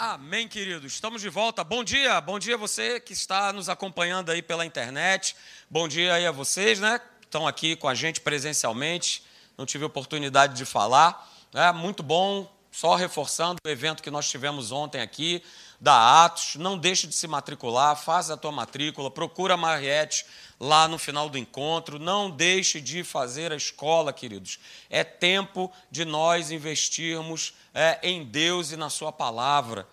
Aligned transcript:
Amém, 0.00 0.46
queridos. 0.46 0.92
Estamos 0.92 1.20
de 1.20 1.28
volta. 1.28 1.64
Bom 1.64 1.82
dia, 1.82 2.20
bom 2.20 2.38
dia 2.38 2.56
você 2.56 3.00
que 3.00 3.12
está 3.12 3.52
nos 3.52 3.68
acompanhando 3.68 4.30
aí 4.30 4.40
pela 4.40 4.64
internet. 4.64 5.34
Bom 5.68 5.88
dia 5.88 6.14
aí 6.14 6.24
a 6.24 6.30
vocês, 6.30 6.78
né? 6.78 7.00
Estão 7.20 7.48
aqui 7.48 7.74
com 7.74 7.88
a 7.88 7.96
gente 7.96 8.20
presencialmente. 8.20 9.24
Não 9.56 9.66
tive 9.66 9.84
oportunidade 9.84 10.54
de 10.54 10.64
falar. 10.64 11.28
É 11.52 11.72
muito 11.72 12.04
bom. 12.04 12.48
Só 12.70 12.94
reforçando 12.94 13.58
o 13.66 13.68
evento 13.68 14.00
que 14.00 14.10
nós 14.10 14.30
tivemos 14.30 14.70
ontem 14.70 15.00
aqui 15.00 15.42
da 15.80 16.24
Atos. 16.24 16.54
Não 16.54 16.78
deixe 16.78 17.08
de 17.08 17.14
se 17.14 17.26
matricular, 17.26 17.96
faz 17.96 18.30
a 18.30 18.36
tua 18.36 18.52
matrícula, 18.52 19.10
procura 19.10 19.54
a 19.54 19.56
Mariette 19.56 20.24
lá 20.60 20.86
no 20.86 20.98
final 20.98 21.28
do 21.28 21.38
encontro. 21.38 21.98
Não 21.98 22.30
deixe 22.30 22.80
de 22.80 23.02
fazer 23.02 23.52
a 23.52 23.56
escola, 23.56 24.12
queridos. 24.12 24.60
É 24.88 25.02
tempo 25.02 25.72
de 25.90 26.04
nós 26.04 26.50
investirmos 26.52 27.54
é, 27.74 27.98
em 28.02 28.24
Deus 28.24 28.70
e 28.70 28.76
na 28.76 28.90
Sua 28.90 29.12
palavra. 29.12 29.86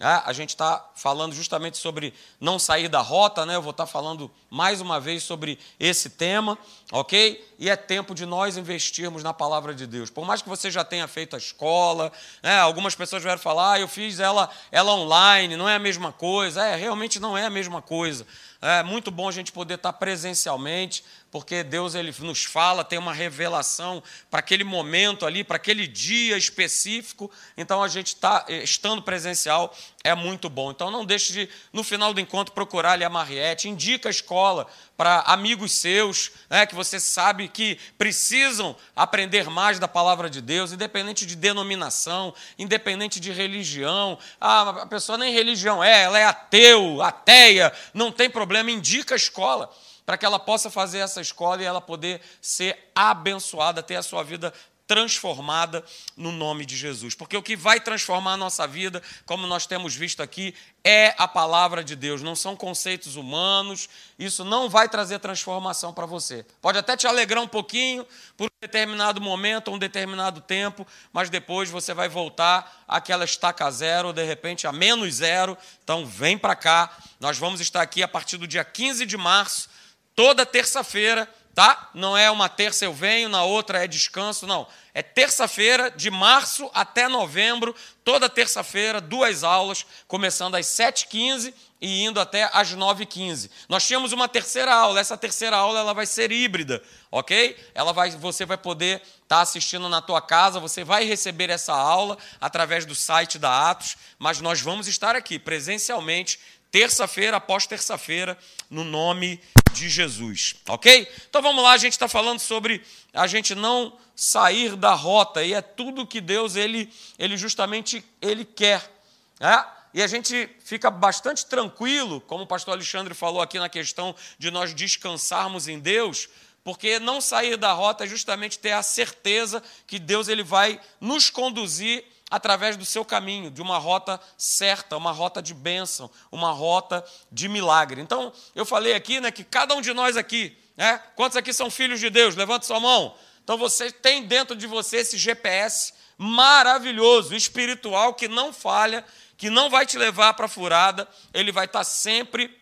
É, 0.00 0.06
a 0.24 0.32
gente 0.32 0.50
está 0.50 0.84
falando 0.94 1.34
justamente 1.34 1.76
sobre 1.76 2.14
não 2.40 2.58
sair 2.58 2.88
da 2.88 3.00
rota, 3.00 3.44
né? 3.46 3.54
Eu 3.56 3.62
vou 3.62 3.70
estar 3.70 3.86
tá 3.86 3.90
falando 3.90 4.30
mais 4.50 4.80
uma 4.80 4.98
vez 4.98 5.22
sobre 5.22 5.58
esse 5.78 6.10
tema, 6.10 6.58
ok? 6.92 7.42
E 7.58 7.70
é 7.70 7.74
tempo 7.74 8.14
de 8.14 8.26
nós 8.26 8.58
investirmos 8.58 9.22
na 9.22 9.32
palavra 9.32 9.74
de 9.74 9.86
Deus. 9.86 10.10
Por 10.10 10.26
mais 10.26 10.42
que 10.42 10.48
você 10.48 10.70
já 10.70 10.84
tenha 10.84 11.08
feito 11.08 11.34
a 11.34 11.38
escola, 11.38 12.12
né? 12.42 12.58
algumas 12.58 12.94
pessoas 12.94 13.22
vieram 13.22 13.40
falar, 13.40 13.72
ah, 13.72 13.80
eu 13.80 13.88
fiz 13.88 14.20
ela, 14.20 14.50
ela 14.70 14.92
online, 14.92 15.56
não 15.56 15.66
é 15.66 15.76
a 15.76 15.78
mesma 15.78 16.12
coisa. 16.12 16.62
É, 16.62 16.76
realmente 16.76 17.18
não 17.18 17.36
é 17.36 17.46
a 17.46 17.50
mesma 17.50 17.80
coisa. 17.80 18.26
É 18.60 18.82
muito 18.82 19.10
bom 19.10 19.28
a 19.28 19.32
gente 19.32 19.50
poder 19.50 19.74
estar 19.74 19.92
presencialmente, 19.94 21.02
porque 21.32 21.64
Deus 21.64 21.96
ele 21.96 22.14
nos 22.20 22.44
fala, 22.44 22.84
tem 22.84 22.96
uma 22.96 23.12
revelação 23.12 24.00
para 24.30 24.38
aquele 24.38 24.62
momento 24.62 25.26
ali, 25.26 25.42
para 25.42 25.56
aquele 25.56 25.86
dia 25.86 26.36
específico. 26.36 27.28
Então 27.56 27.82
a 27.82 27.88
gente 27.88 28.08
está 28.08 28.44
estando 28.48 29.02
presencial 29.02 29.74
é 30.04 30.14
muito 30.14 30.48
bom. 30.50 30.70
Então 30.70 30.90
não 30.90 31.04
deixe 31.04 31.32
de, 31.32 31.48
no 31.72 31.84
final 31.84 32.12
do 32.12 32.20
encontro, 32.20 32.54
procurar 32.54 32.92
ali 32.92 33.04
a 33.04 33.10
Mariette, 33.10 33.68
indica 33.68 34.08
a 34.08 34.10
escola 34.10 34.66
para 34.96 35.20
amigos 35.20 35.72
seus, 35.72 36.32
né, 36.48 36.66
que 36.66 36.74
você 36.74 36.98
sabe 37.00 37.48
que 37.48 37.78
precisam 37.96 38.76
aprender 38.94 39.48
mais 39.48 39.78
da 39.78 39.88
palavra 39.88 40.28
de 40.28 40.40
Deus, 40.40 40.72
independente 40.72 41.26
de 41.26 41.36
denominação, 41.36 42.34
independente 42.58 43.18
de 43.20 43.32
religião. 43.32 44.18
Ah, 44.40 44.82
a 44.82 44.86
pessoa 44.86 45.18
nem 45.18 45.32
religião 45.32 45.82
é, 45.82 46.02
ela 46.02 46.18
é 46.18 46.24
ateu, 46.24 47.02
ateia, 47.02 47.72
não 47.94 48.12
tem 48.12 48.28
problema, 48.28 48.70
indica 48.70 49.14
a 49.14 49.16
escola 49.16 49.72
para 50.04 50.18
que 50.18 50.26
ela 50.26 50.38
possa 50.38 50.68
fazer 50.68 50.98
essa 50.98 51.20
escola 51.20 51.62
e 51.62 51.64
ela 51.64 51.80
poder 51.80 52.20
ser 52.40 52.90
abençoada, 52.94 53.82
ter 53.82 53.96
a 53.96 54.02
sua 54.02 54.22
vida 54.22 54.52
transformada 54.86 55.84
no 56.16 56.32
nome 56.32 56.66
de 56.66 56.76
Jesus. 56.76 57.14
Porque 57.14 57.36
o 57.36 57.42
que 57.42 57.56
vai 57.56 57.80
transformar 57.80 58.34
a 58.34 58.36
nossa 58.36 58.66
vida, 58.66 59.02
como 59.24 59.46
nós 59.46 59.66
temos 59.66 59.94
visto 59.94 60.22
aqui, 60.22 60.54
é 60.84 61.14
a 61.16 61.28
palavra 61.28 61.84
de 61.84 61.94
Deus, 61.94 62.22
não 62.22 62.34
são 62.34 62.56
conceitos 62.56 63.16
humanos. 63.16 63.88
Isso 64.18 64.44
não 64.44 64.68
vai 64.68 64.88
trazer 64.88 65.18
transformação 65.18 65.92
para 65.92 66.06
você. 66.06 66.44
Pode 66.60 66.78
até 66.78 66.96
te 66.96 67.06
alegrar 67.06 67.42
um 67.42 67.48
pouquinho 67.48 68.06
por 68.36 68.46
um 68.46 68.60
determinado 68.60 69.20
momento, 69.20 69.70
um 69.70 69.78
determinado 69.78 70.40
tempo, 70.40 70.86
mas 71.12 71.30
depois 71.30 71.70
você 71.70 71.94
vai 71.94 72.08
voltar 72.08 72.84
àquela 72.86 73.24
estaca 73.24 73.70
zero, 73.70 74.08
ou 74.08 74.12
de 74.12 74.24
repente 74.24 74.66
a 74.66 74.72
menos 74.72 75.16
zero. 75.16 75.56
Então 75.84 76.04
vem 76.04 76.36
para 76.36 76.56
cá. 76.56 76.96
Nós 77.20 77.38
vamos 77.38 77.60
estar 77.60 77.82
aqui 77.82 78.02
a 78.02 78.08
partir 78.08 78.36
do 78.36 78.46
dia 78.46 78.64
15 78.64 79.06
de 79.06 79.16
março, 79.16 79.68
toda 80.14 80.44
terça-feira 80.44 81.28
tá? 81.54 81.90
Não 81.94 82.16
é 82.16 82.30
uma 82.30 82.48
terça 82.48 82.84
eu 82.84 82.92
venho, 82.92 83.28
na 83.28 83.44
outra 83.44 83.84
é 83.84 83.86
descanso, 83.86 84.46
não. 84.46 84.66
É 84.94 85.02
terça-feira, 85.02 85.90
de 85.90 86.10
março 86.10 86.70
até 86.74 87.08
novembro, 87.08 87.74
toda 88.04 88.28
terça-feira, 88.28 89.00
duas 89.00 89.42
aulas, 89.42 89.86
começando 90.06 90.54
às 90.54 90.66
7h15 90.66 91.54
e 91.80 92.04
indo 92.04 92.20
até 92.20 92.48
às 92.52 92.74
9h15. 92.74 93.50
Nós 93.68 93.86
tínhamos 93.86 94.12
uma 94.12 94.28
terceira 94.28 94.72
aula, 94.72 95.00
essa 95.00 95.16
terceira 95.16 95.56
aula 95.56 95.80
ela 95.80 95.92
vai 95.92 96.06
ser 96.06 96.30
híbrida, 96.30 96.82
ok? 97.10 97.56
Ela 97.74 97.92
vai, 97.92 98.10
você 98.10 98.44
vai 98.44 98.56
poder 98.56 98.96
estar 99.00 99.36
tá 99.36 99.40
assistindo 99.40 99.88
na 99.88 100.00
tua 100.00 100.20
casa, 100.20 100.60
você 100.60 100.84
vai 100.84 101.04
receber 101.04 101.50
essa 101.50 101.74
aula 101.74 102.16
através 102.40 102.86
do 102.86 102.94
site 102.94 103.38
da 103.38 103.70
Atos, 103.70 103.96
mas 104.18 104.40
nós 104.40 104.60
vamos 104.60 104.86
estar 104.86 105.16
aqui 105.16 105.38
presencialmente, 105.38 106.38
terça-feira 106.72 107.36
após 107.36 107.66
terça-feira, 107.66 108.36
no 108.70 108.82
nome 108.82 109.38
de 109.74 109.90
Jesus, 109.90 110.56
ok? 110.66 111.06
Então 111.28 111.42
vamos 111.42 111.62
lá, 111.62 111.72
a 111.72 111.78
gente 111.78 111.92
está 111.92 112.08
falando 112.08 112.40
sobre 112.40 112.82
a 113.12 113.26
gente 113.26 113.54
não 113.54 113.96
sair 114.16 114.74
da 114.74 114.94
rota 114.94 115.44
e 115.44 115.52
é 115.52 115.60
tudo 115.60 116.06
que 116.06 116.20
Deus 116.20 116.56
ele, 116.56 116.90
ele 117.18 117.36
justamente 117.36 118.02
ele 118.20 118.44
quer, 118.44 118.90
né? 119.38 119.64
E 119.94 120.02
a 120.02 120.06
gente 120.06 120.48
fica 120.64 120.90
bastante 120.90 121.44
tranquilo, 121.44 122.22
como 122.22 122.44
o 122.44 122.46
pastor 122.46 122.72
Alexandre 122.72 123.12
falou 123.12 123.42
aqui 123.42 123.58
na 123.58 123.68
questão 123.68 124.14
de 124.38 124.50
nós 124.50 124.72
descansarmos 124.72 125.68
em 125.68 125.78
Deus, 125.78 126.30
porque 126.64 126.98
não 126.98 127.20
sair 127.20 127.58
da 127.58 127.72
rota 127.72 128.04
é 128.04 128.06
justamente 128.06 128.58
ter 128.58 128.72
a 128.72 128.82
certeza 128.82 129.62
que 129.86 129.98
Deus 129.98 130.28
ele 130.28 130.42
vai 130.42 130.80
nos 130.98 131.28
conduzir 131.28 132.02
através 132.32 132.78
do 132.78 132.84
seu 132.86 133.04
caminho, 133.04 133.50
de 133.50 133.60
uma 133.60 133.76
rota 133.76 134.18
certa, 134.38 134.96
uma 134.96 135.12
rota 135.12 135.42
de 135.42 135.52
bênção, 135.52 136.10
uma 136.30 136.50
rota 136.50 137.04
de 137.30 137.46
milagre. 137.46 138.00
Então, 138.00 138.32
eu 138.54 138.64
falei 138.64 138.94
aqui 138.94 139.20
né, 139.20 139.30
que 139.30 139.44
cada 139.44 139.74
um 139.74 139.82
de 139.82 139.92
nós 139.92 140.16
aqui, 140.16 140.56
né, 140.74 140.98
quantos 141.14 141.36
aqui 141.36 141.52
são 141.52 141.70
filhos 141.70 142.00
de 142.00 142.08
Deus? 142.08 142.34
Levanta 142.34 142.64
sua 142.64 142.80
mão. 142.80 143.14
Então, 143.44 143.58
você 143.58 143.92
tem 143.92 144.22
dentro 144.22 144.56
de 144.56 144.66
você 144.66 144.96
esse 144.96 145.18
GPS 145.18 145.92
maravilhoso, 146.16 147.34
espiritual, 147.34 148.14
que 148.14 148.28
não 148.28 148.50
falha, 148.50 149.04
que 149.36 149.50
não 149.50 149.68
vai 149.68 149.84
te 149.84 149.98
levar 149.98 150.32
para 150.32 150.46
a 150.46 150.48
furada, 150.48 151.06
ele 151.34 151.52
vai 151.52 151.66
estar 151.66 151.84
sempre 151.84 152.61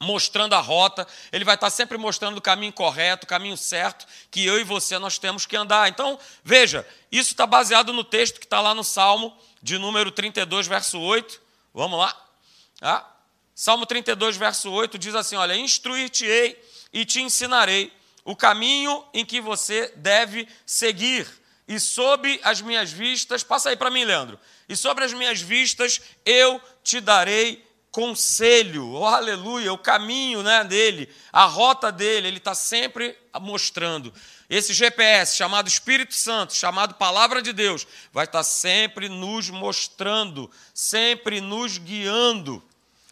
mostrando 0.00 0.54
a 0.54 0.60
rota, 0.60 1.06
ele 1.32 1.44
vai 1.44 1.56
estar 1.56 1.70
sempre 1.70 1.98
mostrando 1.98 2.38
o 2.38 2.42
caminho 2.42 2.72
correto, 2.72 3.24
o 3.24 3.28
caminho 3.28 3.56
certo, 3.56 4.06
que 4.30 4.44
eu 4.44 4.60
e 4.60 4.64
você 4.64 4.98
nós 4.98 5.18
temos 5.18 5.44
que 5.44 5.56
andar. 5.56 5.88
Então, 5.88 6.18
veja, 6.44 6.86
isso 7.10 7.32
está 7.32 7.46
baseado 7.46 7.92
no 7.92 8.04
texto 8.04 8.38
que 8.38 8.46
está 8.46 8.60
lá 8.60 8.74
no 8.74 8.84
Salmo 8.84 9.36
de 9.62 9.78
número 9.78 10.10
32, 10.10 10.66
verso 10.66 11.00
8. 11.00 11.40
Vamos 11.74 11.98
lá. 11.98 12.16
Ah, 12.80 13.04
Salmo 13.54 13.86
32, 13.86 14.36
verso 14.36 14.70
8 14.70 14.96
diz 14.98 15.14
assim: 15.14 15.36
Olha, 15.36 15.56
instruir-te-ei 15.56 16.62
e 16.92 17.04
te 17.04 17.20
ensinarei 17.20 17.92
o 18.24 18.36
caminho 18.36 19.04
em 19.12 19.24
que 19.24 19.40
você 19.40 19.92
deve 19.96 20.46
seguir. 20.64 21.26
E 21.66 21.78
sob 21.80 22.40
as 22.44 22.62
minhas 22.62 22.90
vistas, 22.90 23.42
passa 23.42 23.70
aí 23.70 23.76
para 23.76 23.90
mim, 23.90 24.04
Leandro. 24.04 24.38
E 24.68 24.76
sobre 24.76 25.04
as 25.04 25.12
minhas 25.12 25.40
vistas 25.40 26.00
eu 26.24 26.60
te 26.82 27.00
darei 27.00 27.67
conselho, 27.90 28.92
oh, 28.92 29.06
aleluia, 29.06 29.72
o 29.72 29.78
caminho 29.78 30.42
né, 30.42 30.62
dele, 30.64 31.08
a 31.32 31.44
rota 31.44 31.90
dele, 31.90 32.28
ele 32.28 32.38
está 32.38 32.54
sempre 32.54 33.16
mostrando. 33.40 34.12
Esse 34.48 34.72
GPS 34.72 35.36
chamado 35.36 35.68
Espírito 35.68 36.14
Santo, 36.14 36.54
chamado 36.54 36.94
Palavra 36.94 37.42
de 37.42 37.52
Deus, 37.52 37.86
vai 38.12 38.24
estar 38.24 38.38
tá 38.38 38.44
sempre 38.44 39.08
nos 39.08 39.50
mostrando, 39.50 40.50
sempre 40.72 41.40
nos 41.40 41.78
guiando. 41.78 42.62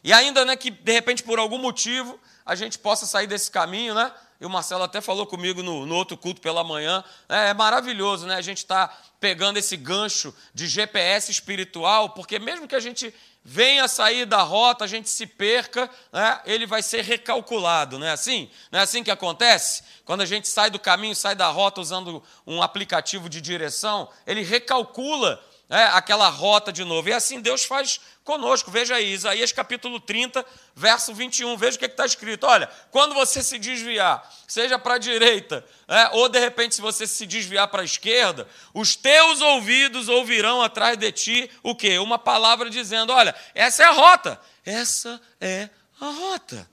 E 0.03 0.13
ainda 0.13 0.45
né, 0.45 0.57
que, 0.57 0.71
de 0.71 0.93
repente, 0.93 1.23
por 1.23 1.39
algum 1.39 1.59
motivo, 1.59 2.19
a 2.45 2.55
gente 2.55 2.79
possa 2.79 3.07
sair 3.07 3.27
desse 3.27 3.51
caminho, 3.51 3.95
né? 3.95 4.13
E 4.41 4.47
o 4.47 4.51
Marcelo 4.51 4.83
até 4.83 5.01
falou 5.01 5.27
comigo 5.27 5.63
no, 5.63 5.87
no 5.87 5.95
outro 5.95 6.17
culto 6.17 6.41
pela 6.41 6.63
manhã. 6.63 7.03
É, 7.29 7.49
é 7.49 7.55
maravilhoso, 7.55 8.27
né? 8.27 8.37
A 8.37 8.43
gente 8.43 8.59
está 8.59 8.95
pegando 9.19 9.59
esse 9.59 9.77
gancho 9.77 10.35
de 10.55 10.67
GPS 10.67 11.31
espiritual, 11.31 12.11
porque 12.11 12.39
mesmo 12.39 12.69
que 12.69 12.75
a 12.77 12.81
gente 12.81 13.13
venha 13.49 13.87
sair 13.87 14.27
da 14.27 14.43
rota, 14.43 14.83
a 14.83 14.89
gente 14.89 15.09
se 15.09 15.25
perca, 15.25 15.89
né, 16.13 16.41
ele 16.45 16.67
vai 16.67 16.83
ser 16.83 17.03
recalculado, 17.03 17.97
não 17.97 18.05
é 18.05 18.11
assim? 18.11 18.51
Não 18.73 18.81
é 18.81 18.83
assim 18.83 19.05
que 19.05 19.11
acontece? 19.11 19.85
Quando 20.05 20.23
a 20.23 20.27
gente 20.27 20.49
sai 20.49 20.69
do 20.69 20.81
caminho, 20.81 21.15
sai 21.15 21.37
da 21.37 21.47
rota 21.47 21.81
usando 21.81 22.21
um 22.45 22.61
aplicativo 22.61 23.29
de 23.29 23.41
direção, 23.41 24.09
ele 24.27 24.43
recalcula 24.43 25.41
né, 25.69 25.91
aquela 25.93 26.29
rota 26.29 26.73
de 26.73 26.85
novo. 26.85 27.09
E 27.09 27.13
assim 27.13 27.41
Deus 27.41 27.65
faz 27.65 28.01
conosco. 28.25 28.71
Veja 28.71 28.95
aí, 28.95 29.13
Isaías 29.13 29.53
capítulo 29.53 30.01
30, 30.01 30.45
verso 30.75 31.15
21. 31.15 31.57
Veja 31.57 31.77
o 31.77 31.79
que 31.79 31.87
está 31.87 32.07
escrito. 32.07 32.47
Olha, 32.47 32.69
quando 32.91 33.15
você 33.15 33.43
se 33.43 33.59
desviar, 33.59 34.29
seja 34.47 34.79
para 34.79 34.95
a 34.95 34.99
direita, 34.99 35.65
é, 35.89 36.09
ou 36.13 36.29
de 36.29 36.39
repente, 36.39 36.75
se 36.75 36.81
você 36.81 37.07
se 37.07 37.27
desviar 37.27 37.69
para 37.69 37.83
a 37.83 37.85
esquerda, 37.85 38.49
os 38.73 38.97
teus 38.97 39.41
ouvidos 39.41 40.09
ouvirão 40.09 40.63
atrás 40.63 40.97
de 40.97 41.11
ti 41.13 41.51
o 41.63 41.75
quê? 41.75 41.99
Uma 41.99 42.19
palavra 42.19 42.71
dizendo: 42.71 43.13
olha, 43.13 43.35
essa 43.55 43.83
é 43.83 43.87
a 43.87 43.93
rota. 43.93 44.41
Essa 44.65 45.21
é 45.41 45.69
a 46.01 46.07
rota. 46.07 46.69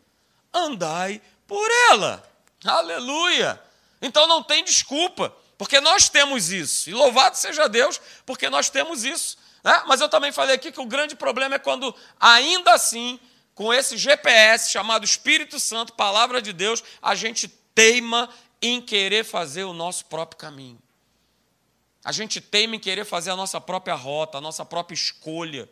Andai 0.54 1.22
por 1.48 1.69
ela. 1.92 2.24
Aleluia! 2.66 3.62
Então 4.01 4.28
não 4.28 4.44
tem 4.44 4.63
desculpa, 4.63 5.34
porque 5.63 5.80
nós 5.80 6.10
temos 6.10 6.51
isso. 6.51 6.89
E 6.89 6.94
louvado 6.94 7.38
seja 7.38 7.69
Deus, 7.69 8.01
porque 8.25 8.50
nós 8.50 8.69
temos 8.69 9.06
isso. 9.06 9.38
Né? 9.63 9.81
Mas 9.88 10.01
eu 10.01 10.10
também 10.10 10.30
falei 10.30 10.54
aqui 10.54 10.74
que 10.74 10.81
o 10.81 10.86
grande 10.86 11.15
problema 11.15 11.56
é 11.56 11.57
quando, 11.57 11.95
ainda 12.19 12.74
assim, 12.74 13.18
com 13.56 13.74
esse 13.74 13.95
GPS 13.95 14.69
chamado 14.69 15.06
Espírito 15.06 15.62
Santo, 15.62 15.94
palavra 15.94 16.42
de 16.42 16.51
Deus, 16.51 16.83
a 17.01 17.15
gente 17.15 17.48
teima 17.48 18.30
em 18.62 18.81
querer 18.81 19.24
fazer 19.24 19.63
o 19.63 19.71
nosso 19.71 20.04
próprio 20.07 20.38
caminho. 20.38 20.77
A 22.04 22.12
gente 22.12 22.42
teima 22.42 22.75
em 22.75 22.80
querer 22.80 23.06
fazer 23.06 23.31
a 23.31 23.36
nossa 23.38 23.62
própria 23.62 23.95
rota, 23.95 24.39
a 24.39 24.42
nossa 24.42 24.65
própria 24.65 24.95
escolha. 24.95 25.69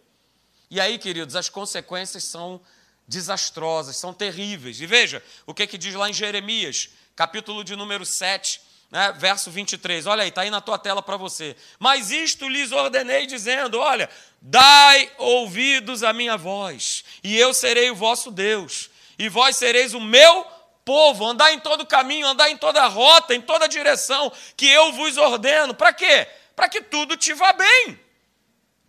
E 0.70 0.80
aí, 0.80 0.98
queridos, 0.98 1.36
as 1.36 1.50
consequências 1.50 2.24
são 2.24 2.62
desastrosas, 3.06 3.98
são 3.98 4.14
terríveis. 4.14 4.80
E 4.80 4.86
veja 4.86 5.22
o 5.46 5.54
que, 5.54 5.68
que 5.68 5.78
diz 5.78 5.94
lá 5.96 6.10
em 6.10 6.14
Jeremias, 6.14 6.92
capítulo 7.14 7.62
de 7.62 7.76
número 7.76 8.06
7, 8.06 8.71
né, 8.92 9.14
verso 9.18 9.50
23. 9.50 10.06
Olha 10.06 10.24
aí, 10.24 10.30
está 10.30 10.42
aí 10.42 10.50
na 10.50 10.60
tua 10.60 10.78
tela 10.78 11.02
para 11.02 11.16
você. 11.16 11.56
Mas 11.80 12.12
isto 12.12 12.48
lhes 12.50 12.72
ordenei, 12.74 13.26
dizendo: 13.26 13.80
Olha, 13.80 14.10
dai 14.42 15.10
ouvidos 15.18 16.04
à 16.04 16.12
minha 16.12 16.36
voz, 16.36 17.06
e 17.24 17.38
eu 17.38 17.54
serei 17.54 17.90
o 17.90 17.96
vosso 17.96 18.30
Deus, 18.30 18.90
e 19.18 19.30
vós 19.30 19.56
sereis 19.56 19.94
o 19.94 20.02
meu 20.02 20.46
povo, 20.84 21.26
andar 21.26 21.54
em 21.54 21.60
todo 21.60 21.86
caminho, 21.86 22.28
andar 22.28 22.50
em 22.50 22.58
toda 22.58 22.86
rota, 22.88 23.34
em 23.34 23.42
toda 23.42 23.68
direção 23.68 24.32
que 24.58 24.68
eu 24.68 24.92
vos 24.92 25.16
ordeno. 25.16 25.74
Para 25.74 25.94
quê? 25.94 26.28
Para 26.54 26.68
que 26.68 26.82
tudo 26.82 27.16
te 27.16 27.34
vá 27.34 27.54
bem. 27.54 28.00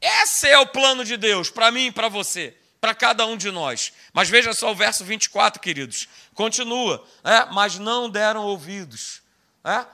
Esse 0.01 0.49
é 0.49 0.59
o 0.59 0.67
plano 0.67 1.05
de 1.05 1.17
Deus 1.17 1.49
para 1.49 1.71
mim 1.71 1.87
e 1.87 1.93
para 1.93 2.09
você, 2.09 2.57
para 2.81 2.93
cada 2.93 3.25
um 3.25 3.37
de 3.37 3.53
nós. 3.53 3.93
Mas 4.13 4.29
veja 4.29 4.53
só 4.53 4.73
o 4.73 4.75
verso 4.75 5.05
24, 5.05 5.61
queridos. 5.61 6.09
Continua. 6.35 7.07
É, 7.23 7.45
mas 7.53 7.79
não 7.79 8.11
deram 8.11 8.43
ouvidos. 8.43 9.22
É? 9.65 9.87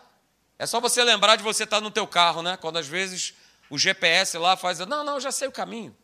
é 0.59 0.67
só 0.67 0.81
você 0.81 1.03
lembrar 1.05 1.37
de 1.37 1.43
você 1.43 1.65
estar 1.65 1.81
no 1.81 1.91
teu 1.91 2.07
carro, 2.07 2.43
né? 2.43 2.57
Quando 2.57 2.79
às 2.79 2.87
vezes 2.87 3.35
o 3.71 3.79
GPS 3.79 4.39
lá 4.39 4.57
faz, 4.57 4.79
não, 4.81 5.05
não, 5.05 5.15
eu 5.15 5.21
já 5.21 5.31
sei 5.31 5.49
o 5.49 5.53
caminho. 5.53 5.97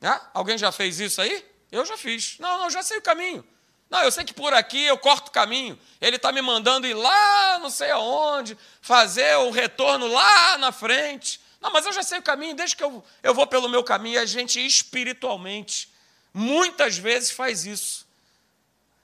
É? 0.00 0.20
Alguém 0.34 0.58
já 0.58 0.72
fez 0.72 1.00
isso 1.00 1.20
aí? 1.20 1.44
Eu 1.70 1.84
já 1.84 1.96
fiz. 1.96 2.38
Não, 2.38 2.58
não, 2.58 2.64
eu 2.64 2.70
já 2.70 2.82
sei 2.82 2.98
o 2.98 3.02
caminho. 3.02 3.46
Não, 3.88 4.02
eu 4.02 4.10
sei 4.10 4.24
que 4.24 4.34
por 4.34 4.52
aqui 4.52 4.84
eu 4.84 4.98
corto 4.98 5.28
o 5.28 5.32
caminho. 5.32 5.78
Ele 6.00 6.16
está 6.16 6.32
me 6.32 6.42
mandando 6.42 6.86
ir 6.86 6.94
lá, 6.94 7.58
não 7.60 7.70
sei 7.70 7.90
aonde, 7.90 8.58
fazer 8.80 9.36
o 9.36 9.50
retorno 9.50 10.08
lá 10.08 10.58
na 10.58 10.72
frente. 10.72 11.40
Não, 11.60 11.70
mas 11.70 11.86
eu 11.86 11.92
já 11.92 12.02
sei 12.02 12.18
o 12.18 12.22
caminho, 12.22 12.54
deixa 12.54 12.76
que 12.76 12.82
eu, 12.82 13.04
eu 13.22 13.34
vou 13.34 13.46
pelo 13.46 13.68
meu 13.68 13.84
caminho. 13.84 14.20
A 14.20 14.26
gente 14.26 14.64
espiritualmente, 14.64 15.92
muitas 16.34 16.98
vezes 16.98 17.30
faz 17.30 17.64
isso. 17.64 18.06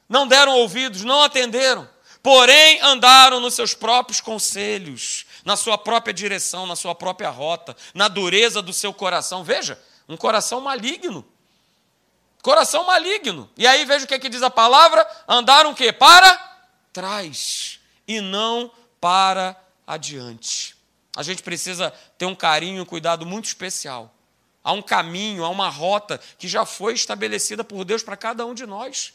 Não 0.08 0.26
deram 0.26 0.52
ouvidos, 0.56 1.02
não 1.02 1.22
atenderam, 1.22 1.88
porém 2.22 2.80
andaram 2.82 3.40
nos 3.40 3.54
seus 3.54 3.74
próprios 3.74 4.20
conselhos, 4.20 5.26
na 5.44 5.56
sua 5.56 5.76
própria 5.76 6.14
direção, 6.14 6.66
na 6.66 6.76
sua 6.76 6.94
própria 6.94 7.30
rota, 7.30 7.76
na 7.92 8.08
dureza 8.08 8.62
do 8.62 8.72
seu 8.72 8.92
coração. 8.94 9.42
Veja, 9.42 9.80
um 10.08 10.16
coração 10.16 10.60
maligno. 10.60 11.26
Coração 12.42 12.84
maligno. 12.84 13.50
E 13.56 13.66
aí 13.66 13.84
veja 13.84 14.04
o 14.04 14.08
que, 14.08 14.14
é 14.14 14.18
que 14.18 14.28
diz 14.28 14.42
a 14.42 14.50
palavra: 14.50 15.06
andaram 15.28 15.70
o 15.70 15.74
quê? 15.74 15.92
Para 15.92 16.36
trás 16.92 17.80
e 18.06 18.20
não 18.20 18.70
para 19.00 19.56
adiante. 19.86 20.76
A 21.16 21.22
gente 21.22 21.42
precisa 21.42 21.92
ter 22.16 22.26
um 22.26 22.34
carinho, 22.34 22.82
um 22.82 22.86
cuidado 22.86 23.26
muito 23.26 23.46
especial. 23.46 24.12
Há 24.64 24.72
um 24.72 24.82
caminho, 24.82 25.44
há 25.44 25.48
uma 25.48 25.68
rota 25.68 26.20
que 26.38 26.46
já 26.46 26.64
foi 26.64 26.94
estabelecida 26.94 27.64
por 27.64 27.84
Deus 27.84 28.02
para 28.02 28.16
cada 28.16 28.46
um 28.46 28.54
de 28.54 28.64
nós. 28.64 29.12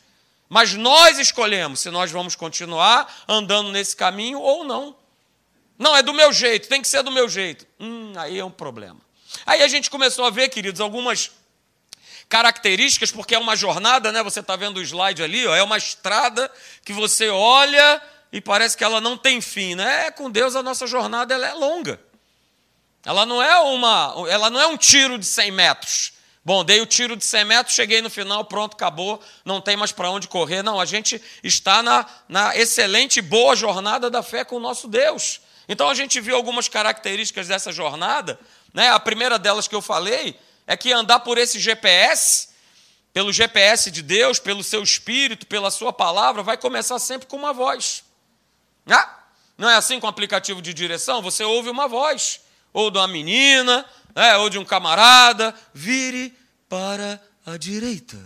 Mas 0.49 0.73
nós 0.73 1.19
escolhemos 1.19 1.81
se 1.81 1.89
nós 1.89 2.11
vamos 2.11 2.35
continuar 2.35 3.23
andando 3.27 3.71
nesse 3.71 3.95
caminho 3.95 4.39
ou 4.39 4.63
não. 4.63 4.95
Não, 5.77 5.95
é 5.95 6.01
do 6.01 6.13
meu 6.13 6.33
jeito, 6.33 6.67
tem 6.67 6.81
que 6.81 6.87
ser 6.87 7.03
do 7.03 7.11
meu 7.11 7.29
jeito. 7.29 7.67
Hum, 7.79 8.13
aí 8.17 8.39
é 8.39 8.45
um 8.45 8.51
problema. 8.51 8.99
Aí 9.45 9.61
a 9.61 9.67
gente 9.67 9.89
começou 9.89 10.25
a 10.25 10.29
ver, 10.29 10.49
queridos, 10.49 10.81
algumas 10.81 11.31
características, 12.27 13.11
porque 13.11 13.35
é 13.35 13.39
uma 13.39 13.55
jornada, 13.55 14.11
né? 14.11 14.23
Você 14.23 14.39
está 14.39 14.55
vendo 14.55 14.77
o 14.77 14.81
slide 14.81 15.21
ali, 15.21 15.45
ó, 15.45 15.55
é 15.55 15.63
uma 15.63 15.77
estrada 15.77 16.51
que 16.83 16.93
você 16.93 17.29
olha 17.29 18.01
e 18.31 18.41
parece 18.41 18.75
que 18.75 18.83
ela 18.83 18.99
não 18.99 19.17
tem 19.17 19.39
fim, 19.39 19.75
né? 19.75 20.07
É, 20.07 20.11
com 20.11 20.29
Deus 20.29 20.55
a 20.55 20.63
nossa 20.63 20.87
jornada 20.87 21.33
ela 21.33 21.47
é 21.47 21.53
longa. 21.53 21.99
Ela 23.05 23.25
não 23.25 23.41
é 23.41 23.57
uma, 23.59 24.13
ela 24.29 24.49
não 24.49 24.59
é 24.59 24.67
um 24.67 24.75
tiro 24.75 25.17
de 25.17 25.25
100 25.25 25.51
metros. 25.51 26.13
Bom, 26.47 26.63
dei 26.63 26.79
o 26.79 26.85
tiro 26.85 27.17
de 27.17 27.25
100 27.25 27.43
metros, 27.43 27.75
cheguei 27.75 28.01
no 28.01 28.09
final, 28.09 28.45
pronto, 28.45 28.73
acabou, 28.73 29.21
não 29.43 29.59
tem 29.59 29.75
mais 29.75 29.91
para 29.91 30.09
onde 30.09 30.29
correr. 30.29 30.63
Não, 30.63 30.79
a 30.79 30.85
gente 30.85 31.21
está 31.43 31.83
na, 31.83 32.05
na 32.25 32.55
excelente, 32.55 33.19
boa 33.21 33.53
jornada 33.53 34.09
da 34.09 34.23
fé 34.23 34.45
com 34.45 34.55
o 34.55 34.59
nosso 34.61 34.87
Deus. 34.87 35.41
Então 35.67 35.89
a 35.89 35.93
gente 35.93 36.21
viu 36.21 36.37
algumas 36.37 36.69
características 36.69 37.49
dessa 37.49 37.69
jornada. 37.69 38.39
Né? 38.73 38.87
A 38.87 38.97
primeira 38.97 39.37
delas 39.37 39.67
que 39.67 39.75
eu 39.75 39.81
falei 39.81 40.39
é 40.65 40.77
que 40.77 40.93
andar 40.93 41.19
por 41.19 41.37
esse 41.37 41.59
GPS, 41.59 42.47
pelo 43.11 43.33
GPS 43.33 43.91
de 43.91 44.01
Deus, 44.01 44.39
pelo 44.39 44.63
seu 44.63 44.81
espírito, 44.81 45.45
pela 45.47 45.69
sua 45.69 45.91
palavra, 45.91 46.43
vai 46.43 46.55
começar 46.55 46.97
sempre 46.97 47.27
com 47.27 47.35
uma 47.35 47.51
voz. 47.51 48.05
Ah, 48.89 49.19
não 49.57 49.69
é 49.69 49.75
assim 49.75 49.99
com 49.99 50.07
o 50.07 50.09
aplicativo 50.09 50.61
de 50.61 50.73
direção? 50.73 51.21
Você 51.23 51.43
ouve 51.43 51.69
uma 51.69 51.89
voz, 51.89 52.39
ou 52.71 52.89
de 52.89 52.97
uma 52.97 53.07
menina, 53.09 53.85
né, 54.17 54.35
ou 54.37 54.49
de 54.49 54.57
um 54.57 54.65
camarada, 54.65 55.55
vire 55.73 56.33
para 56.67 57.21
a 57.45 57.55
direita. 57.55 58.17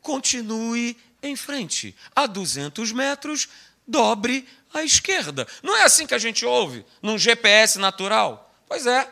Continue 0.00 0.96
em 1.22 1.34
frente. 1.34 1.96
A 2.14 2.26
200 2.26 2.92
metros, 2.92 3.48
dobre 3.86 4.46
à 4.72 4.84
esquerda. 4.84 5.48
Não 5.62 5.76
é 5.76 5.84
assim 5.84 6.06
que 6.06 6.14
a 6.14 6.18
gente 6.18 6.44
ouve 6.44 6.84
num 7.02 7.18
GPS 7.18 7.78
natural? 7.78 8.54
Pois 8.68 8.86
é 8.86 9.08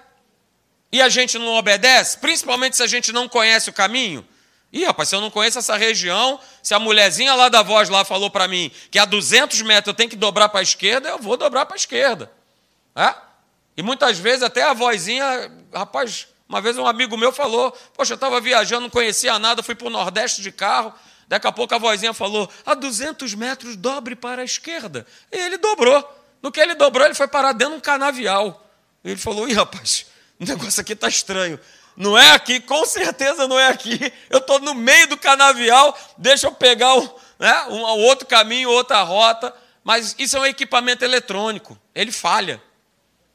e 0.92 1.00
a 1.00 1.08
gente 1.08 1.38
não 1.38 1.54
obedece, 1.54 2.18
principalmente 2.18 2.76
se 2.76 2.82
a 2.82 2.86
gente 2.86 3.12
não 3.12 3.26
conhece 3.26 3.70
o 3.70 3.72
caminho. 3.72 4.26
Ih, 4.70 4.84
rapaz, 4.84 5.08
se 5.08 5.14
eu 5.14 5.20
não 5.20 5.30
conheço 5.30 5.58
essa 5.58 5.76
região, 5.76 6.38
se 6.62 6.74
a 6.74 6.78
mulherzinha 6.78 7.34
lá 7.34 7.48
da 7.48 7.62
voz 7.62 7.88
lá 7.88 8.04
falou 8.04 8.30
para 8.30 8.46
mim 8.46 8.70
que 8.90 8.98
a 8.98 9.06
200 9.06 9.62
metros 9.62 9.88
eu 9.88 9.94
tenho 9.94 10.10
que 10.10 10.16
dobrar 10.16 10.50
para 10.50 10.60
a 10.60 10.62
esquerda, 10.62 11.08
eu 11.08 11.18
vou 11.18 11.36
dobrar 11.36 11.64
para 11.64 11.76
a 11.76 11.78
esquerda. 11.78 12.30
É? 12.94 13.14
E 13.74 13.82
muitas 13.82 14.18
vezes 14.18 14.42
até 14.42 14.62
a 14.62 14.74
vozinha, 14.74 15.50
rapaz, 15.72 16.28
uma 16.48 16.60
vez 16.60 16.76
um 16.76 16.86
amigo 16.86 17.16
meu 17.16 17.32
falou, 17.32 17.72
poxa, 17.94 18.12
eu 18.12 18.16
estava 18.16 18.40
viajando, 18.40 18.82
não 18.82 18.90
conhecia 18.90 19.38
nada, 19.38 19.62
fui 19.62 19.74
para 19.74 19.86
o 19.86 19.90
Nordeste 19.90 20.42
de 20.42 20.52
carro, 20.52 20.92
daqui 21.26 21.46
a 21.46 21.52
pouco 21.52 21.74
a 21.74 21.78
vozinha 21.78 22.12
falou, 22.12 22.50
a 22.66 22.74
200 22.74 23.34
metros 23.34 23.76
dobre 23.76 24.14
para 24.14 24.42
a 24.42 24.44
esquerda. 24.44 25.06
E 25.30 25.36
ele 25.36 25.56
dobrou. 25.56 26.18
No 26.42 26.50
que 26.50 26.60
ele 26.60 26.74
dobrou, 26.74 27.06
ele 27.06 27.14
foi 27.14 27.28
parar 27.28 27.52
dentro 27.52 27.74
de 27.74 27.78
um 27.78 27.80
canavial. 27.80 28.66
E 29.04 29.10
ele 29.10 29.20
falou, 29.20 29.48
ih, 29.48 29.54
rapaz, 29.54 30.06
o 30.38 30.44
negócio 30.44 30.80
aqui 30.80 30.92
está 30.92 31.08
estranho. 31.08 31.58
Não 31.96 32.18
é 32.18 32.32
aqui, 32.32 32.60
com 32.60 32.84
certeza 32.84 33.46
não 33.46 33.58
é 33.58 33.68
aqui. 33.68 34.12
Eu 34.28 34.38
estou 34.38 34.58
no 34.58 34.74
meio 34.74 35.06
do 35.06 35.16
canavial, 35.16 35.96
deixa 36.18 36.46
eu 36.46 36.52
pegar 36.52 36.94
um, 36.94 37.08
né, 37.38 37.64
um 37.70 37.80
outro 37.80 38.26
caminho, 38.26 38.70
outra 38.70 39.02
rota. 39.02 39.54
Mas 39.84 40.14
isso 40.18 40.36
é 40.36 40.40
um 40.40 40.46
equipamento 40.46 41.04
eletrônico, 41.04 41.78
ele 41.94 42.12
falha. 42.12 42.62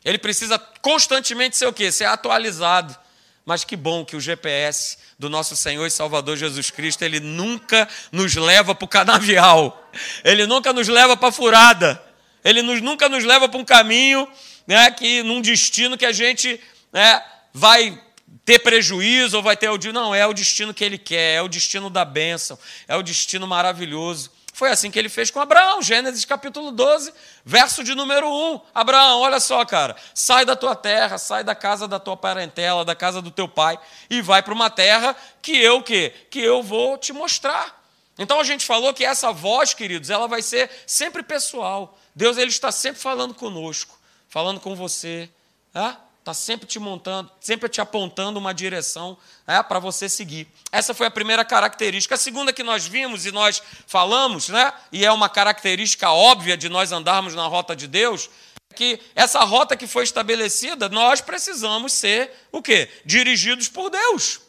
Ele 0.03 0.17
precisa 0.17 0.57
constantemente 0.81 1.57
ser 1.57 1.65
o 1.67 1.73
quê? 1.73 1.91
Ser 1.91 2.05
atualizado. 2.05 2.97
Mas 3.45 3.63
que 3.63 3.75
bom 3.75 4.03
que 4.03 4.15
o 4.15 4.19
GPS 4.19 4.97
do 5.17 5.29
nosso 5.29 5.55
Senhor 5.55 5.85
e 5.85 5.91
Salvador 5.91 6.35
Jesus 6.35 6.69
Cristo, 6.69 7.03
ele 7.03 7.19
nunca 7.19 7.87
nos 8.11 8.35
leva 8.35 8.75
para 8.75 8.85
o 8.85 8.87
canavial. 8.87 9.89
Ele 10.23 10.45
nunca 10.45 10.73
nos 10.73 10.87
leva 10.87 11.15
para 11.15 11.29
a 11.29 11.31
furada. 11.31 12.01
Ele 12.43 12.61
nos, 12.61 12.81
nunca 12.81 13.09
nos 13.09 13.23
leva 13.23 13.47
para 13.49 13.59
um 13.59 13.65
caminho, 13.65 14.27
né, 14.65 14.91
que 14.91 15.23
num 15.23 15.41
destino 15.41 15.97
que 15.97 16.05
a 16.05 16.11
gente 16.11 16.59
né, 16.91 17.21
vai 17.53 18.01
ter 18.45 18.59
prejuízo 18.59 19.37
ou 19.37 19.43
vai 19.43 19.57
ter 19.57 19.69
o 19.69 19.77
não, 19.91 20.13
é 20.13 20.25
o 20.25 20.33
destino 20.33 20.73
que 20.73 20.83
ele 20.83 20.97
quer, 20.97 21.35
é 21.35 21.41
o 21.41 21.49
destino 21.49 21.89
da 21.89 22.05
bênção, 22.05 22.57
é 22.87 22.95
o 22.95 23.03
destino 23.03 23.47
maravilhoso. 23.47 24.31
Foi 24.57 24.71
assim 24.71 24.89
que 24.89 24.97
ele 24.97 25.07
fez 25.07 25.29
com 25.29 25.39
Abraão, 25.39 25.83
Gênesis 25.83 26.25
capítulo 26.25 26.71
12, 26.71 27.13
verso 27.45 27.83
de 27.83 27.93
número 27.93 28.27
1. 28.27 28.61
Abraão, 28.73 29.19
olha 29.19 29.39
só, 29.39 29.63
cara, 29.63 29.95
sai 30.15 30.45
da 30.45 30.55
tua 30.55 30.75
terra, 30.75 31.19
sai 31.19 31.43
da 31.43 31.53
casa 31.53 31.87
da 31.87 31.99
tua 31.99 32.17
parentela, 32.17 32.83
da 32.83 32.95
casa 32.95 33.21
do 33.21 33.29
teu 33.29 33.47
pai 33.47 33.77
e 34.09 34.19
vai 34.19 34.41
para 34.41 34.55
uma 34.55 34.67
terra 34.71 35.15
que 35.43 35.55
eu 35.55 35.83
que 35.83 36.09
que 36.31 36.39
eu 36.39 36.63
vou 36.63 36.97
te 36.97 37.13
mostrar. 37.13 37.79
Então 38.17 38.39
a 38.39 38.43
gente 38.43 38.65
falou 38.65 38.95
que 38.95 39.05
essa 39.05 39.31
voz, 39.31 39.75
queridos, 39.75 40.09
ela 40.09 40.27
vai 40.27 40.41
ser 40.41 40.71
sempre 40.87 41.21
pessoal. 41.21 41.95
Deus 42.15 42.35
ele 42.35 42.49
está 42.49 42.71
sempre 42.71 42.99
falando 42.99 43.35
conosco, 43.35 43.95
falando 44.27 44.59
com 44.59 44.75
você, 44.75 45.29
tá? 45.71 46.01
Está 46.27 46.33
sempre 46.33 46.67
te 46.67 46.77
montando, 46.77 47.31
sempre 47.39 47.69
te 47.69 47.79
apontando 47.79 48.37
uma 48.37 48.53
direção 48.53 49.17
né, 49.47 49.63
para 49.63 49.79
você 49.79 50.09
seguir. 50.09 50.45
Essa 50.73 50.93
foi 50.93 51.07
a 51.07 51.11
primeira 51.11 51.45
característica. 51.45 52.15
A 52.15 52.17
segunda 52.17 52.51
que 52.51 52.63
nós 52.63 52.85
vimos 52.85 53.25
e 53.25 53.31
nós 53.31 53.63
falamos, 53.85 54.49
né, 54.49 54.73
e 54.91 55.05
é 55.05 55.11
uma 55.13 55.29
característica 55.29 56.11
óbvia 56.11 56.57
de 56.57 56.67
nós 56.67 56.91
andarmos 56.91 57.33
na 57.33 57.47
rota 57.47 57.73
de 57.73 57.87
Deus, 57.87 58.29
é 58.69 58.73
que 58.73 58.99
essa 59.15 59.39
rota 59.45 59.77
que 59.77 59.87
foi 59.87 60.03
estabelecida, 60.03 60.89
nós 60.89 61.21
precisamos 61.21 61.93
ser 61.93 62.29
o 62.51 62.61
quê? 62.61 62.89
Dirigidos 63.05 63.69
por 63.69 63.89
Deus. 63.89 64.41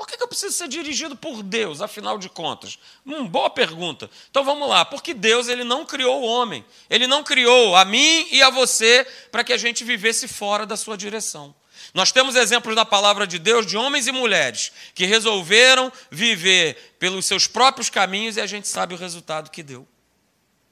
Por 0.00 0.06
que 0.06 0.22
eu 0.22 0.26
preciso 0.26 0.54
ser 0.54 0.66
dirigido 0.66 1.14
por 1.14 1.42
Deus, 1.42 1.82
afinal 1.82 2.16
de 2.16 2.30
contas? 2.30 2.78
Hum, 3.04 3.28
boa 3.28 3.50
pergunta. 3.50 4.08
Então 4.30 4.42
vamos 4.42 4.66
lá. 4.66 4.82
Porque 4.82 5.12
Deus 5.12 5.46
ele 5.46 5.62
não 5.62 5.84
criou 5.84 6.22
o 6.22 6.24
homem. 6.24 6.64
Ele 6.88 7.06
não 7.06 7.22
criou 7.22 7.76
a 7.76 7.84
mim 7.84 8.26
e 8.32 8.42
a 8.42 8.48
você 8.48 9.06
para 9.30 9.44
que 9.44 9.52
a 9.52 9.58
gente 9.58 9.84
vivesse 9.84 10.26
fora 10.26 10.64
da 10.64 10.74
sua 10.74 10.96
direção. 10.96 11.54
Nós 11.92 12.10
temos 12.10 12.34
exemplos 12.34 12.74
na 12.74 12.86
palavra 12.86 13.26
de 13.26 13.38
Deus 13.38 13.66
de 13.66 13.76
homens 13.76 14.06
e 14.06 14.12
mulheres 14.12 14.72
que 14.94 15.04
resolveram 15.04 15.92
viver 16.10 16.96
pelos 16.98 17.26
seus 17.26 17.46
próprios 17.46 17.90
caminhos 17.90 18.38
e 18.38 18.40
a 18.40 18.46
gente 18.46 18.68
sabe 18.68 18.94
o 18.94 18.96
resultado 18.96 19.50
que 19.50 19.62
deu. 19.62 19.86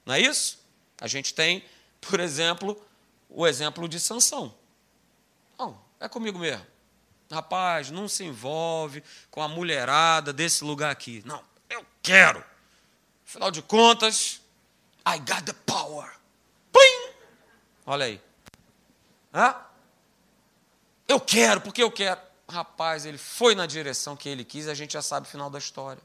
Não 0.06 0.14
é 0.14 0.20
isso? 0.22 0.58
A 0.98 1.06
gente 1.06 1.34
tem, 1.34 1.62
por 2.00 2.18
exemplo, 2.18 2.82
o 3.28 3.46
exemplo 3.46 3.86
de 3.90 4.00
Sansão. 4.00 4.54
Não, 5.58 5.78
é 6.00 6.08
comigo 6.08 6.38
mesmo. 6.38 6.77
Rapaz, 7.30 7.90
não 7.90 8.08
se 8.08 8.24
envolve 8.24 9.02
com 9.30 9.42
a 9.42 9.48
mulherada 9.48 10.32
desse 10.32 10.64
lugar 10.64 10.90
aqui. 10.90 11.22
Não, 11.24 11.42
eu 11.68 11.84
quero. 12.02 12.44
Afinal 13.26 13.50
de 13.50 13.62
contas, 13.62 14.40
I 15.06 15.18
got 15.18 15.44
the 15.44 15.52
power. 15.66 16.10
Plim! 16.72 17.12
Olha 17.86 18.06
aí. 18.06 18.20
Hã? 19.34 19.54
Eu 21.06 21.20
quero, 21.20 21.60
porque 21.60 21.82
eu 21.82 21.90
quero. 21.90 22.20
Rapaz, 22.48 23.04
ele 23.04 23.18
foi 23.18 23.54
na 23.54 23.66
direção 23.66 24.16
que 24.16 24.28
ele 24.28 24.44
quis, 24.44 24.68
a 24.68 24.74
gente 24.74 24.94
já 24.94 25.02
sabe 25.02 25.26
o 25.26 25.30
final 25.30 25.50
da 25.50 25.58
história. 25.58 26.02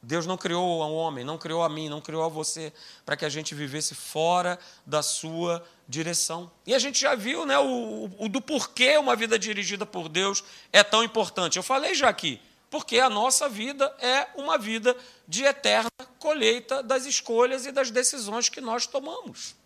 Deus 0.00 0.26
não 0.26 0.36
criou 0.36 0.64
o 0.64 0.94
homem, 0.94 1.24
não 1.24 1.36
criou 1.36 1.62
a 1.62 1.68
mim, 1.68 1.88
não 1.88 2.00
criou 2.00 2.22
a 2.22 2.28
você 2.28 2.72
para 3.04 3.16
que 3.16 3.24
a 3.24 3.28
gente 3.28 3.54
vivesse 3.54 3.94
fora 3.94 4.58
da 4.86 5.02
sua 5.02 5.64
direção. 5.88 6.50
E 6.64 6.74
a 6.74 6.78
gente 6.78 7.00
já 7.00 7.16
viu 7.16 7.44
né, 7.44 7.58
o, 7.58 8.08
o, 8.16 8.28
do 8.28 8.40
porquê 8.40 8.96
uma 8.96 9.16
vida 9.16 9.36
dirigida 9.38 9.84
por 9.84 10.08
Deus 10.08 10.44
é 10.72 10.84
tão 10.84 11.02
importante. 11.02 11.56
Eu 11.56 11.64
falei 11.64 11.96
já 11.96 12.08
aqui, 12.08 12.40
porque 12.70 13.00
a 13.00 13.10
nossa 13.10 13.48
vida 13.48 13.92
é 13.98 14.28
uma 14.36 14.56
vida 14.56 14.96
de 15.26 15.42
eterna 15.44 15.90
colheita 16.20 16.80
das 16.80 17.04
escolhas 17.04 17.66
e 17.66 17.72
das 17.72 17.90
decisões 17.90 18.48
que 18.48 18.60
nós 18.60 18.86
tomamos. 18.86 19.56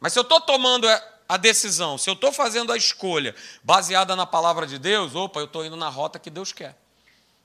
Mas 0.00 0.12
se 0.12 0.18
eu 0.18 0.24
estou 0.24 0.40
tomando 0.40 0.88
a 1.28 1.36
decisão, 1.36 1.96
se 1.96 2.10
eu 2.10 2.14
estou 2.14 2.32
fazendo 2.32 2.72
a 2.72 2.76
escolha 2.76 3.34
baseada 3.62 4.16
na 4.16 4.26
palavra 4.26 4.66
de 4.66 4.76
Deus, 4.76 5.14
opa, 5.14 5.38
eu 5.38 5.44
estou 5.44 5.64
indo 5.64 5.76
na 5.76 5.88
rota 5.88 6.18
que 6.18 6.28
Deus 6.28 6.52
quer. 6.52 6.81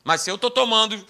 Mas 0.07 0.21
se 0.21 0.31
eu 0.31 0.35
estou 0.35 0.49
tomando 0.49 1.05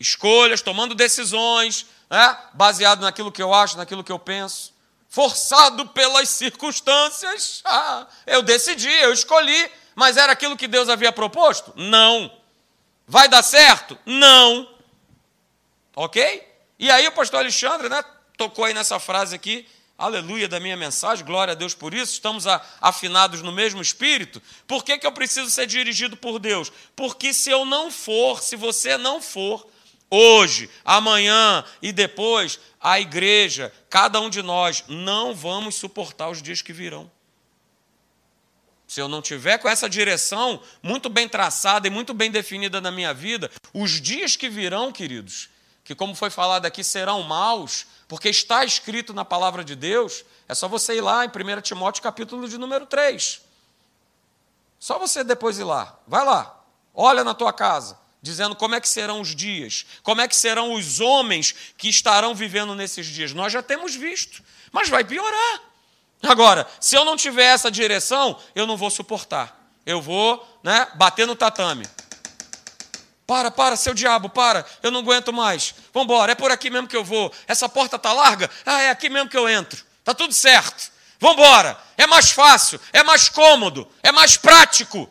escolhas, 0.00 0.60
tomando 0.60 0.92
decisões, 0.92 1.86
né, 2.10 2.36
baseado 2.52 3.00
naquilo 3.00 3.30
que 3.30 3.40
eu 3.40 3.54
acho, 3.54 3.76
naquilo 3.76 4.02
que 4.02 4.10
eu 4.10 4.18
penso, 4.18 4.74
forçado 5.08 5.86
pelas 5.90 6.28
circunstâncias, 6.30 7.62
ah, 7.64 8.08
eu 8.26 8.42
decidi, 8.42 8.90
eu 8.90 9.12
escolhi, 9.12 9.70
mas 9.94 10.16
era 10.16 10.32
aquilo 10.32 10.56
que 10.56 10.66
Deus 10.66 10.88
havia 10.88 11.12
proposto? 11.12 11.72
Não. 11.76 12.28
Vai 13.06 13.28
dar 13.28 13.44
certo? 13.44 13.96
Não. 14.04 14.68
Ok? 15.94 16.44
E 16.76 16.90
aí 16.90 17.06
o 17.06 17.12
pastor 17.12 17.38
Alexandre 17.38 17.88
né, 17.88 18.02
tocou 18.36 18.64
aí 18.64 18.74
nessa 18.74 18.98
frase 18.98 19.36
aqui, 19.36 19.64
aleluia 20.00 20.48
da 20.48 20.58
minha 20.58 20.76
mensagem, 20.76 21.24
glória 21.24 21.52
a 21.52 21.54
Deus 21.54 21.74
por 21.74 21.92
isso, 21.92 22.14
estamos 22.14 22.46
afinados 22.80 23.42
no 23.42 23.52
mesmo 23.52 23.82
espírito. 23.82 24.42
Por 24.66 24.82
que, 24.82 24.98
que 24.98 25.06
eu 25.06 25.12
preciso 25.12 25.50
ser 25.50 25.66
dirigido 25.66 26.16
por 26.16 26.38
Deus? 26.38 26.72
Porque 26.96 27.34
se 27.34 27.50
eu 27.50 27.64
não 27.64 27.90
for, 27.90 28.42
se 28.42 28.56
você 28.56 28.96
não 28.96 29.20
for, 29.20 29.68
hoje, 30.10 30.70
amanhã 30.84 31.62
e 31.82 31.92
depois, 31.92 32.58
a 32.80 32.98
igreja, 32.98 33.72
cada 33.90 34.20
um 34.20 34.30
de 34.30 34.42
nós, 34.42 34.84
não 34.88 35.34
vamos 35.34 35.74
suportar 35.74 36.30
os 36.30 36.42
dias 36.42 36.62
que 36.62 36.72
virão. 36.72 37.10
Se 38.88 39.00
eu 39.00 39.06
não 39.06 39.22
tiver 39.22 39.58
com 39.58 39.68
essa 39.68 39.88
direção 39.88 40.60
muito 40.82 41.08
bem 41.08 41.28
traçada 41.28 41.86
e 41.86 41.90
muito 41.90 42.12
bem 42.12 42.30
definida 42.30 42.80
na 42.80 42.90
minha 42.90 43.14
vida, 43.14 43.48
os 43.72 44.00
dias 44.00 44.34
que 44.34 44.48
virão, 44.48 44.90
queridos, 44.90 45.48
que 45.84 45.94
como 45.94 46.14
foi 46.14 46.30
falado 46.30 46.66
aqui, 46.66 46.84
serão 46.84 47.22
maus, 47.22 47.86
porque 48.06 48.28
está 48.28 48.64
escrito 48.64 49.12
na 49.12 49.24
palavra 49.24 49.64
de 49.64 49.74
Deus, 49.74 50.24
é 50.48 50.54
só 50.54 50.68
você 50.68 50.96
ir 50.96 51.00
lá 51.00 51.24
em 51.24 51.28
1 51.28 51.60
Timóteo 51.62 52.02
capítulo 52.02 52.48
de 52.48 52.58
número 52.58 52.86
3. 52.86 53.40
Só 54.78 54.98
você 54.98 55.22
depois 55.22 55.58
ir 55.58 55.64
lá. 55.64 55.98
Vai 56.06 56.24
lá. 56.24 56.58
Olha 56.94 57.22
na 57.22 57.34
tua 57.34 57.52
casa, 57.52 57.98
dizendo 58.22 58.56
como 58.56 58.74
é 58.74 58.80
que 58.80 58.88
serão 58.88 59.20
os 59.20 59.34
dias, 59.34 59.86
como 60.02 60.20
é 60.20 60.28
que 60.28 60.34
serão 60.34 60.72
os 60.72 61.00
homens 61.00 61.54
que 61.76 61.88
estarão 61.88 62.34
vivendo 62.34 62.74
nesses 62.74 63.06
dias. 63.06 63.32
Nós 63.32 63.52
já 63.52 63.62
temos 63.62 63.94
visto, 63.94 64.42
mas 64.72 64.88
vai 64.88 65.04
piorar. 65.04 65.62
Agora, 66.22 66.66
se 66.80 66.96
eu 66.96 67.04
não 67.04 67.16
tiver 67.16 67.44
essa 67.44 67.70
direção, 67.70 68.38
eu 68.54 68.66
não 68.66 68.76
vou 68.76 68.90
suportar. 68.90 69.58
Eu 69.86 70.02
vou, 70.02 70.46
né, 70.62 70.86
bater 70.96 71.26
no 71.26 71.34
tatame. 71.34 71.86
Para, 73.30 73.48
para, 73.48 73.76
seu 73.76 73.94
diabo, 73.94 74.28
para, 74.28 74.66
eu 74.82 74.90
não 74.90 74.98
aguento 74.98 75.32
mais. 75.32 75.72
Vamos 75.94 76.06
embora, 76.06 76.32
é 76.32 76.34
por 76.34 76.50
aqui 76.50 76.68
mesmo 76.68 76.88
que 76.88 76.96
eu 76.96 77.04
vou. 77.04 77.32
Essa 77.46 77.68
porta 77.68 77.94
está 77.94 78.12
larga? 78.12 78.50
Ah, 78.66 78.82
é 78.82 78.90
aqui 78.90 79.08
mesmo 79.08 79.30
que 79.30 79.36
eu 79.36 79.48
entro. 79.48 79.80
Está 80.00 80.12
tudo 80.12 80.34
certo. 80.34 80.90
Vamos 81.20 81.36
embora. 81.36 81.78
É 81.96 82.08
mais 82.08 82.32
fácil, 82.32 82.80
é 82.92 83.04
mais 83.04 83.28
cômodo, 83.28 83.86
é 84.02 84.10
mais 84.10 84.36
prático. 84.36 85.08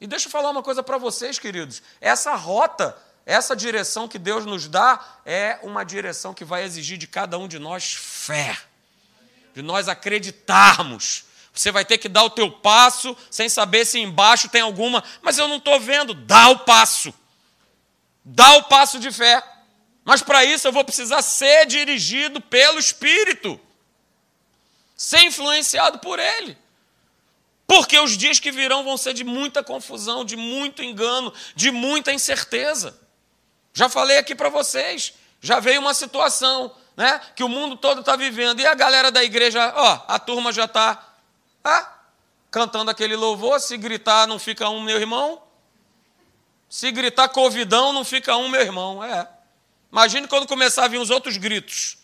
E 0.00 0.06
deixa 0.06 0.28
eu 0.28 0.30
falar 0.30 0.50
uma 0.50 0.62
coisa 0.62 0.80
para 0.80 0.96
vocês, 0.96 1.40
queridos. 1.40 1.82
Essa 2.00 2.36
rota, 2.36 2.96
essa 3.26 3.56
direção 3.56 4.06
que 4.06 4.16
Deus 4.16 4.46
nos 4.46 4.68
dá, 4.68 5.04
é 5.26 5.58
uma 5.64 5.82
direção 5.82 6.32
que 6.32 6.44
vai 6.44 6.62
exigir 6.62 6.98
de 6.98 7.08
cada 7.08 7.36
um 7.36 7.48
de 7.48 7.58
nós 7.58 7.94
fé. 7.94 8.56
De 9.52 9.60
nós 9.60 9.88
acreditarmos 9.88 11.24
você 11.52 11.70
vai 11.70 11.84
ter 11.84 11.98
que 11.98 12.08
dar 12.08 12.24
o 12.24 12.30
teu 12.30 12.50
passo 12.50 13.16
sem 13.30 13.48
saber 13.48 13.84
se 13.84 13.98
embaixo 13.98 14.48
tem 14.48 14.62
alguma, 14.62 15.04
mas 15.20 15.36
eu 15.36 15.46
não 15.46 15.56
estou 15.56 15.78
vendo. 15.78 16.14
Dá 16.14 16.48
o 16.48 16.60
passo. 16.60 17.12
Dá 18.24 18.54
o 18.56 18.64
passo 18.64 18.98
de 18.98 19.12
fé. 19.12 19.42
Mas 20.04 20.22
para 20.22 20.44
isso 20.44 20.66
eu 20.66 20.72
vou 20.72 20.84
precisar 20.84 21.20
ser 21.22 21.66
dirigido 21.66 22.40
pelo 22.40 22.78
Espírito, 22.78 23.60
ser 24.96 25.22
influenciado 25.22 25.98
por 25.98 26.18
Ele. 26.18 26.56
Porque 27.66 27.98
os 27.98 28.16
dias 28.16 28.40
que 28.40 28.50
virão 28.50 28.82
vão 28.82 28.96
ser 28.96 29.14
de 29.14 29.22
muita 29.22 29.62
confusão, 29.62 30.24
de 30.24 30.36
muito 30.36 30.82
engano, 30.82 31.32
de 31.54 31.70
muita 31.70 32.12
incerteza. 32.12 32.98
Já 33.72 33.88
falei 33.88 34.18
aqui 34.18 34.34
para 34.34 34.48
vocês, 34.48 35.14
já 35.40 35.60
veio 35.60 35.80
uma 35.80 35.94
situação 35.94 36.74
né, 36.96 37.20
que 37.36 37.44
o 37.44 37.48
mundo 37.48 37.76
todo 37.76 38.00
está 38.00 38.16
vivendo, 38.16 38.60
e 38.60 38.66
a 38.66 38.74
galera 38.74 39.10
da 39.10 39.22
igreja, 39.22 39.72
ó, 39.76 40.04
a 40.08 40.18
turma 40.18 40.52
já 40.52 40.64
está 40.64 41.11
ah, 41.64 41.98
cantando 42.50 42.90
aquele 42.90 43.16
louvor, 43.16 43.60
se 43.60 43.76
gritar 43.76 44.26
não 44.26 44.38
fica 44.38 44.68
um, 44.68 44.82
meu 44.82 44.98
irmão. 44.98 45.42
Se 46.68 46.90
gritar 46.90 47.28
covidão, 47.28 47.92
não 47.92 48.04
fica 48.04 48.36
um, 48.36 48.48
meu 48.48 48.60
irmão. 48.60 49.02
É. 49.04 49.28
Imagine 49.90 50.26
quando 50.26 50.46
começar 50.46 50.84
a 50.84 50.88
vir 50.88 50.98
os 50.98 51.10
outros 51.10 51.36
gritos, 51.36 51.98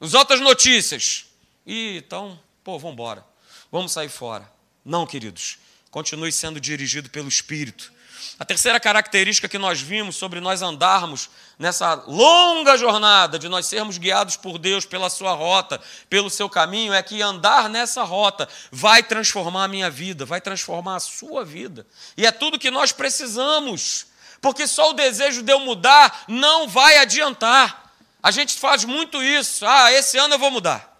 as 0.00 0.14
outras 0.14 0.40
notícias. 0.40 1.26
E 1.66 1.98
então, 1.98 2.38
pô, 2.62 2.78
vamos 2.78 2.94
embora. 2.94 3.24
Vamos 3.70 3.92
sair 3.92 4.08
fora. 4.08 4.50
Não, 4.84 5.06
queridos. 5.06 5.58
Continue 5.90 6.30
sendo 6.30 6.60
dirigido 6.60 7.10
pelo 7.10 7.28
Espírito. 7.28 7.92
A 8.38 8.44
terceira 8.44 8.80
característica 8.80 9.48
que 9.48 9.58
nós 9.58 9.80
vimos 9.80 10.16
sobre 10.16 10.40
nós 10.40 10.62
andarmos 10.62 11.30
nessa 11.58 11.94
longa 12.06 12.76
jornada, 12.76 13.38
de 13.38 13.48
nós 13.48 13.66
sermos 13.66 13.98
guiados 13.98 14.36
por 14.36 14.58
Deus 14.58 14.84
pela 14.84 15.10
sua 15.10 15.32
rota, 15.32 15.80
pelo 16.08 16.30
seu 16.30 16.48
caminho, 16.48 16.92
é 16.92 17.02
que 17.02 17.20
andar 17.22 17.68
nessa 17.68 18.02
rota 18.02 18.48
vai 18.70 19.02
transformar 19.02 19.64
a 19.64 19.68
minha 19.68 19.90
vida, 19.90 20.24
vai 20.24 20.40
transformar 20.40 20.96
a 20.96 21.00
sua 21.00 21.44
vida. 21.44 21.86
E 22.16 22.26
é 22.26 22.32
tudo 22.32 22.58
que 22.58 22.70
nós 22.70 22.92
precisamos, 22.92 24.06
porque 24.40 24.66
só 24.66 24.90
o 24.90 24.94
desejo 24.94 25.42
de 25.42 25.52
eu 25.52 25.60
mudar 25.60 26.24
não 26.26 26.66
vai 26.66 26.98
adiantar. 26.98 27.92
A 28.22 28.30
gente 28.30 28.58
faz 28.58 28.84
muito 28.84 29.22
isso. 29.22 29.64
Ah, 29.66 29.92
esse 29.92 30.18
ano 30.18 30.34
eu 30.34 30.38
vou 30.38 30.50
mudar. 30.50 30.90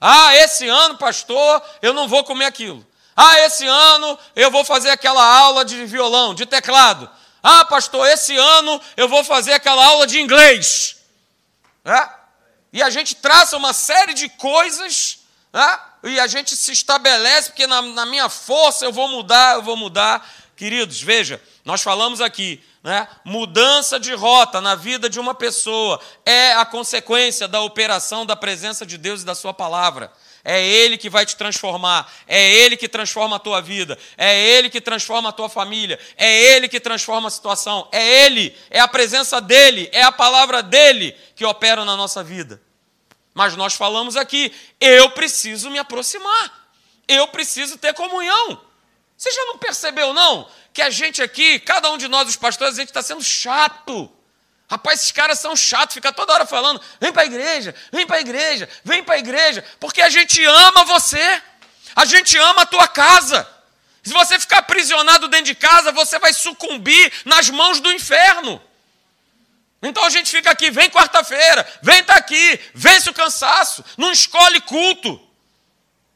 Ah, 0.00 0.36
esse 0.36 0.68
ano, 0.68 0.96
pastor, 0.96 1.62
eu 1.82 1.92
não 1.92 2.06
vou 2.06 2.22
comer 2.22 2.44
aquilo. 2.44 2.85
Ah, 3.16 3.40
esse 3.40 3.66
ano 3.66 4.18
eu 4.34 4.50
vou 4.50 4.62
fazer 4.62 4.90
aquela 4.90 5.24
aula 5.24 5.64
de 5.64 5.86
violão, 5.86 6.34
de 6.34 6.44
teclado. 6.44 7.10
Ah, 7.42 7.64
pastor, 7.64 8.06
esse 8.08 8.36
ano 8.36 8.80
eu 8.96 9.08
vou 9.08 9.24
fazer 9.24 9.54
aquela 9.54 9.82
aula 9.86 10.06
de 10.06 10.20
inglês. 10.20 10.96
É? 11.84 12.08
E 12.72 12.82
a 12.82 12.90
gente 12.90 13.14
traça 13.14 13.56
uma 13.56 13.72
série 13.72 14.12
de 14.12 14.28
coisas, 14.28 15.20
é? 15.52 15.78
e 16.10 16.20
a 16.20 16.26
gente 16.26 16.54
se 16.54 16.72
estabelece, 16.72 17.50
porque 17.50 17.66
na, 17.66 17.80
na 17.80 18.04
minha 18.04 18.28
força 18.28 18.84
eu 18.84 18.92
vou 18.92 19.08
mudar, 19.08 19.54
eu 19.54 19.62
vou 19.62 19.76
mudar. 19.76 20.28
Queridos, 20.56 21.00
veja, 21.00 21.40
nós 21.64 21.82
falamos 21.82 22.20
aqui, 22.20 22.62
né? 22.82 23.08
mudança 23.24 23.98
de 23.98 24.12
rota 24.12 24.60
na 24.60 24.74
vida 24.74 25.08
de 25.08 25.18
uma 25.18 25.34
pessoa 25.34 26.00
é 26.24 26.52
a 26.52 26.64
consequência 26.64 27.48
da 27.48 27.60
operação 27.60 28.26
da 28.26 28.36
presença 28.36 28.84
de 28.84 28.98
Deus 28.98 29.22
e 29.22 29.24
da 29.24 29.34
Sua 29.34 29.54
palavra. 29.54 30.12
É 30.48 30.64
Ele 30.64 30.96
que 30.96 31.10
vai 31.10 31.26
te 31.26 31.34
transformar. 31.34 32.08
É 32.24 32.48
Ele 32.48 32.76
que 32.76 32.88
transforma 32.88 33.34
a 33.34 33.38
tua 33.40 33.60
vida. 33.60 33.98
É 34.16 34.38
Ele 34.38 34.70
que 34.70 34.80
transforma 34.80 35.30
a 35.30 35.32
tua 35.32 35.48
família. 35.48 35.98
É 36.16 36.54
Ele 36.54 36.68
que 36.68 36.78
transforma 36.78 37.26
a 37.26 37.30
situação. 37.32 37.88
É 37.90 38.24
Ele, 38.24 38.56
é 38.70 38.78
a 38.78 38.86
presença 38.86 39.40
dEle, 39.40 39.90
é 39.92 40.02
a 40.02 40.12
palavra 40.12 40.62
dEle 40.62 41.16
que 41.34 41.44
opera 41.44 41.84
na 41.84 41.96
nossa 41.96 42.22
vida. 42.22 42.62
Mas 43.34 43.56
nós 43.56 43.74
falamos 43.74 44.16
aqui, 44.16 44.54
eu 44.80 45.10
preciso 45.10 45.68
me 45.68 45.80
aproximar. 45.80 46.70
Eu 47.08 47.26
preciso 47.26 47.76
ter 47.76 47.92
comunhão. 47.92 48.60
Você 49.16 49.32
já 49.32 49.44
não 49.46 49.58
percebeu, 49.58 50.14
não? 50.14 50.48
Que 50.72 50.80
a 50.80 50.90
gente 50.90 51.20
aqui, 51.20 51.58
cada 51.58 51.90
um 51.90 51.98
de 51.98 52.06
nós, 52.06 52.28
os 52.28 52.36
pastores, 52.36 52.74
a 52.74 52.80
gente 52.80 52.90
está 52.90 53.02
sendo 53.02 53.24
chato. 53.24 54.08
Rapaz, 54.68 55.00
esses 55.00 55.12
caras 55.12 55.38
são 55.38 55.54
chatos, 55.54 55.94
fica 55.94 56.12
toda 56.12 56.32
hora 56.32 56.46
falando: 56.46 56.80
vem 57.00 57.12
para 57.12 57.22
a 57.22 57.26
igreja, 57.26 57.74
vem 57.92 58.06
para 58.06 58.16
a 58.16 58.20
igreja, 58.20 58.68
vem 58.84 59.02
para 59.02 59.14
a 59.14 59.18
igreja, 59.18 59.64
porque 59.78 60.02
a 60.02 60.08
gente 60.08 60.44
ama 60.44 60.84
você, 60.84 61.42
a 61.94 62.04
gente 62.04 62.36
ama 62.36 62.62
a 62.62 62.66
tua 62.66 62.88
casa. 62.88 63.48
Se 64.02 64.12
você 64.12 64.38
ficar 64.38 64.58
aprisionado 64.58 65.28
dentro 65.28 65.46
de 65.46 65.54
casa, 65.54 65.90
você 65.92 66.18
vai 66.18 66.32
sucumbir 66.32 67.12
nas 67.24 67.50
mãos 67.50 67.80
do 67.80 67.90
inferno. 67.92 68.62
Então 69.82 70.04
a 70.04 70.10
gente 70.10 70.30
fica 70.30 70.50
aqui, 70.50 70.70
vem 70.70 70.88
quarta-feira, 70.90 71.66
vem 71.82 72.00
estar 72.00 72.14
tá 72.14 72.18
aqui, 72.18 72.60
vence 72.74 73.08
o 73.10 73.14
cansaço, 73.14 73.84
não 73.96 74.10
escolhe 74.10 74.60
culto. 74.60 75.20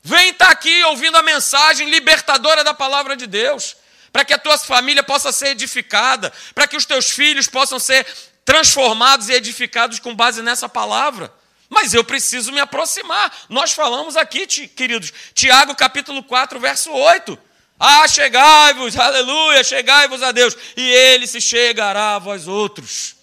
Vem 0.02 0.30
estar 0.30 0.46
tá 0.46 0.52
aqui 0.52 0.82
ouvindo 0.84 1.16
a 1.16 1.22
mensagem 1.22 1.90
libertadora 1.90 2.64
da 2.64 2.72
palavra 2.72 3.16
de 3.16 3.26
Deus, 3.26 3.76
para 4.12 4.24
que 4.24 4.32
a 4.32 4.38
tua 4.38 4.56
família 4.58 5.02
possa 5.02 5.30
ser 5.30 5.48
edificada, 5.48 6.32
para 6.54 6.66
que 6.66 6.76
os 6.76 6.84
teus 6.84 7.10
filhos 7.10 7.46
possam 7.46 7.78
ser 7.78 8.06
transformados 8.44 9.28
e 9.28 9.32
edificados 9.32 9.98
com 9.98 10.14
base 10.14 10.42
nessa 10.42 10.68
palavra. 10.68 11.32
Mas 11.68 11.94
eu 11.94 12.02
preciso 12.02 12.50
me 12.50 12.60
aproximar. 12.60 13.32
Nós 13.48 13.72
falamos 13.72 14.16
aqui, 14.16 14.46
queridos, 14.46 15.12
Tiago 15.32 15.74
capítulo 15.74 16.22
4, 16.22 16.58
verso 16.58 16.90
8. 16.90 17.38
Ah, 17.78 18.06
chegai-vos, 18.06 18.94
aleluia, 18.98 19.64
chegai-vos 19.64 20.22
a 20.22 20.32
Deus, 20.32 20.54
e 20.76 20.82
ele 20.82 21.26
se 21.26 21.40
chegará 21.40 22.16
a 22.16 22.18
vós 22.18 22.46
outros. 22.46 23.16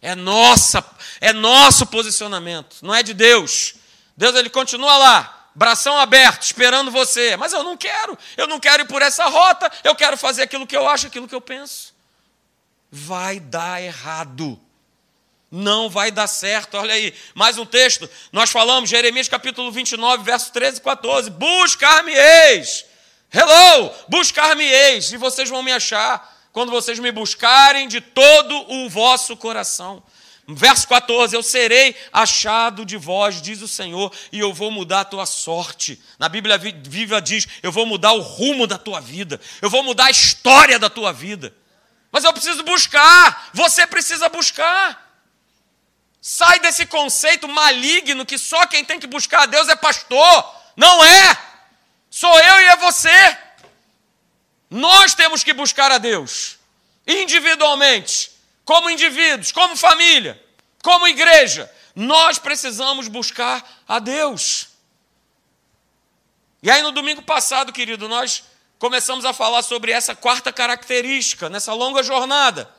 É 0.00 0.14
nossa, 0.14 0.84
é 1.20 1.32
nosso 1.32 1.84
posicionamento, 1.86 2.76
não 2.82 2.94
é 2.94 3.02
de 3.02 3.12
Deus. 3.12 3.74
Deus 4.16 4.36
ele 4.36 4.50
continua 4.50 4.96
lá, 4.96 5.50
bração 5.52 5.98
aberto, 5.98 6.42
esperando 6.42 6.92
você. 6.92 7.36
Mas 7.36 7.52
eu 7.52 7.64
não 7.64 7.76
quero, 7.76 8.16
eu 8.36 8.46
não 8.46 8.60
quero 8.60 8.84
ir 8.84 8.86
por 8.86 9.02
essa 9.02 9.24
rota, 9.24 9.70
eu 9.82 9.96
quero 9.96 10.16
fazer 10.16 10.42
aquilo 10.42 10.66
que 10.66 10.76
eu 10.76 10.88
acho, 10.88 11.08
aquilo 11.08 11.26
que 11.26 11.34
eu 11.34 11.40
penso. 11.40 11.92
Vai 12.90 13.40
dar 13.40 13.82
errado. 13.82 14.60
Não 15.50 15.88
vai 15.88 16.10
dar 16.10 16.26
certo. 16.26 16.76
Olha 16.76 16.94
aí, 16.94 17.14
mais 17.34 17.58
um 17.58 17.64
texto. 17.64 18.08
Nós 18.32 18.50
falamos, 18.50 18.90
Jeremias 18.90 19.28
capítulo 19.28 19.70
29, 19.72 20.24
verso 20.24 20.52
13 20.52 20.78
e 20.78 20.82
14. 20.82 21.30
Buscar-me-eis 21.30 22.88
Hello! 23.30 23.92
Buscar-me-eis, 24.08 25.12
e 25.12 25.18
vocês 25.18 25.50
vão 25.50 25.62
me 25.62 25.70
achar 25.70 26.34
quando 26.50 26.70
vocês 26.70 26.98
me 26.98 27.12
buscarem 27.12 27.86
de 27.86 28.00
todo 28.00 28.54
o 28.72 28.88
vosso 28.88 29.36
coração. 29.36 30.02
Verso 30.48 30.88
14: 30.88 31.36
Eu 31.36 31.42
serei 31.42 31.94
achado 32.10 32.86
de 32.86 32.96
vós, 32.96 33.42
diz 33.42 33.60
o 33.60 33.68
Senhor, 33.68 34.10
e 34.32 34.38
eu 34.38 34.54
vou 34.54 34.70
mudar 34.70 35.00
a 35.00 35.04
tua 35.04 35.26
sorte. 35.26 36.00
Na 36.18 36.26
Bíblia 36.26 36.56
Viva 36.56 37.20
diz: 37.20 37.46
Eu 37.62 37.70
vou 37.70 37.84
mudar 37.84 38.12
o 38.12 38.22
rumo 38.22 38.66
da 38.66 38.78
tua 38.78 38.98
vida, 38.98 39.38
eu 39.60 39.68
vou 39.68 39.82
mudar 39.82 40.06
a 40.06 40.10
história 40.10 40.78
da 40.78 40.88
tua 40.88 41.12
vida. 41.12 41.54
Mas 42.10 42.24
eu 42.24 42.32
preciso 42.32 42.62
buscar, 42.62 43.50
você 43.52 43.86
precisa 43.86 44.28
buscar. 44.28 45.06
Sai 46.20 46.58
desse 46.60 46.86
conceito 46.86 47.46
maligno 47.46 48.26
que 48.26 48.38
só 48.38 48.66
quem 48.66 48.84
tem 48.84 48.98
que 48.98 49.06
buscar 49.06 49.42
a 49.42 49.46
Deus 49.46 49.68
é 49.68 49.76
pastor. 49.76 50.54
Não 50.76 51.04
é! 51.04 51.38
Sou 52.10 52.38
eu 52.38 52.60
e 52.60 52.64
é 52.64 52.76
você. 52.76 53.38
Nós 54.70 55.14
temos 55.14 55.42
que 55.42 55.52
buscar 55.52 55.90
a 55.90 55.98
Deus, 55.98 56.58
individualmente, 57.06 58.30
como 58.64 58.90
indivíduos, 58.90 59.52
como 59.52 59.76
família, 59.76 60.42
como 60.82 61.08
igreja. 61.08 61.72
Nós 61.94 62.38
precisamos 62.38 63.08
buscar 63.08 63.66
a 63.86 63.98
Deus. 63.98 64.68
E 66.62 66.70
aí, 66.70 66.82
no 66.82 66.92
domingo 66.92 67.22
passado, 67.22 67.72
querido, 67.72 68.08
nós 68.08 68.42
começamos 68.78 69.24
a 69.24 69.32
falar 69.32 69.62
sobre 69.62 69.92
essa 69.92 70.14
quarta 70.14 70.52
característica, 70.52 71.48
nessa 71.48 71.72
longa 71.72 72.02
jornada. 72.02 72.70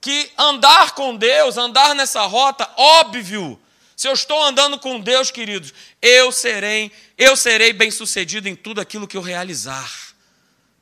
Que 0.00 0.30
andar 0.38 0.92
com 0.92 1.16
Deus, 1.16 1.56
andar 1.56 1.94
nessa 1.94 2.22
rota, 2.22 2.70
óbvio, 2.76 3.60
se 3.96 4.06
eu 4.06 4.12
estou 4.12 4.40
andando 4.40 4.78
com 4.78 5.00
Deus, 5.00 5.30
queridos, 5.30 5.74
eu 6.00 6.30
serei, 6.30 6.92
eu 7.16 7.36
serei 7.36 7.72
bem-sucedido 7.72 8.48
em 8.48 8.54
tudo 8.54 8.80
aquilo 8.80 9.08
que 9.08 9.16
eu 9.16 9.20
realizar. 9.20 9.92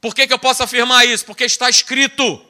Por 0.02 0.14
que, 0.14 0.26
que 0.26 0.33
eu 0.35 0.38
posso 0.38 0.62
afirmar 0.62 1.07
isso? 1.07 1.25
Porque 1.25 1.45
está 1.45 1.71
escrito. 1.71 2.45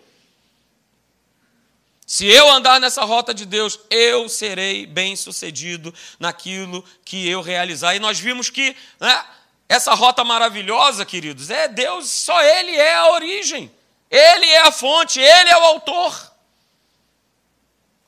Se 2.04 2.26
eu 2.26 2.50
andar 2.50 2.80
nessa 2.80 3.04
rota 3.04 3.32
de 3.32 3.46
Deus, 3.46 3.78
eu 3.90 4.28
serei 4.28 4.86
bem-sucedido 4.86 5.94
naquilo 6.18 6.84
que 7.04 7.28
eu 7.28 7.42
realizar. 7.42 7.94
E 7.94 8.00
nós 8.00 8.18
vimos 8.18 8.50
que 8.50 8.76
né, 8.98 9.24
essa 9.68 9.94
rota 9.94 10.24
maravilhosa, 10.24 11.04
queridos, 11.04 11.50
é 11.50 11.68
Deus, 11.68 12.08
só 12.08 12.42
Ele 12.42 12.76
é 12.76 12.94
a 12.94 13.10
origem, 13.10 13.70
Ele 14.10 14.46
é 14.46 14.60
a 14.60 14.72
fonte, 14.72 15.20
Ele 15.20 15.50
é 15.50 15.56
o 15.56 15.64
autor. 15.64 16.36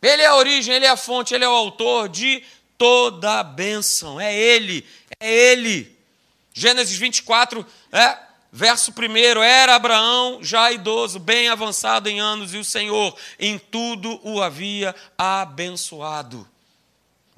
Ele 0.01 0.23
é 0.23 0.27
a 0.27 0.37
origem, 0.37 0.75
ele 0.75 0.87
é 0.87 0.91
a 0.91 0.97
fonte, 0.97 1.35
ele 1.35 1.45
é 1.45 1.49
o 1.49 1.53
autor 1.53 2.09
de 2.09 2.43
toda 2.77 3.41
a 3.41 3.43
bênção. 3.43 4.21
É 4.21 4.35
ele, 4.35 4.87
é 5.19 5.33
ele. 5.33 5.97
Gênesis 6.55 6.97
24, 6.97 7.67
é, 7.91 8.17
verso 8.53 8.93
1: 8.93 9.43
Era 9.43 9.75
Abraão 9.75 10.39
já 10.41 10.71
idoso, 10.71 11.19
bem 11.19 11.49
avançado 11.49 12.09
em 12.09 12.21
anos, 12.21 12.55
e 12.55 12.59
o 12.59 12.65
Senhor 12.65 13.17
em 13.39 13.59
tudo 13.59 14.21
o 14.23 14.41
havia 14.41 14.95
abençoado. 15.17 16.49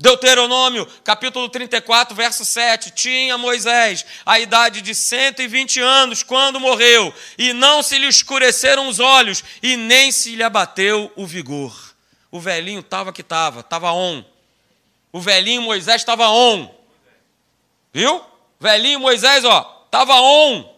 Deuteronômio, 0.00 0.86
capítulo 1.04 1.46
34, 1.50 2.16
verso 2.16 2.42
7. 2.42 2.90
Tinha 2.92 3.36
Moisés 3.36 4.06
a 4.24 4.40
idade 4.40 4.80
de 4.80 4.94
120 4.94 5.78
anos 5.78 6.22
quando 6.22 6.58
morreu, 6.58 7.12
e 7.36 7.52
não 7.52 7.82
se 7.82 7.98
lhe 7.98 8.06
escureceram 8.06 8.88
os 8.88 8.98
olhos, 8.98 9.44
e 9.62 9.76
nem 9.76 10.10
se 10.10 10.34
lhe 10.34 10.42
abateu 10.42 11.12
o 11.16 11.26
vigor. 11.26 11.94
O 12.30 12.40
velhinho 12.40 12.80
estava 12.80 13.12
que 13.12 13.20
estava, 13.20 13.60
estava 13.60 13.92
on. 13.92 14.24
O 15.12 15.20
velhinho 15.20 15.60
Moisés 15.60 16.00
estava 16.00 16.30
on. 16.30 16.74
Viu? 17.92 18.24
Velhinho 18.58 19.00
Moisés, 19.00 19.44
ó, 19.44 19.84
estava 19.84 20.14
on. 20.18 20.74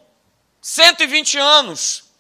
120 0.61 1.39
anos. 1.39 2.12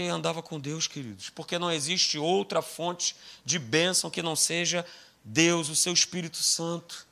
Porque 0.00 0.10
andava 0.10 0.42
com 0.42 0.58
Deus, 0.58 0.86
queridos. 0.86 1.28
Porque 1.28 1.58
não 1.58 1.70
existe 1.70 2.16
outra 2.16 2.62
fonte 2.62 3.14
de 3.44 3.58
bênção 3.58 4.08
que 4.08 4.22
não 4.22 4.34
seja 4.34 4.86
Deus, 5.22 5.68
o 5.68 5.76
seu 5.76 5.92
Espírito 5.92 6.38
Santo. 6.38 7.06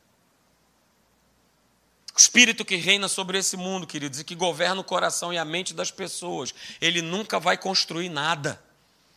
O 2.14 2.18
Espírito 2.18 2.64
que 2.64 2.76
reina 2.76 3.06
sobre 3.06 3.36
esse 3.36 3.58
mundo, 3.58 3.86
queridos, 3.86 4.20
e 4.20 4.24
que 4.24 4.34
governa 4.34 4.80
o 4.80 4.84
coração 4.84 5.30
e 5.34 5.36
a 5.36 5.44
mente 5.44 5.74
das 5.74 5.90
pessoas, 5.90 6.54
ele 6.80 7.02
nunca 7.02 7.38
vai 7.38 7.58
construir 7.58 8.08
nada 8.08 8.58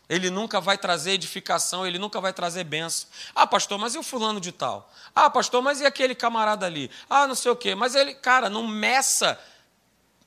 ele 0.10 0.30
nunca 0.30 0.60
vai 0.60 0.78
trazer 0.78 1.12
edificação, 1.12 1.88
ele 1.88 1.98
nunca 1.98 2.20
vai 2.20 2.34
trazer 2.34 2.66
bênção. 2.66 3.08
Ah, 3.34 3.48
pastor, 3.48 3.80
mas 3.80 3.96
e 3.96 3.98
o 3.98 4.04
fulano 4.04 4.42
de 4.42 4.52
tal? 4.52 4.92
Ah, 5.16 5.30
pastor, 5.30 5.62
mas 5.62 5.80
e 5.80 5.86
aquele 5.86 6.14
camarada 6.14 6.66
ali? 6.66 6.92
Ah, 7.10 7.26
não 7.26 7.34
sei 7.36 7.50
o 7.50 7.56
quê. 7.56 7.76
Mas 7.76 7.96
ele, 7.96 8.14
cara, 8.16 8.50
não 8.50 8.68
meça 8.68 9.40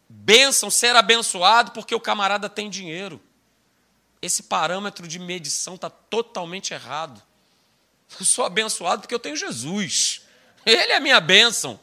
bênção, 0.08 0.70
ser 0.70 0.96
abençoado, 0.96 1.72
porque 1.72 1.94
o 1.94 2.00
camarada 2.00 2.48
tem 2.48 2.70
dinheiro. 2.70 3.20
Esse 4.24 4.44
parâmetro 4.44 5.06
de 5.06 5.18
medição 5.18 5.74
está 5.74 5.90
totalmente 5.90 6.72
errado. 6.72 7.22
Eu 8.18 8.24
sou 8.24 8.44
abençoado 8.44 9.02
porque 9.02 9.14
eu 9.14 9.18
tenho 9.18 9.36
Jesus. 9.36 10.22
Ele 10.64 10.92
é 10.92 10.96
a 10.96 11.00
minha 11.00 11.20
bênção. 11.20 11.78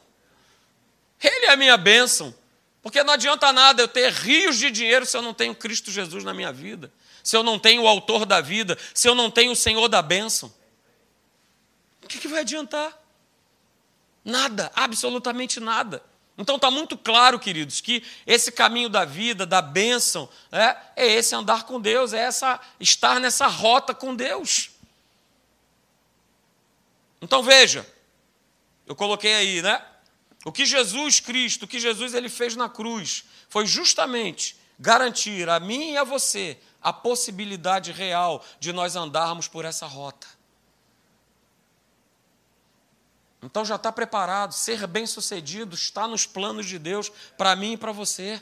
Ele 1.22 1.46
é 1.46 1.50
a 1.50 1.56
minha 1.56 1.76
bênção. 1.76 2.34
Porque 2.82 3.02
não 3.02 3.14
adianta 3.14 3.52
nada 3.52 3.82
eu 3.82 3.88
ter 3.88 4.12
rios 4.12 4.58
de 4.58 4.70
dinheiro 4.70 5.06
se 5.06 5.16
eu 5.16 5.22
não 5.22 5.32
tenho 5.32 5.54
Cristo 5.54 5.90
Jesus 5.90 6.24
na 6.24 6.34
minha 6.34 6.52
vida 6.52 6.92
se 7.22 7.36
eu 7.36 7.42
não 7.42 7.58
tenho 7.58 7.82
o 7.82 7.88
autor 7.88 8.26
da 8.26 8.40
vida, 8.40 8.76
se 8.92 9.08
eu 9.08 9.14
não 9.14 9.30
tenho 9.30 9.52
o 9.52 9.56
Senhor 9.56 9.88
da 9.88 10.02
bênção? 10.02 10.52
O 12.02 12.08
que, 12.08 12.18
que 12.18 12.28
vai 12.28 12.40
adiantar? 12.40 12.98
Nada, 14.24 14.70
absolutamente 14.74 15.60
nada. 15.60 16.02
Então 16.36 16.56
está 16.56 16.70
muito 16.70 16.96
claro, 16.96 17.38
queridos, 17.38 17.80
que 17.80 18.02
esse 18.26 18.50
caminho 18.50 18.88
da 18.88 19.04
vida, 19.04 19.44
da 19.44 19.60
bênção, 19.60 20.28
é, 20.50 20.76
é 20.96 21.06
esse 21.06 21.34
andar 21.34 21.64
com 21.64 21.80
Deus, 21.80 22.12
é 22.12 22.20
essa 22.20 22.60
estar 22.80 23.20
nessa 23.20 23.46
rota 23.46 23.94
com 23.94 24.14
Deus. 24.14 24.70
Então 27.20 27.42
veja, 27.42 27.86
eu 28.86 28.96
coloquei 28.96 29.34
aí, 29.34 29.62
né? 29.62 29.84
O 30.44 30.50
que 30.50 30.66
Jesus 30.66 31.20
Cristo, 31.20 31.64
o 31.64 31.68
que 31.68 31.78
Jesus 31.78 32.14
ele 32.14 32.28
fez 32.28 32.56
na 32.56 32.68
cruz, 32.68 33.24
foi 33.48 33.66
justamente 33.66 34.56
garantir 34.78 35.48
a 35.48 35.60
mim 35.60 35.92
e 35.92 35.96
a 35.96 36.04
você 36.04 36.58
a 36.82 36.92
possibilidade 36.92 37.92
real 37.92 38.44
de 38.58 38.72
nós 38.72 38.96
andarmos 38.96 39.46
por 39.46 39.64
essa 39.64 39.86
rota. 39.86 40.26
Então 43.42 43.64
já 43.64 43.74
está 43.74 43.90
preparado, 43.90 44.52
ser 44.52 44.86
bem-sucedido 44.86 45.74
está 45.74 46.06
nos 46.06 46.24
planos 46.26 46.66
de 46.66 46.78
Deus 46.78 47.10
para 47.36 47.56
mim 47.56 47.72
e 47.72 47.76
para 47.76 47.90
você. 47.90 48.40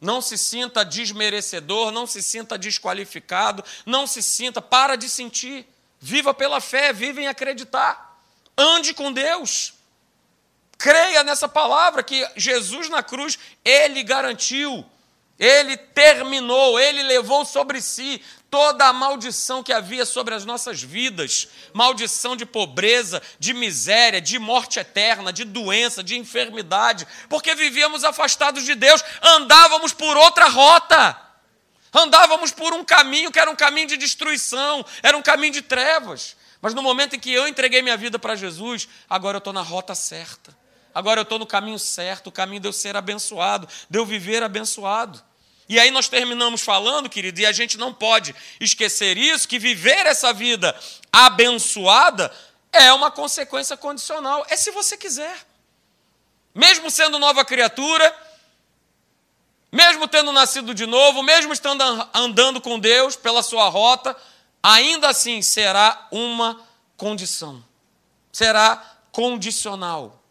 Não 0.00 0.20
se 0.20 0.36
sinta 0.36 0.84
desmerecedor, 0.84 1.92
não 1.92 2.04
se 2.08 2.20
sinta 2.20 2.58
desqualificado, 2.58 3.64
não 3.86 4.04
se 4.04 4.20
sinta, 4.20 4.60
para 4.60 4.96
de 4.96 5.08
sentir. 5.08 5.64
Viva 6.00 6.34
pela 6.34 6.60
fé, 6.60 6.92
viva 6.92 7.20
em 7.20 7.28
acreditar. 7.28 8.20
Ande 8.58 8.92
com 8.92 9.12
Deus. 9.12 9.74
Creia 10.76 11.22
nessa 11.22 11.48
palavra 11.48 12.02
que 12.02 12.28
Jesus 12.34 12.88
na 12.88 13.04
cruz, 13.04 13.38
ele 13.64 14.02
garantiu 14.02 14.84
ele 15.44 15.76
terminou, 15.76 16.78
ele 16.78 17.02
levou 17.02 17.44
sobre 17.44 17.82
si 17.82 18.22
toda 18.48 18.86
a 18.86 18.92
maldição 18.92 19.62
que 19.62 19.72
havia 19.72 20.06
sobre 20.06 20.34
as 20.34 20.44
nossas 20.44 20.80
vidas 20.80 21.48
maldição 21.72 22.36
de 22.36 22.46
pobreza, 22.46 23.20
de 23.38 23.52
miséria, 23.52 24.20
de 24.20 24.38
morte 24.38 24.78
eterna, 24.78 25.32
de 25.32 25.42
doença, 25.42 26.02
de 26.02 26.16
enfermidade 26.16 27.08
porque 27.28 27.56
vivíamos 27.56 28.04
afastados 28.04 28.64
de 28.64 28.76
Deus, 28.76 29.02
andávamos 29.20 29.92
por 29.92 30.16
outra 30.16 30.48
rota. 30.48 31.18
Andávamos 31.92 32.52
por 32.52 32.72
um 32.72 32.84
caminho 32.84 33.32
que 33.32 33.38
era 33.38 33.50
um 33.50 33.56
caminho 33.56 33.88
de 33.88 33.96
destruição, 33.96 34.84
era 35.02 35.16
um 35.16 35.22
caminho 35.22 35.52
de 35.52 35.62
trevas. 35.62 36.36
Mas 36.60 36.72
no 36.72 36.82
momento 36.82 37.16
em 37.16 37.18
que 37.18 37.32
eu 37.32 37.48
entreguei 37.48 37.82
minha 37.82 37.96
vida 37.96 38.18
para 38.18 38.36
Jesus, 38.36 38.88
agora 39.10 39.36
eu 39.36 39.40
estou 39.40 39.52
na 39.52 39.62
rota 39.62 39.94
certa. 39.94 40.56
agora 40.94 41.20
eu 41.20 41.22
estou 41.22 41.38
no 41.38 41.46
caminho 41.46 41.78
certo, 41.78 42.28
o 42.28 42.32
caminho 42.32 42.60
de 42.60 42.68
eu 42.68 42.72
ser 42.72 42.96
abençoado, 42.96 43.68
de 43.90 43.98
eu 43.98 44.06
viver 44.06 44.42
abençoado. 44.42 45.22
E 45.72 45.80
aí 45.80 45.90
nós 45.90 46.06
terminamos 46.06 46.60
falando, 46.60 47.08
querido, 47.08 47.40
e 47.40 47.46
a 47.46 47.50
gente 47.50 47.78
não 47.78 47.94
pode 47.94 48.36
esquecer 48.60 49.16
isso, 49.16 49.48
que 49.48 49.58
viver 49.58 50.04
essa 50.04 50.30
vida 50.30 50.78
abençoada 51.10 52.30
é 52.70 52.92
uma 52.92 53.10
consequência 53.10 53.74
condicional. 53.74 54.44
É 54.50 54.56
se 54.58 54.70
você 54.70 54.98
quiser. 54.98 55.34
Mesmo 56.54 56.90
sendo 56.90 57.18
nova 57.18 57.42
criatura, 57.42 58.14
mesmo 59.72 60.06
tendo 60.06 60.30
nascido 60.30 60.74
de 60.74 60.84
novo, 60.84 61.22
mesmo 61.22 61.54
estando 61.54 61.82
andando 62.12 62.60
com 62.60 62.78
Deus 62.78 63.16
pela 63.16 63.42
sua 63.42 63.66
rota, 63.70 64.14
ainda 64.62 65.08
assim 65.08 65.40
será 65.40 66.06
uma 66.12 66.60
condição. 66.98 67.64
Será 68.30 68.76
condicional. 69.10 70.21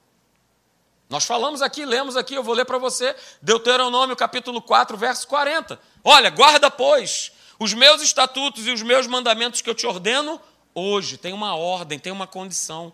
Nós 1.11 1.25
falamos 1.25 1.61
aqui, 1.61 1.83
lemos 1.83 2.15
aqui, 2.15 2.35
eu 2.35 2.41
vou 2.41 2.55
ler 2.55 2.63
para 2.63 2.77
você, 2.77 3.13
Deuteronômio 3.41 4.15
capítulo 4.15 4.61
4, 4.61 4.95
verso 4.95 5.27
40. 5.27 5.77
Olha, 6.01 6.29
guarda, 6.29 6.71
pois, 6.71 7.33
os 7.59 7.73
meus 7.73 8.01
estatutos 8.01 8.65
e 8.65 8.71
os 8.71 8.81
meus 8.81 9.07
mandamentos 9.07 9.59
que 9.59 9.69
eu 9.69 9.75
te 9.75 9.85
ordeno 9.85 10.39
hoje. 10.73 11.17
Tem 11.17 11.33
uma 11.33 11.53
ordem, 11.53 11.99
tem 11.99 12.13
uma 12.13 12.25
condição. 12.25 12.93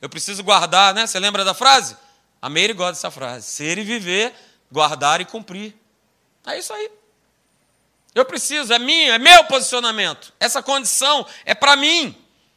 Eu 0.00 0.08
preciso 0.08 0.42
guardar, 0.42 0.94
né? 0.94 1.06
Você 1.06 1.20
lembra 1.20 1.44
da 1.44 1.52
frase? 1.52 1.94
A 2.40 2.48
Meire 2.48 2.72
gosta 2.72 2.92
dessa 2.92 3.10
frase. 3.10 3.46
Ser 3.46 3.76
e 3.76 3.84
viver, 3.84 4.34
guardar 4.72 5.20
e 5.20 5.26
cumprir. 5.26 5.76
É 6.46 6.58
isso 6.58 6.72
aí. 6.72 6.90
Eu 8.14 8.24
preciso, 8.24 8.72
é 8.72 8.78
minha, 8.78 9.16
é 9.16 9.18
meu 9.18 9.44
posicionamento. 9.44 10.32
Essa 10.40 10.62
condição 10.62 11.26
é 11.44 11.54
para 11.54 11.76
mim. 11.76 12.16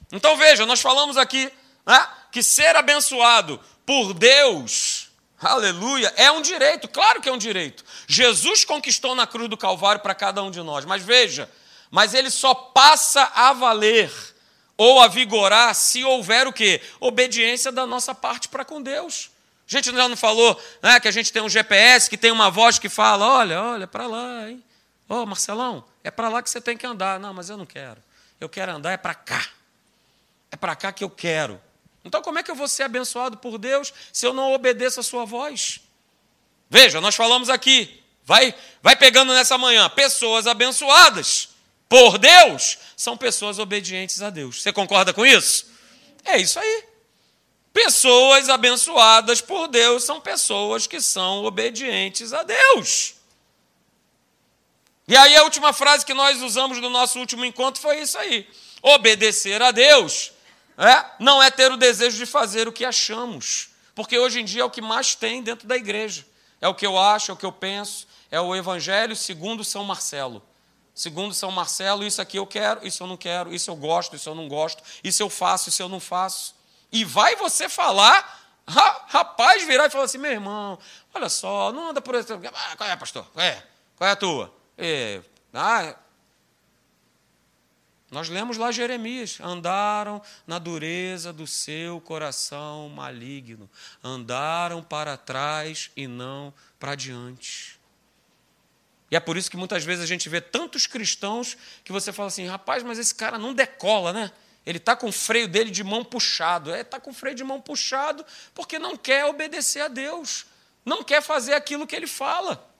Então 0.10 0.38
veja, 0.38 0.65
nós 0.65 0.80
falamos 0.80 1.17
aqui 1.17 1.52
né, 1.86 2.08
que 2.32 2.41
ser 2.41 2.78
abençoado 2.78 3.60
por 3.86 4.13
Deus, 4.13 5.00
aleluia, 5.41 6.13
é 6.15 6.32
um 6.32 6.41
direito, 6.41 6.88
claro 6.88 7.21
que 7.21 7.30
é 7.30 7.32
um 7.32 7.38
direito. 7.38 7.84
Jesus 8.08 8.63
conquistou 8.63 9.15
na 9.15 9.25
cruz 9.25 9.49
do 9.49 9.58
Calvário 9.58 10.01
para 10.01 10.15
cada 10.15 10.41
um 10.43 10.51
de 10.51 10.62
nós, 10.62 10.86
mas 10.86 11.04
veja, 11.04 11.49
mas 11.89 12.13
ele 12.13 12.30
só 12.30 12.54
passa 12.54 13.32
a 13.36 13.51
valer 13.54 14.12
ou 14.77 15.01
a 15.01 15.08
vigorar 15.08 15.75
se 15.75 16.04
houver 16.04 16.47
o 16.47 16.54
quê? 16.54 16.82
Obediência 16.99 17.71
da 17.71 17.86
nossa 17.86 18.15
parte 18.15 18.47
para 18.47 18.65
com 18.65 18.82
Deus. 18.82 19.30
A 19.67 19.77
gente 19.77 19.95
já 19.95 20.08
não 20.08 20.17
falou 20.17 20.60
né, 20.82 20.99
que 20.99 21.08
a 21.08 21.12
gente 21.12 21.32
tem 21.32 21.41
um 21.41 21.47
GPS 21.47 22.10
que 22.10 22.17
tem 22.17 22.32
uma 22.32 22.49
voz 22.49 22.77
que 22.80 22.89
fala: 22.89 23.25
olha, 23.25 23.62
olha, 23.62 23.88
para 23.88 24.08
lá, 24.08 24.49
hein? 24.49 24.63
Ô, 25.08 25.15
oh, 25.15 25.25
Marcelão, 25.25 25.84
é 26.04 26.12
para 26.12 26.30
lá 26.30 26.41
que 26.41 26.49
você 26.49 26.60
tem 26.60 26.75
que 26.75 26.86
andar. 26.86 27.19
Não, 27.19 27.34
mas 27.34 27.49
eu 27.49 27.58
não 27.58 27.65
quero. 27.65 28.01
Eu 28.39 28.49
quero 28.49 28.71
andar 28.71 28.91
é 28.91 28.97
para 28.97 29.13
cá. 29.13 29.45
É 30.51 30.56
para 30.56 30.75
cá 30.75 30.91
que 30.91 31.04
eu 31.04 31.10
quero. 31.10 31.62
Então, 32.03 32.21
como 32.21 32.39
é 32.39 32.43
que 32.43 32.49
eu 32.49 32.55
vou 32.55 32.67
ser 32.67 32.83
abençoado 32.83 33.37
por 33.37 33.57
Deus 33.57 33.93
se 34.11 34.25
eu 34.25 34.33
não 34.33 34.53
obedeço 34.53 34.99
a 34.99 35.03
sua 35.03 35.25
voz? 35.25 35.79
Veja, 36.69 37.01
nós 37.01 37.15
falamos 37.15 37.49
aqui, 37.49 38.01
vai, 38.23 38.55
vai 38.81 38.95
pegando 38.95 39.33
nessa 39.33 39.57
manhã, 39.57 39.89
pessoas 39.89 40.47
abençoadas 40.47 41.49
por 41.91 42.17
Deus 42.17 42.77
são 42.95 43.17
pessoas 43.17 43.59
obedientes 43.59 44.21
a 44.21 44.29
Deus. 44.29 44.61
Você 44.61 44.71
concorda 44.71 45.13
com 45.13 45.25
isso? 45.25 45.69
É 46.23 46.37
isso 46.37 46.57
aí. 46.57 46.85
Pessoas 47.73 48.47
abençoadas 48.47 49.41
por 49.41 49.67
Deus 49.67 50.05
são 50.05 50.21
pessoas 50.21 50.87
que 50.87 51.01
são 51.01 51.43
obedientes 51.43 52.31
a 52.31 52.43
Deus. 52.43 53.15
E 55.05 55.17
aí 55.17 55.35
a 55.35 55.43
última 55.43 55.73
frase 55.73 56.05
que 56.05 56.13
nós 56.13 56.41
usamos 56.41 56.77
no 56.79 56.89
nosso 56.89 57.19
último 57.19 57.43
encontro 57.43 57.81
foi 57.81 57.99
isso 57.99 58.17
aí. 58.17 58.47
Obedecer 58.81 59.61
a 59.61 59.71
Deus 59.71 60.31
é, 60.85 61.05
não 61.19 61.41
é 61.41 61.51
ter 61.51 61.71
o 61.71 61.77
desejo 61.77 62.17
de 62.17 62.25
fazer 62.25 62.67
o 62.67 62.71
que 62.71 62.83
achamos, 62.83 63.69
porque 63.93 64.17
hoje 64.17 64.41
em 64.41 64.45
dia 64.45 64.61
é 64.61 64.65
o 64.65 64.69
que 64.69 64.81
mais 64.81 65.15
tem 65.15 65.41
dentro 65.41 65.67
da 65.67 65.75
igreja. 65.75 66.25
É 66.59 66.67
o 66.67 66.75
que 66.75 66.85
eu 66.85 66.97
acho, 66.97 67.31
é 67.31 67.33
o 67.33 67.37
que 67.37 67.45
eu 67.45 67.51
penso, 67.51 68.07
é 68.29 68.39
o 68.39 68.55
Evangelho 68.55 69.15
segundo 69.15 69.63
São 69.63 69.83
Marcelo. 69.83 70.41
Segundo 70.93 71.33
São 71.33 71.51
Marcelo, 71.51 72.05
isso 72.05 72.21
aqui 72.21 72.37
eu 72.37 72.45
quero, 72.45 72.85
isso 72.85 73.01
eu 73.01 73.07
não 73.07 73.17
quero, 73.17 73.53
isso 73.53 73.71
eu 73.71 73.75
gosto, 73.75 74.15
isso 74.15 74.29
eu 74.29 74.35
não 74.35 74.47
gosto, 74.47 74.83
isso 75.03 75.23
eu 75.23 75.29
faço, 75.29 75.69
isso 75.69 75.81
eu 75.81 75.89
não 75.89 75.99
faço. 75.99 76.53
E 76.91 77.03
vai 77.05 77.35
você 77.35 77.69
falar, 77.69 78.41
rapaz 78.67 79.65
virar 79.65 79.87
e 79.87 79.89
falar 79.89 80.03
assim: 80.05 80.17
meu 80.17 80.31
irmão, 80.31 80.77
olha 81.13 81.29
só, 81.29 81.71
não 81.71 81.89
anda 81.89 82.01
por 82.01 82.15
esse. 82.15 82.31
Ah, 82.33 82.75
qual 82.75 82.89
é, 82.89 82.95
pastor? 82.95 83.25
Qual 83.33 83.45
é? 83.45 83.63
Qual 83.95 84.07
é 84.07 84.11
a 84.11 84.15
tua? 84.15 84.53
É, 84.77 85.21
ah, 85.53 85.95
nós 88.12 88.28
lemos 88.28 88.58
lá 88.58 88.71
Jeremias: 88.71 89.39
andaram 89.41 90.21
na 90.45 90.60
dureza 90.60 91.32
do 91.32 91.47
seu 91.47 92.02
coração 92.02 92.89
maligno, 92.89 93.69
andaram 94.04 94.84
para 94.84 95.15
trás 95.15 95.89
e 95.95 96.08
não 96.08 96.54
para 96.78 96.93
diante. 96.93 97.80
E 99.10 99.15
é 99.15 99.19
por 99.19 99.38
isso 99.38 99.50
que 99.50 99.58
muitas 99.58 99.84
vezes 99.84 100.04
a 100.04 100.08
gente 100.08 100.28
vê 100.28 100.41
tantos 100.41 100.86
cristãos 100.86 101.58
que 101.86 101.91
você 101.91 102.12
fala 102.12 102.28
assim: 102.28 102.45
rapaz, 102.45 102.84
mas 102.84 103.00
esse 103.00 103.15
cara 103.15 103.38
não 103.38 103.54
decola, 103.54 104.12
né? 104.12 104.32
Ele 104.65 104.78
está 104.78 104.95
com 104.95 105.08
o 105.08 105.12
freio 105.12 105.47
dele 105.47 105.71
de 105.71 105.84
mão 105.84 106.04
puxado. 106.04 106.74
É, 106.74 106.82
está 106.82 107.00
com 107.00 107.12
o 107.12 107.13
freio 107.13 107.36
de 107.36 107.43
mão 107.43 107.60
puxado 107.60 108.26
porque 108.54 108.78
não 108.78 108.95
quer 108.97 109.26
obedecer 109.26 109.82
a 109.82 109.88
Deus, 109.88 110.45
não 110.86 111.04
quer 111.04 111.21
fazer 111.21 111.54
aquilo 111.54 111.88
que 111.88 111.95
ele 111.95 112.08
fala. 112.08 112.70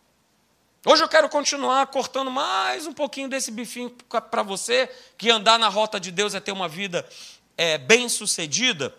Hoje 0.84 1.04
eu 1.04 1.08
quero 1.08 1.30
continuar 1.30 1.86
cortando 1.88 2.32
mais 2.32 2.88
um 2.88 2.94
pouquinho 2.94 3.30
desse 3.30 3.52
bifinho 3.52 3.92
para 4.32 4.42
você, 4.42 4.90
que 5.16 5.30
andar 5.30 5.60
na 5.60 5.68
rota 5.68 6.00
de 6.00 6.10
Deus 6.10 6.34
é 6.34 6.40
ter 6.40 6.52
uma 6.52 6.68
vida 6.68 7.08
é, 7.56 7.78
bem-sucedida, 7.78 8.92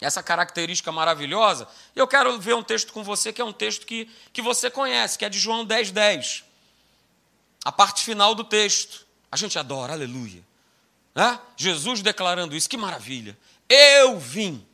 essa 0.00 0.24
característica 0.24 0.90
maravilhosa. 0.90 1.68
E 1.94 2.00
eu 2.00 2.08
quero 2.08 2.36
ver 2.40 2.56
um 2.56 2.64
texto 2.64 2.92
com 2.92 3.04
você, 3.04 3.32
que 3.32 3.40
é 3.40 3.44
um 3.44 3.52
texto 3.52 3.86
que, 3.86 4.10
que 4.32 4.42
você 4.42 4.68
conhece, 4.68 5.16
que 5.16 5.24
é 5.24 5.28
de 5.28 5.38
João 5.38 5.64
10, 5.64 5.92
10. 5.92 6.44
A 7.64 7.70
parte 7.70 8.02
final 8.02 8.34
do 8.34 8.42
texto. 8.42 9.06
A 9.30 9.36
gente 9.36 9.56
adora, 9.56 9.92
aleluia. 9.92 10.42
Né? 11.14 11.38
Jesus 11.56 12.02
declarando 12.02 12.56
isso, 12.56 12.68
que 12.68 12.76
maravilha. 12.76 13.38
Eu 13.68 14.18
vim 14.18 14.66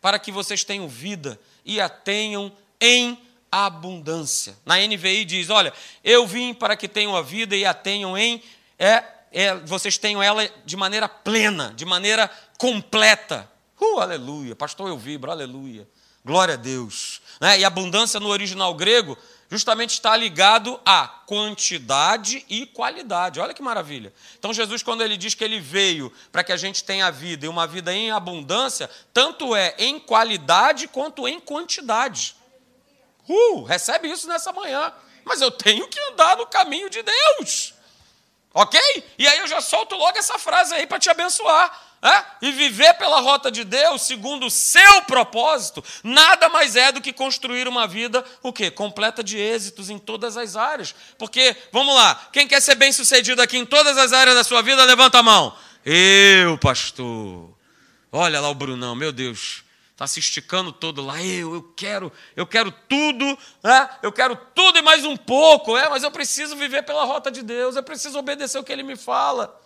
para 0.00 0.20
que 0.20 0.30
vocês 0.30 0.62
tenham 0.62 0.86
vida 0.86 1.40
e 1.64 1.80
a 1.80 1.88
tenham 1.88 2.52
em 2.80 3.18
abundância. 3.52 4.56
Na 4.64 4.76
NVI 4.78 5.26
diz: 5.26 5.50
Olha, 5.50 5.72
eu 6.02 6.26
vim 6.26 6.54
para 6.54 6.74
que 6.74 6.88
tenham 6.88 7.14
a 7.14 7.20
vida 7.20 7.54
e 7.54 7.66
a 7.66 7.74
tenham 7.74 8.16
em. 8.16 8.42
É, 8.78 9.04
é, 9.30 9.54
vocês 9.56 9.98
tenham 9.98 10.22
ela 10.22 10.48
de 10.64 10.76
maneira 10.76 11.06
plena, 11.06 11.72
de 11.76 11.84
maneira 11.84 12.30
completa. 12.56 13.48
Uh, 13.78 14.00
aleluia. 14.00 14.56
Pastor, 14.56 14.88
eu 14.88 14.96
vibro, 14.96 15.30
aleluia. 15.30 15.86
Glória 16.24 16.54
a 16.54 16.56
Deus. 16.56 17.20
Né? 17.40 17.58
E 17.58 17.64
abundância 17.64 18.18
no 18.18 18.28
original 18.28 18.72
grego 18.74 19.18
justamente 19.50 19.90
está 19.90 20.16
ligado 20.16 20.80
a 20.86 21.06
quantidade 21.06 22.44
e 22.48 22.64
qualidade. 22.64 23.38
Olha 23.38 23.52
que 23.52 23.60
maravilha. 23.60 24.12
Então, 24.38 24.52
Jesus, 24.52 24.82
quando 24.82 25.02
ele 25.02 25.16
diz 25.16 25.34
que 25.34 25.44
ele 25.44 25.60
veio 25.60 26.10
para 26.30 26.42
que 26.42 26.52
a 26.52 26.56
gente 26.56 26.82
tenha 26.84 27.10
vida 27.10 27.44
e 27.44 27.48
uma 27.48 27.66
vida 27.66 27.92
em 27.92 28.10
abundância, 28.10 28.88
tanto 29.12 29.54
é 29.54 29.74
em 29.78 29.98
qualidade 29.98 30.88
quanto 30.88 31.28
em 31.28 31.38
quantidade. 31.38 32.34
Uh, 33.28 33.62
recebe 33.62 34.10
isso 34.10 34.28
nessa 34.28 34.52
manhã. 34.52 34.92
Mas 35.24 35.40
eu 35.40 35.50
tenho 35.50 35.88
que 35.88 36.00
andar 36.10 36.36
no 36.36 36.46
caminho 36.46 36.90
de 36.90 37.02
Deus. 37.02 37.74
Ok? 38.54 38.80
E 39.18 39.26
aí 39.26 39.38
eu 39.38 39.46
já 39.46 39.60
solto 39.60 39.94
logo 39.94 40.18
essa 40.18 40.38
frase 40.38 40.74
aí 40.74 40.86
para 40.86 40.98
te 40.98 41.08
abençoar. 41.08 41.90
É? 42.04 42.24
E 42.48 42.50
viver 42.50 42.94
pela 42.94 43.20
rota 43.20 43.48
de 43.48 43.62
Deus, 43.62 44.02
segundo 44.02 44.46
o 44.46 44.50
seu 44.50 45.02
propósito, 45.02 45.84
nada 46.02 46.48
mais 46.48 46.74
é 46.74 46.90
do 46.90 47.00
que 47.00 47.12
construir 47.12 47.68
uma 47.68 47.86
vida, 47.86 48.24
o 48.42 48.52
quê? 48.52 48.72
Completa 48.72 49.22
de 49.22 49.38
êxitos 49.38 49.88
em 49.88 50.00
todas 50.00 50.36
as 50.36 50.56
áreas. 50.56 50.92
Porque, 51.16 51.56
vamos 51.70 51.94
lá, 51.94 52.28
quem 52.32 52.48
quer 52.48 52.60
ser 52.60 52.74
bem 52.74 52.90
sucedido 52.90 53.40
aqui 53.40 53.56
em 53.56 53.64
todas 53.64 53.96
as 53.96 54.12
áreas 54.12 54.34
da 54.34 54.42
sua 54.42 54.62
vida, 54.62 54.84
levanta 54.84 55.20
a 55.20 55.22
mão. 55.22 55.56
Eu, 55.84 56.58
pastor. 56.58 57.56
Olha 58.10 58.40
lá 58.40 58.50
o 58.50 58.54
Brunão, 58.54 58.96
meu 58.96 59.12
Deus 59.12 59.61
está 60.02 60.06
se 60.06 60.20
esticando 60.20 60.72
todo 60.72 61.00
lá. 61.00 61.22
Eu, 61.22 61.54
eu 61.54 61.62
quero, 61.76 62.12
eu 62.34 62.46
quero 62.46 62.72
tudo, 62.72 63.24
né? 63.62 63.90
eu 64.02 64.12
quero 64.12 64.36
tudo 64.54 64.78
e 64.78 64.82
mais 64.82 65.04
um 65.04 65.16
pouco, 65.16 65.76
é, 65.76 65.88
mas 65.88 66.02
eu 66.02 66.10
preciso 66.10 66.56
viver 66.56 66.82
pela 66.82 67.04
rota 67.04 67.30
de 67.30 67.42
Deus, 67.42 67.76
eu 67.76 67.82
preciso 67.82 68.18
obedecer 68.18 68.58
o 68.58 68.64
que 68.64 68.72
Ele 68.72 68.82
me 68.82 68.96
fala. 68.96 69.60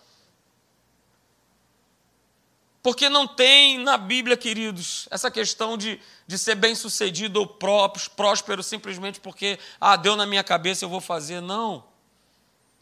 Porque 2.83 3.09
não 3.09 3.27
tem 3.27 3.79
na 3.79 3.97
Bíblia, 3.97 4.37
queridos, 4.37 5.07
essa 5.11 5.29
questão 5.29 5.75
de, 5.75 5.99
de 6.25 6.37
ser 6.37 6.55
bem 6.55 6.73
sucedido 6.75 7.39
ou 7.39 7.47
próspero 8.15 8.63
simplesmente 8.63 9.19
porque, 9.19 9.59
ah, 9.81 9.95
deu 9.95 10.15
na 10.15 10.25
minha 10.25 10.43
cabeça, 10.43 10.85
eu 10.85 10.89
vou 10.89 11.01
fazer. 11.01 11.41
Não. 11.41 11.83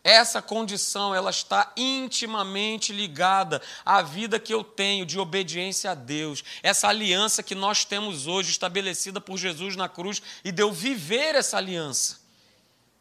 Essa 0.06 0.40
condição, 0.40 1.16
ela 1.16 1.32
está 1.32 1.74
intimamente 1.76 2.94
ligada 2.94 3.60
à 3.84 4.04
vida 4.04 4.40
que 4.40 4.54
eu 4.54 4.64
tenho 4.64 5.04
de 5.04 5.18
obediência 5.18 5.90
a 5.90 5.96
Deus. 5.96 6.44
Essa 6.62 6.90
aliança 6.90 7.42
que 7.42 7.56
nós 7.56 7.84
temos 7.86 8.28
hoje, 8.28 8.52
estabelecida 8.52 9.20
por 9.20 9.36
Jesus 9.36 9.76
na 9.76 9.90
cruz, 9.90 10.22
e 10.44 10.52
de 10.52 10.70
viver 10.70 11.34
essa 11.34 11.58
aliança, 11.58 12.20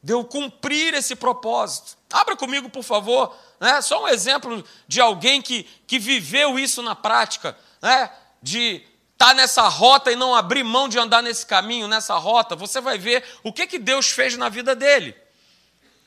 de 0.03 0.15
cumprir 0.25 0.95
esse 0.95 1.15
propósito. 1.15 1.95
Abra 2.11 2.37
comigo, 2.37 2.71
por 2.71 2.83
favor, 2.83 3.37
né? 3.61 3.83
só 3.83 4.03
um 4.03 4.09
exemplo 4.09 4.65
de 4.89 4.99
alguém 4.99 5.43
que, 5.43 5.65
que 5.87 5.99
viveu 5.99 6.59
isso 6.59 6.81
na 6.81 6.95
prática, 6.95 7.55
né? 7.83 8.11
de 8.43 8.83
tá 9.19 9.35
nessa 9.35 9.69
rota 9.69 10.11
e 10.11 10.17
não 10.17 10.35
abrir 10.35 10.65
mão 10.65 10.89
de 10.89 10.99
andar 10.99 11.23
nesse 11.23 11.45
caminho, 11.45 11.87
nessa 11.87 12.15
rota, 12.15 12.57
você 12.57 12.81
vai 12.81 12.97
ver 12.97 13.23
o 13.43 13.53
que, 13.53 13.67
que 13.67 13.79
Deus 13.79 14.09
fez 14.09 14.39
na 14.39 14.49
vida 14.49 14.75
dele. 14.75 15.15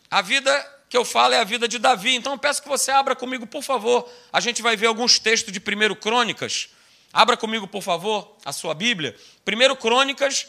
A 0.10 0.24
vida 0.24 0.77
que 0.90 0.96
eu 0.96 1.04
falo 1.04 1.34
é 1.34 1.40
a 1.40 1.44
vida 1.44 1.68
de 1.68 1.78
Davi. 1.78 2.16
Então 2.16 2.38
peço 2.38 2.62
que 2.62 2.70
você 2.70 2.92
abra 2.92 3.16
comigo, 3.16 3.46
por 3.46 3.62
favor. 3.62 4.10
A 4.32 4.40
gente 4.40 4.62
vai 4.62 4.76
ver 4.76 4.88
alguns 4.88 5.20
textos 5.20 5.52
de 5.52 5.60
1 5.60 5.96
Crônicas. 5.96 6.70
Abra 7.12 7.36
comigo, 7.36 7.68
por 7.68 7.82
favor, 7.82 8.36
a 8.46 8.52
sua 8.52 8.74
Bíblia. 8.74 9.16
1 9.46 9.76
Crônicas, 9.76 10.48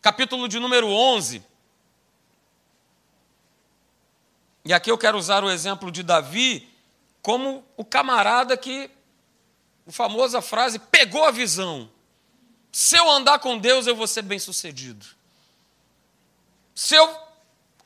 capítulo 0.00 0.48
de 0.48 0.58
número 0.58 0.88
11. 0.88 1.42
E 4.64 4.72
aqui 4.72 4.90
eu 4.90 4.98
quero 4.98 5.16
usar 5.16 5.44
o 5.44 5.50
exemplo 5.50 5.90
de 5.90 6.02
Davi 6.02 6.68
como 7.22 7.64
o 7.76 7.84
camarada 7.84 8.56
que, 8.56 8.90
a 9.86 9.92
famosa 9.92 10.42
frase, 10.42 10.78
pegou 10.78 11.24
a 11.24 11.30
visão. 11.30 11.90
Se 12.70 12.96
eu 12.96 13.10
andar 13.10 13.38
com 13.38 13.58
Deus, 13.58 13.86
eu 13.86 13.96
vou 13.96 14.06
ser 14.06 14.22
bem 14.22 14.38
sucedido. 14.38 15.06
Se 16.74 16.94
eu 16.94 17.27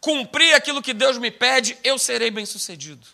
cumprir 0.03 0.53
aquilo 0.53 0.83
que 0.83 0.93
Deus 0.93 1.17
me 1.17 1.31
pede, 1.31 1.79
eu 1.85 1.97
serei 1.97 2.29
bem-sucedido. 2.29 3.07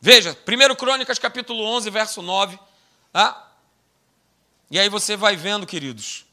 Veja, 0.00 0.36
1 0.46 0.74
Crônicas 0.74 1.18
capítulo 1.18 1.62
11, 1.62 1.90
verso 1.90 2.22
9. 2.22 2.58
Tá? 3.12 3.52
E 4.70 4.78
aí 4.78 4.88
você 4.88 5.14
vai 5.14 5.36
vendo, 5.36 5.66
queridos, 5.66 6.24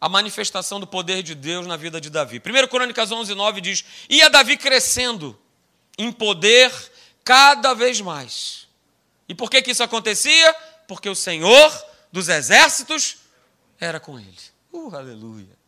a 0.00 0.08
manifestação 0.08 0.78
do 0.78 0.86
poder 0.86 1.24
de 1.24 1.34
Deus 1.34 1.66
na 1.66 1.76
vida 1.76 2.00
de 2.00 2.08
Davi. 2.08 2.40
1 2.40 2.68
Crônicas 2.68 3.10
11, 3.10 3.34
9 3.34 3.60
diz: 3.60 3.84
Ia 4.08 4.30
Davi 4.30 4.56
crescendo 4.56 5.36
em 5.98 6.12
poder 6.12 6.72
cada 7.24 7.74
vez 7.74 8.00
mais. 8.00 8.68
E 9.28 9.34
por 9.34 9.50
que, 9.50 9.60
que 9.60 9.72
isso 9.72 9.82
acontecia? 9.82 10.54
Porque 10.86 11.08
o 11.08 11.16
Senhor 11.16 11.86
dos 12.12 12.28
exércitos 12.28 13.16
era 13.80 13.98
com 13.98 14.20
ele. 14.20 14.38
Uh, 14.72 14.94
aleluia. 14.94 15.58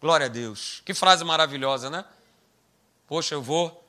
Glória 0.00 0.26
a 0.26 0.28
Deus. 0.28 0.82
Que 0.84 0.94
frase 0.94 1.24
maravilhosa, 1.24 1.90
né? 1.90 2.04
Poxa, 3.10 3.34
eu 3.34 3.42
vou 3.42 3.84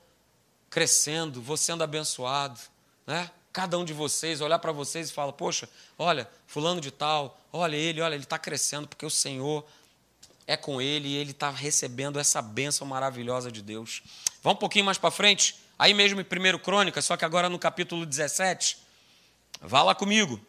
crescendo, 0.68 1.40
vou 1.40 1.56
sendo 1.56 1.84
abençoado, 1.84 2.58
né? 3.06 3.30
Cada 3.52 3.78
um 3.78 3.84
de 3.84 3.92
vocês 3.92 4.40
olhar 4.40 4.58
para 4.58 4.72
vocês 4.72 5.10
e 5.10 5.12
falar: 5.12 5.30
Poxa, 5.30 5.68
olha, 5.96 6.28
fulano 6.44 6.80
de 6.80 6.90
tal, 6.90 7.40
olha 7.52 7.76
ele, 7.76 8.00
olha, 8.00 8.14
ele 8.16 8.24
está 8.24 8.36
crescendo 8.36 8.88
porque 8.88 9.06
o 9.06 9.10
Senhor 9.10 9.64
é 10.44 10.56
com 10.56 10.82
ele 10.82 11.06
e 11.06 11.14
ele 11.14 11.30
está 11.30 11.50
recebendo 11.50 12.18
essa 12.18 12.42
bênção 12.42 12.84
maravilhosa 12.84 13.52
de 13.52 13.62
Deus. 13.62 14.02
Vamos 14.42 14.56
um 14.56 14.58
pouquinho 14.58 14.86
mais 14.86 14.98
para 14.98 15.12
frente, 15.12 15.54
aí 15.78 15.94
mesmo 15.94 16.20
em 16.20 16.24
1 16.24 16.58
Crônica, 16.58 17.00
só 17.00 17.16
que 17.16 17.24
agora 17.24 17.48
no 17.48 17.60
capítulo 17.60 18.04
17. 18.04 18.76
Vá 19.60 19.84
lá 19.84 19.94
comigo. 19.94 20.44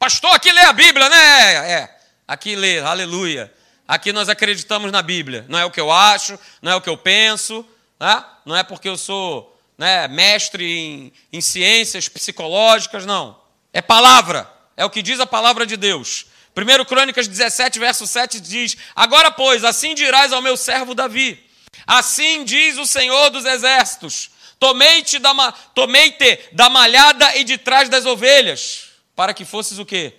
Pastor, 0.00 0.34
aqui 0.34 0.50
lê 0.50 0.62
a 0.62 0.72
Bíblia, 0.72 1.08
né? 1.08 1.70
É, 1.70 2.00
aqui 2.26 2.56
lê, 2.56 2.80
aleluia. 2.80 3.54
Aqui 3.86 4.12
nós 4.12 4.28
acreditamos 4.28 4.90
na 4.90 5.00
Bíblia. 5.00 5.46
Não 5.48 5.60
é 5.60 5.64
o 5.64 5.70
que 5.70 5.80
eu 5.80 5.92
acho, 5.92 6.36
não 6.60 6.72
é 6.72 6.74
o 6.74 6.80
que 6.80 6.90
eu 6.90 6.98
penso, 6.98 7.64
né? 7.98 8.24
não 8.44 8.56
é 8.56 8.62
porque 8.62 8.88
eu 8.88 8.96
sou 8.96 9.58
né, 9.76 10.08
mestre 10.08 10.64
em, 10.64 11.12
em 11.32 11.40
ciências 11.40 12.08
psicológicas, 12.08 13.04
não. 13.04 13.38
É 13.72 13.82
palavra, 13.82 14.50
é 14.76 14.84
o 14.84 14.90
que 14.90 15.02
diz 15.02 15.20
a 15.20 15.26
palavra 15.26 15.66
de 15.66 15.76
Deus. 15.76 16.26
1 16.56 16.84
Crônicas 16.86 17.28
17, 17.28 17.78
verso 17.78 18.06
7 18.06 18.40
diz: 18.40 18.76
Agora, 18.94 19.30
pois, 19.30 19.62
assim 19.64 19.94
dirás 19.94 20.32
ao 20.32 20.40
meu 20.40 20.56
servo 20.56 20.94
Davi: 20.94 21.38
Assim 21.86 22.44
diz 22.44 22.78
o 22.78 22.86
Senhor 22.86 23.28
dos 23.28 23.44
exércitos: 23.44 24.30
Tomei-te 24.58 25.18
da, 25.18 25.52
tomei 25.74 26.16
da 26.52 26.70
malhada 26.70 27.36
e 27.36 27.44
de 27.44 27.58
trás 27.58 27.90
das 27.90 28.06
ovelhas, 28.06 28.88
para 29.14 29.34
que 29.34 29.44
fosses 29.44 29.78
o 29.78 29.84
quê? 29.84 30.14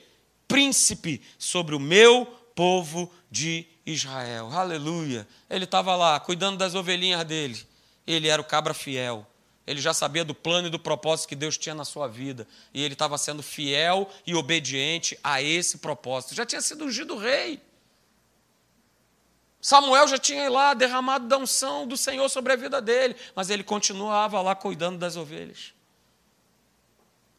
Príncipe 0.47 1.21
sobre 1.39 1.73
o 1.73 1.79
meu 1.79 2.25
povo 2.55 3.11
de 3.31 3.65
Israel. 3.87 4.51
Aleluia. 4.51 5.25
Ele 5.49 5.63
estava 5.63 5.95
lá 5.95 6.19
cuidando 6.19 6.57
das 6.57 6.75
ovelhinhas 6.75 7.23
dele. 7.23 7.65
Ele 8.05 8.27
era 8.27 8.41
o 8.41 8.45
cabra 8.45 8.73
fiel. 8.73 9.25
Ele 9.65 9.81
já 9.81 9.93
sabia 9.93 10.23
do 10.23 10.35
plano 10.35 10.67
e 10.67 10.69
do 10.69 10.77
propósito 10.79 11.29
que 11.29 11.35
Deus 11.35 11.57
tinha 11.57 11.73
na 11.73 11.85
sua 11.85 12.07
vida. 12.07 12.45
E 12.73 12.83
ele 12.83 12.93
estava 12.93 13.17
sendo 13.17 13.41
fiel 13.41 14.09
e 14.25 14.35
obediente 14.35 15.17
a 15.23 15.41
esse 15.41 15.77
propósito. 15.77 16.35
Já 16.35 16.45
tinha 16.45 16.61
sido 16.61 16.85
ungido 16.85 17.17
rei. 17.17 17.61
Samuel 19.61 20.07
já 20.07 20.17
tinha 20.17 20.49
lá 20.49 20.73
derramado 20.73 21.27
da 21.27 21.37
unção 21.37 21.87
do 21.87 21.97
Senhor 21.97 22.29
sobre 22.29 22.53
a 22.53 22.55
vida 22.57 22.81
dele. 22.81 23.15
Mas 23.33 23.49
ele 23.49 23.63
continuava 23.63 24.41
lá 24.41 24.53
cuidando 24.53 24.97
das 24.97 25.15
ovelhas. 25.15 25.73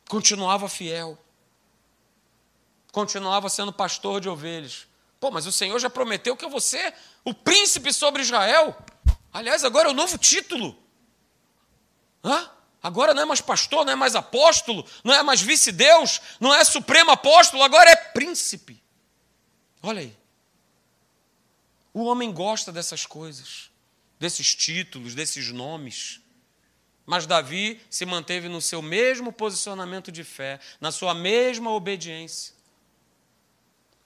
Continuava 0.09 0.69
fiel. 0.69 1.19
Continuava 2.91 3.51
sendo 3.51 3.73
pastor 3.73 4.21
de 4.21 4.29
ovelhas. 4.31 4.88
Pô, 5.21 5.31
mas 5.31 5.47
o 5.47 5.53
Senhor 5.53 5.79
já 5.79 5.91
prometeu 5.91 6.37
que 6.37 6.45
eu 6.45 6.51
vou 6.51 6.61
ser 6.61 6.95
o 7.25 7.35
príncipe 7.35 7.93
sobre 7.93 8.23
Israel. 8.23 8.77
Aliás, 9.33 9.65
agora 9.65 9.89
é 9.89 9.91
o 9.91 9.95
novo 9.95 10.17
título. 10.17 10.77
Hã? 12.25 12.51
Agora 12.81 13.13
não 13.13 13.23
é 13.23 13.25
mais 13.25 13.41
pastor, 13.41 13.85
não 13.85 13.93
é 13.93 13.97
mais 13.97 14.15
apóstolo, 14.15 14.87
não 15.03 15.13
é 15.13 15.23
mais 15.23 15.41
vice-deus, 15.41 16.21
não 16.39 16.55
é 16.55 16.65
supremo 16.65 17.11
apóstolo, 17.11 17.63
agora 17.63 17.91
é 17.91 17.97
príncipe. 17.97 18.81
Olha 19.83 20.01
aí. 20.01 20.17
O 21.93 22.05
homem 22.05 22.33
gosta 22.33 22.71
dessas 22.71 23.05
coisas, 23.05 23.71
desses 24.21 24.55
títulos, 24.55 25.15
desses 25.15 25.51
nomes. 25.51 26.21
Mas 27.05 27.27
Davi 27.27 27.81
se 27.91 28.07
manteve 28.07 28.49
no 28.49 28.61
seu 28.61 28.81
mesmo 28.81 29.33
posicionamento 29.33 30.13
de 30.13 30.23
fé, 30.23 30.61
na 30.81 30.93
sua 30.93 31.15
mesma 31.15 31.71
obediência, 31.73 32.55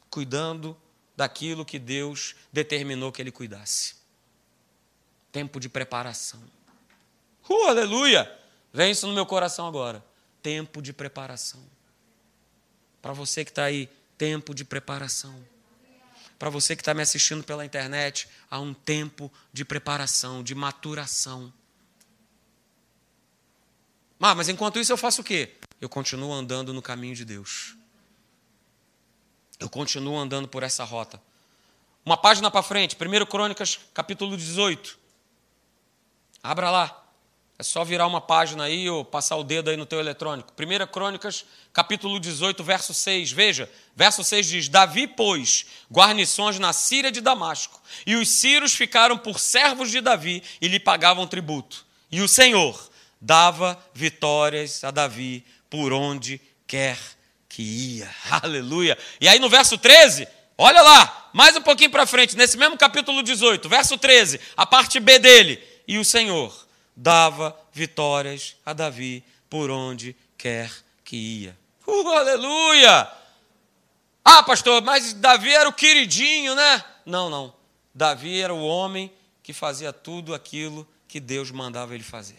cuidando 0.09 0.81
daquilo 1.17 1.65
que 1.65 1.79
Deus 1.79 2.35
determinou 2.53 3.13
que 3.13 3.21
ele 3.21 3.31
cuidasse. 3.31 3.95
Tempo 5.31 5.61
de 5.61 5.69
preparação. 5.69 6.43
Uh, 7.49 7.69
aleluia! 7.69 8.31
Vem 8.73 8.91
isso 8.91 9.07
no 9.07 9.13
meu 9.13 9.27
coração 9.27 9.67
agora. 9.67 10.05
Tempo 10.43 10.81
de 10.81 10.93
preparação. 10.93 11.63
Para 13.01 13.13
você 13.13 13.45
que 13.45 13.51
está 13.51 13.65
aí, 13.65 13.89
tempo 14.17 14.55
de 14.55 14.65
preparação. 14.65 15.35
Para 16.39 16.51
você 16.51 16.75
que 16.75 16.83
está 16.83 16.93
me 16.95 17.03
assistindo 17.03 17.45
pela 17.45 17.65
internet, 17.65 18.29
há 18.51 18.59
um 18.59 18.75
tempo 18.75 19.31
de 19.53 19.65
preparação, 19.65 20.43
de 20.43 20.55
maturação. 20.55 21.53
Ah, 24.21 24.35
mas 24.35 24.49
enquanto 24.49 24.79
isso 24.79 24.93
eu 24.93 24.97
faço 24.97 25.21
o 25.21 25.25
quê? 25.25 25.55
Eu 25.81 25.89
continuo 25.89 26.33
andando 26.33 26.73
no 26.73 26.81
caminho 26.81 27.15
de 27.15 27.25
Deus 27.25 27.77
eu 29.63 29.69
continuo 29.69 30.19
andando 30.19 30.49
por 30.49 30.63
essa 30.63 30.83
rota. 30.83 31.23
Uma 32.05 32.17
página 32.17 32.51
para 32.51 32.63
frente, 32.65 32.97
1 32.97 33.27
Crônicas, 33.27 33.79
capítulo 33.95 34.37
18. 34.37 34.99
Abra 36.43 36.69
lá. 36.71 36.99
É 37.57 37.63
só 37.63 37.85
virar 37.85 38.09
uma 38.09 38.21
página 38.21 38.65
aí 38.65 38.91
ou 38.91 39.05
passar 39.05 39.37
o 39.37 39.45
dedo 39.45 39.71
aí 39.71 39.77
no 39.77 39.87
teu 39.87 40.01
eletrônico. 40.01 40.53
1 40.59 40.87
Crônicas, 40.89 41.45
capítulo 41.73 42.19
18, 42.19 42.65
verso 42.65 42.93
6. 42.93 43.31
Veja, 43.31 43.71
verso 43.95 44.25
6 44.25 44.47
diz: 44.49 44.69
Davi 44.69 45.07
pôs 45.07 45.67
guarnições 45.91 46.59
na 46.59 46.73
Síria 46.73 47.13
de 47.13 47.21
Damasco, 47.21 47.81
e 48.05 48.17
os 48.17 48.29
sírios 48.29 48.75
ficaram 48.75 49.17
por 49.17 49.39
servos 49.39 49.93
de 49.93 50.01
Davi 50.01 50.43
e 50.61 50.67
lhe 50.67 50.81
pagavam 50.81 51.25
tributo. 51.25 51.87
E 52.11 52.21
o 52.21 52.27
Senhor 52.27 52.91
dava 53.21 53.81
vitórias 53.95 54.83
a 54.83 54.91
Davi 54.91 55.47
por 55.71 55.93
onde 55.93 56.41
quer 56.67 56.99
que 57.53 57.63
ia. 57.63 58.11
Aleluia. 58.43 58.99
E 59.21 59.29
aí 59.29 59.39
no 59.39 59.49
verso 59.49 59.77
13, 59.77 60.27
olha 60.57 60.81
lá, 60.81 61.31
mais 61.33 61.55
um 61.55 61.61
pouquinho 61.61 61.91
para 61.91 62.07
frente, 62.07 62.37
nesse 62.37 62.57
mesmo 62.57 62.79
capítulo 62.79 63.23
18, 63.23 63.69
verso 63.69 63.99
13, 63.99 64.41
a 64.57 64.67
parte 64.67 64.99
B 64.99 65.19
dele. 65.19 65.63
E 65.87 65.99
o 65.99 66.05
Senhor 66.05 66.67
dava 66.97 67.57
vitórias 67.73 68.57
a 68.65 68.73
Davi 68.73 69.23
por 69.51 69.71
onde 69.71 70.17
quer 70.37 70.73
que 71.05 71.17
ia. 71.17 71.59
Uh, 71.87 72.09
aleluia! 72.09 73.11
Ah, 74.25 74.43
pastor, 74.43 74.81
mas 74.81 75.13
Davi 75.13 75.53
era 75.53 75.69
o 75.69 75.73
queridinho, 75.73 76.55
né? 76.55 76.85
Não, 77.05 77.29
não. 77.29 77.53
Davi 77.95 78.41
era 78.41 78.55
o 78.55 78.65
homem 78.65 79.13
que 79.43 79.53
fazia 79.53 79.93
tudo 79.93 80.35
aquilo 80.35 80.89
que 81.07 81.21
Deus 81.21 81.51
mandava 81.51 81.95
ele 81.95 82.05
fazer. 82.05 82.39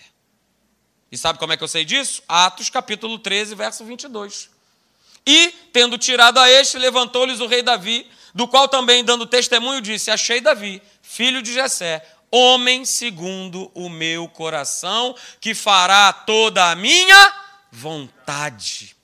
E 1.12 1.18
sabe 1.18 1.38
como 1.38 1.54
é 1.54 1.58
que 1.58 1.64
eu 1.64 1.68
sei 1.68 1.86
disso? 1.86 2.24
Atos 2.28 2.70
capítulo 2.72 3.20
13, 3.20 3.54
verso 3.54 3.86
22. 3.86 4.53
E, 5.26 5.50
tendo 5.72 5.98
tirado 5.98 6.40
a 6.40 6.50
este, 6.50 6.78
levantou-lhes 6.78 7.40
o 7.40 7.48
rei 7.48 7.62
Davi, 7.62 8.10
do 8.34 8.48
qual 8.48 8.68
também, 8.68 9.04
dando 9.04 9.26
testemunho, 9.26 9.82
disse: 9.82 10.12
Achei 10.12 10.42
Davi, 10.42 10.82
filho 11.02 11.42
de 11.42 11.54
Jessé, 11.54 12.06
homem 12.32 12.84
segundo 12.84 13.72
o 13.74 13.90
meu 13.90 14.28
coração, 14.28 15.16
que 15.40 15.54
fará 15.54 16.12
toda 16.12 16.72
a 16.72 16.76
minha 16.76 17.34
vontade. 17.72 18.96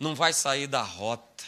Não 0.00 0.14
vai 0.14 0.32
sair 0.32 0.66
da 0.66 0.82
rota, 0.82 1.44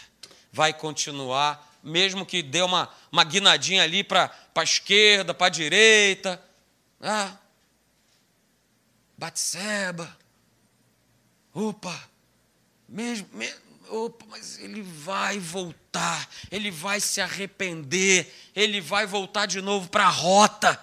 vai 0.53 0.73
continuar, 0.73 1.75
mesmo 1.83 2.27
que 2.27 2.43
dê 2.43 2.63
uma, 2.63 2.89
uma 3.11 3.25
guinadinha 3.25 3.83
ali 3.83 4.05
para 4.05 4.31
a 4.55 4.63
esquerda, 4.63 5.33
para 5.33 5.47
a 5.47 5.51
direita. 5.51 6.43
Ah, 7.01 7.37
Batseba. 9.17 10.17
Opa, 11.55 11.99
mesmo, 12.89 13.29
mesmo 13.33 13.67
opa, 13.89 14.25
mas 14.29 14.59
ele 14.59 14.83
vai 14.83 15.39
voltar, 15.39 16.29
ele 16.51 16.71
vai 16.71 17.01
se 17.01 17.21
arrepender, 17.21 18.33
ele 18.55 18.81
vai 18.81 19.07
voltar 19.07 19.47
de 19.47 19.61
novo 19.61 19.89
para 19.89 20.07
a 20.07 20.11
rota. 20.11 20.83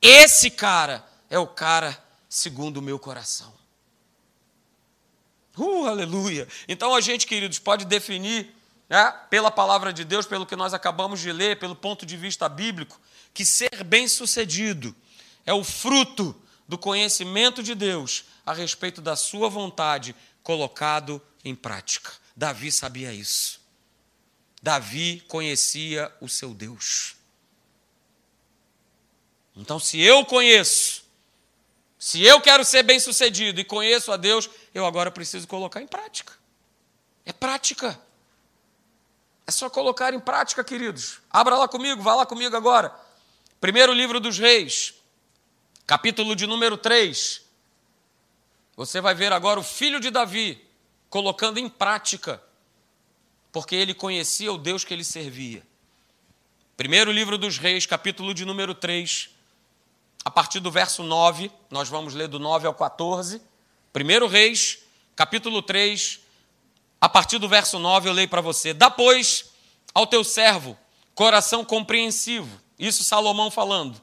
Esse 0.00 0.50
cara 0.50 1.06
é 1.28 1.38
o 1.38 1.46
cara 1.46 1.96
segundo 2.28 2.78
o 2.78 2.82
meu 2.82 2.98
coração. 2.98 3.52
Uh, 5.56 5.86
aleluia! 5.86 6.46
Então 6.68 6.94
a 6.94 7.00
gente, 7.00 7.26
queridos, 7.26 7.58
pode 7.58 7.84
definir, 7.84 8.54
né, 8.88 9.12
pela 9.28 9.50
palavra 9.50 9.92
de 9.92 10.04
Deus, 10.04 10.24
pelo 10.24 10.46
que 10.46 10.54
nós 10.54 10.72
acabamos 10.72 11.20
de 11.20 11.32
ler, 11.32 11.58
pelo 11.58 11.74
ponto 11.74 12.06
de 12.06 12.16
vista 12.16 12.48
bíblico, 12.48 13.00
que 13.34 13.44
ser 13.44 13.82
bem-sucedido 13.84 14.94
é 15.44 15.52
o 15.52 15.64
fruto 15.64 16.34
do 16.66 16.78
conhecimento 16.78 17.62
de 17.62 17.74
Deus 17.74 18.24
a 18.46 18.52
respeito 18.52 19.00
da 19.00 19.16
sua 19.16 19.48
vontade 19.48 20.14
colocado 20.48 21.20
em 21.44 21.54
prática. 21.54 22.10
Davi 22.34 22.72
sabia 22.72 23.12
isso. 23.12 23.60
Davi 24.62 25.22
conhecia 25.28 26.10
o 26.22 26.28
seu 26.28 26.54
Deus. 26.54 27.16
Então, 29.54 29.78
se 29.78 30.00
eu 30.00 30.24
conheço, 30.24 31.04
se 31.98 32.24
eu 32.24 32.40
quero 32.40 32.64
ser 32.64 32.82
bem-sucedido 32.82 33.60
e 33.60 33.64
conheço 33.64 34.10
a 34.10 34.16
Deus, 34.16 34.48
eu 34.72 34.86
agora 34.86 35.10
preciso 35.10 35.46
colocar 35.46 35.82
em 35.82 35.86
prática. 35.86 36.32
É 37.26 37.32
prática. 37.34 38.00
É 39.46 39.50
só 39.50 39.68
colocar 39.68 40.14
em 40.14 40.20
prática, 40.20 40.64
queridos. 40.64 41.20
Abra 41.28 41.58
lá 41.58 41.68
comigo, 41.68 42.00
vá 42.00 42.14
lá 42.14 42.24
comigo 42.24 42.56
agora. 42.56 42.98
Primeiro 43.60 43.92
livro 43.92 44.18
dos 44.18 44.38
Reis, 44.38 44.94
capítulo 45.86 46.34
de 46.34 46.46
número 46.46 46.78
3. 46.78 47.47
Você 48.78 49.00
vai 49.00 49.12
ver 49.12 49.32
agora 49.32 49.58
o 49.58 49.62
filho 49.64 49.98
de 49.98 50.08
Davi 50.08 50.64
colocando 51.10 51.58
em 51.58 51.68
prática, 51.68 52.40
porque 53.50 53.74
ele 53.74 53.92
conhecia 53.92 54.52
o 54.52 54.56
Deus 54.56 54.84
que 54.84 54.94
ele 54.94 55.02
servia. 55.02 55.66
Primeiro 56.76 57.10
livro 57.10 57.36
dos 57.36 57.58
Reis, 57.58 57.86
capítulo 57.86 58.32
de 58.32 58.44
número 58.44 58.76
3, 58.76 59.30
a 60.24 60.30
partir 60.30 60.60
do 60.60 60.70
verso 60.70 61.02
9, 61.02 61.50
nós 61.68 61.88
vamos 61.88 62.14
ler 62.14 62.28
do 62.28 62.38
9 62.38 62.68
ao 62.68 62.74
14. 62.74 63.42
Primeiro 63.92 64.28
Reis, 64.28 64.78
capítulo 65.16 65.60
3, 65.60 66.20
a 67.00 67.08
partir 67.08 67.38
do 67.38 67.48
verso 67.48 67.80
9 67.80 68.08
eu 68.08 68.12
leio 68.12 68.28
para 68.28 68.40
você. 68.40 68.72
Dá, 68.72 68.88
pois, 68.88 69.50
ao 69.92 70.06
teu 70.06 70.22
servo 70.22 70.78
coração 71.16 71.64
compreensivo. 71.64 72.60
Isso 72.78 73.02
Salomão 73.02 73.50
falando. 73.50 74.00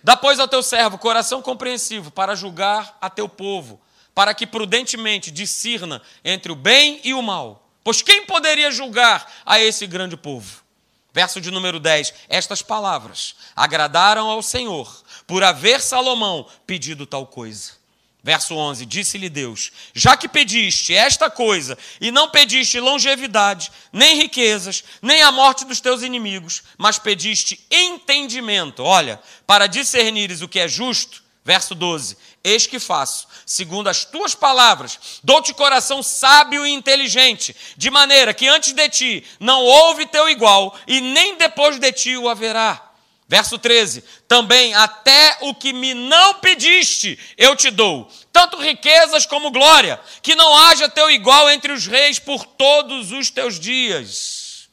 Dá, 0.00 0.16
pois, 0.16 0.38
ao 0.38 0.46
teu 0.46 0.62
servo 0.62 0.96
coração 0.96 1.42
compreensivo 1.42 2.12
para 2.12 2.36
julgar 2.36 2.96
a 3.00 3.10
teu 3.10 3.28
povo, 3.28 3.80
para 4.14 4.34
que 4.34 4.46
prudentemente 4.46 5.30
discirna 5.30 6.02
entre 6.24 6.52
o 6.52 6.56
bem 6.56 7.00
e 7.04 7.14
o 7.14 7.22
mal. 7.22 7.70
Pois 7.84 8.02
quem 8.02 8.26
poderia 8.26 8.70
julgar 8.70 9.30
a 9.44 9.58
esse 9.60 9.86
grande 9.86 10.16
povo? 10.16 10.62
Verso 11.12 11.40
de 11.40 11.50
número 11.50 11.78
10: 11.78 12.14
Estas 12.28 12.62
palavras 12.62 13.34
agradaram 13.54 14.30
ao 14.30 14.42
Senhor, 14.42 15.02
por 15.26 15.42
haver 15.42 15.80
Salomão 15.80 16.46
pedido 16.66 17.06
tal 17.06 17.26
coisa. 17.26 17.82
Verso 18.22 18.54
11: 18.54 18.86
Disse-lhe 18.86 19.28
Deus: 19.28 19.72
Já 19.92 20.16
que 20.16 20.28
pediste 20.28 20.94
esta 20.94 21.28
coisa, 21.28 21.76
e 22.00 22.12
não 22.12 22.30
pediste 22.30 22.78
longevidade, 22.78 23.72
nem 23.92 24.16
riquezas, 24.16 24.84
nem 25.02 25.22
a 25.22 25.32
morte 25.32 25.64
dos 25.64 25.80
teus 25.80 26.02
inimigos, 26.02 26.62
mas 26.78 26.98
pediste 26.98 27.66
entendimento, 27.70 28.82
olha, 28.82 29.20
para 29.46 29.66
discernires 29.66 30.40
o 30.40 30.48
que 30.48 30.60
é 30.60 30.68
justo. 30.68 31.21
Verso 31.44 31.74
12: 31.74 32.16
Eis 32.44 32.66
que 32.66 32.78
faço, 32.78 33.26
segundo 33.44 33.88
as 33.88 34.04
tuas 34.04 34.34
palavras, 34.34 35.20
dou-te 35.24 35.52
coração 35.52 36.02
sábio 36.02 36.64
e 36.64 36.70
inteligente, 36.70 37.54
de 37.76 37.90
maneira 37.90 38.32
que 38.32 38.46
antes 38.46 38.72
de 38.72 38.88
ti 38.88 39.26
não 39.40 39.60
houve 39.62 40.06
teu 40.06 40.28
igual, 40.28 40.78
e 40.86 41.00
nem 41.00 41.36
depois 41.36 41.78
de 41.78 41.92
ti 41.92 42.16
o 42.16 42.28
haverá. 42.28 42.90
Verso 43.26 43.58
13: 43.58 44.04
Também 44.28 44.72
até 44.74 45.38
o 45.40 45.52
que 45.52 45.72
me 45.72 45.94
não 45.94 46.34
pediste, 46.34 47.18
eu 47.36 47.56
te 47.56 47.72
dou, 47.72 48.08
tanto 48.32 48.56
riquezas 48.58 49.26
como 49.26 49.50
glória, 49.50 50.00
que 50.22 50.36
não 50.36 50.56
haja 50.56 50.88
teu 50.88 51.10
igual 51.10 51.50
entre 51.50 51.72
os 51.72 51.88
reis 51.88 52.20
por 52.20 52.46
todos 52.46 53.10
os 53.10 53.30
teus 53.30 53.58
dias. 53.58 54.68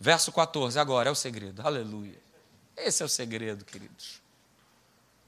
Verso 0.00 0.32
14, 0.32 0.78
agora 0.78 1.10
é 1.10 1.12
o 1.12 1.14
segredo, 1.14 1.60
aleluia. 1.66 2.18
Esse 2.76 3.02
é 3.02 3.06
o 3.06 3.08
segredo, 3.08 3.64
queridos 3.64 4.17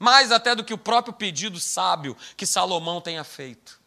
mais 0.01 0.31
até 0.31 0.55
do 0.55 0.63
que 0.63 0.73
o 0.73 0.79
próprio 0.79 1.13
pedido 1.13 1.59
sábio 1.59 2.17
que 2.35 2.47
Salomão 2.47 2.99
tenha 2.99 3.23
feito. 3.23 3.79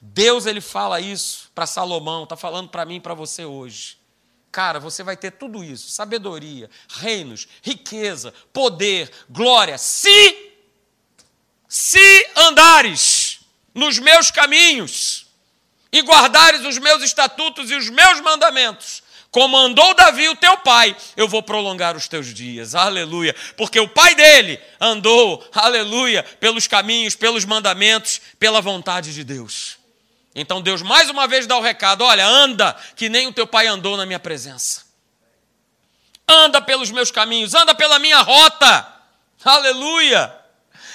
Deus 0.00 0.46
ele 0.46 0.62
fala 0.62 1.02
isso 1.02 1.50
para 1.54 1.66
Salomão, 1.66 2.24
está 2.24 2.34
falando 2.34 2.70
para 2.70 2.86
mim 2.86 2.94
e 2.96 3.00
para 3.00 3.12
você 3.12 3.44
hoje. 3.44 3.98
Cara, 4.50 4.80
você 4.80 5.02
vai 5.02 5.18
ter 5.18 5.32
tudo 5.32 5.62
isso: 5.62 5.90
sabedoria, 5.90 6.70
reinos, 6.88 7.46
riqueza, 7.62 8.32
poder, 8.54 9.12
glória, 9.28 9.76
se 9.76 10.46
se 11.68 12.30
andares 12.34 13.40
nos 13.74 13.98
meus 13.98 14.30
caminhos 14.30 15.26
e 15.92 16.00
guardares 16.00 16.64
os 16.64 16.78
meus 16.78 17.02
estatutos 17.02 17.70
e 17.70 17.74
os 17.74 17.90
meus 17.90 18.22
mandamentos, 18.22 19.02
como 19.30 19.56
andou 19.58 19.94
Davi, 19.94 20.28
o 20.28 20.36
teu 20.36 20.56
pai, 20.58 20.96
eu 21.16 21.28
vou 21.28 21.42
prolongar 21.42 21.96
os 21.96 22.08
teus 22.08 22.32
dias. 22.32 22.74
Aleluia. 22.74 23.34
Porque 23.56 23.78
o 23.78 23.88
pai 23.88 24.14
dele 24.14 24.58
andou, 24.80 25.46
aleluia, 25.52 26.22
pelos 26.40 26.66
caminhos, 26.66 27.14
pelos 27.14 27.44
mandamentos, 27.44 28.20
pela 28.38 28.62
vontade 28.62 29.12
de 29.12 29.22
Deus. 29.22 29.76
Então 30.34 30.62
Deus 30.62 30.80
mais 30.82 31.10
uma 31.10 31.26
vez 31.26 31.46
dá 31.46 31.56
o 31.58 31.60
recado: 31.60 32.04
olha, 32.04 32.26
anda 32.26 32.74
que 32.96 33.08
nem 33.08 33.26
o 33.26 33.32
teu 33.32 33.46
pai 33.46 33.66
andou 33.66 33.96
na 33.96 34.06
minha 34.06 34.18
presença. 34.18 34.86
Anda 36.26 36.60
pelos 36.60 36.90
meus 36.90 37.10
caminhos, 37.10 37.54
anda 37.54 37.74
pela 37.74 37.98
minha 37.98 38.20
rota. 38.20 38.86
Aleluia. 39.44 40.34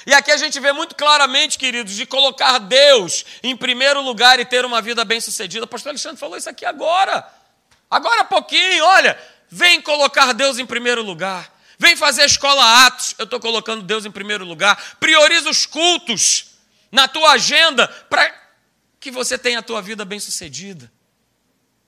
E 0.05 0.13
aqui 0.13 0.31
a 0.31 0.37
gente 0.37 0.59
vê 0.59 0.73
muito 0.73 0.95
claramente, 0.95 1.57
queridos, 1.57 1.93
de 1.93 2.05
colocar 2.05 2.57
Deus 2.57 3.23
em 3.41 3.55
primeiro 3.55 4.01
lugar 4.01 4.39
e 4.39 4.45
ter 4.45 4.65
uma 4.65 4.81
vida 4.81 5.05
bem-sucedida. 5.05 5.65
O 5.65 5.67
pastor 5.67 5.89
Alexandre 5.91 6.19
falou 6.19 6.35
isso 6.35 6.49
aqui 6.49 6.65
agora. 6.65 7.25
Agora 7.93 8.23
pouquinho, 8.23 8.83
olha, 8.85 9.15
vem 9.47 9.79
colocar 9.79 10.33
Deus 10.33 10.57
em 10.57 10.65
primeiro 10.65 11.03
lugar. 11.03 11.53
Vem 11.77 11.95
fazer 11.95 12.23
a 12.23 12.25
escola 12.25 12.87
Atos, 12.87 13.13
eu 13.19 13.25
estou 13.25 13.39
colocando 13.39 13.83
Deus 13.83 14.03
em 14.03 14.09
primeiro 14.09 14.43
lugar. 14.43 14.95
Prioriza 14.99 15.47
os 15.47 15.67
cultos 15.67 16.55
na 16.91 17.07
tua 17.07 17.33
agenda 17.33 17.87
para 18.09 18.33
que 18.99 19.11
você 19.11 19.37
tenha 19.37 19.59
a 19.59 19.61
tua 19.61 19.79
vida 19.79 20.03
bem 20.03 20.19
sucedida. 20.19 20.91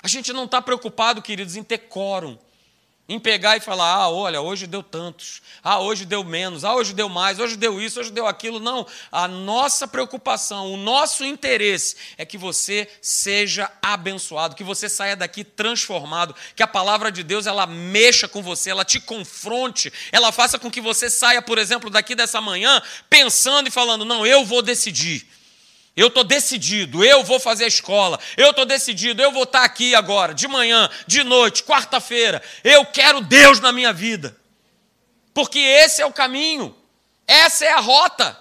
A 0.03 0.07
gente 0.07 0.31
não 0.31 0.45
está 0.45 0.61
preocupado, 0.61 1.23
queridos, 1.23 1.55
em 1.55 1.63
ter 1.63 1.79
quórum 1.79 2.37
em 3.07 3.19
pegar 3.19 3.55
e 3.55 3.59
falar: 3.59 3.93
ah, 3.93 4.09
olha, 4.09 4.41
hoje 4.41 4.65
deu 4.65 4.81
tantos, 4.81 5.41
ah, 5.63 5.79
hoje 5.79 6.05
deu 6.05 6.23
menos, 6.23 6.63
ah, 6.63 6.75
hoje 6.75 6.93
deu 6.93 7.07
mais, 7.07 7.39
hoje 7.39 7.55
deu 7.55 7.79
isso, 7.81 7.99
hoje 7.99 8.11
deu 8.11 8.27
aquilo. 8.27 8.59
Não. 8.59 8.85
A 9.11 9.27
nossa 9.27 9.87
preocupação, 9.87 10.73
o 10.73 10.77
nosso 10.77 11.23
interesse 11.23 11.95
é 12.17 12.25
que 12.25 12.37
você 12.37 12.87
seja 13.01 13.71
abençoado, 13.81 14.55
que 14.55 14.63
você 14.63 14.89
saia 14.89 15.15
daqui 15.15 15.43
transformado, 15.43 16.35
que 16.55 16.63
a 16.63 16.67
palavra 16.67 17.11
de 17.11 17.23
Deus 17.23 17.45
ela 17.45 17.67
mexa 17.67 18.27
com 18.27 18.41
você, 18.41 18.71
ela 18.71 18.85
te 18.85 18.99
confronte, 18.99 19.91
ela 20.11 20.31
faça 20.31 20.57
com 20.57 20.71
que 20.71 20.81
você 20.81 21.09
saia, 21.09 21.41
por 21.41 21.57
exemplo, 21.57 21.89
daqui 21.89 22.15
dessa 22.15 22.41
manhã 22.41 22.81
pensando 23.09 23.67
e 23.67 23.71
falando: 23.71 24.03
não, 24.03 24.25
eu 24.25 24.43
vou 24.43 24.61
decidir. 24.61 25.34
Eu 25.95 26.07
estou 26.07 26.25
decidido, 26.25 27.05
eu 27.05 27.23
vou 27.23 27.39
fazer 27.39 27.63
a 27.63 27.69
escola, 27.69 28.19
eu 28.35 28.49
estou 28.49 28.65
decidido, 28.65 29.21
eu 29.21 29.31
vou 29.31 29.43
estar 29.43 29.59
tá 29.59 29.65
aqui 29.65 29.95
agora, 29.95 30.33
de 30.33 30.45
manhã, 30.45 30.89
de 31.07 31.23
noite, 31.23 31.63
quarta-feira. 31.63 32.43
Eu 32.63 32.85
quero 32.85 33.21
Deus 33.21 33.61
na 33.61 33.71
minha 33.71 33.93
vida. 33.93 34.35
Porque 35.33 35.57
esse 35.57 36.01
é 36.01 36.05
o 36.05 36.11
caminho, 36.11 36.75
essa 37.25 37.63
é 37.65 37.71
a 37.71 37.79
rota. 37.79 38.37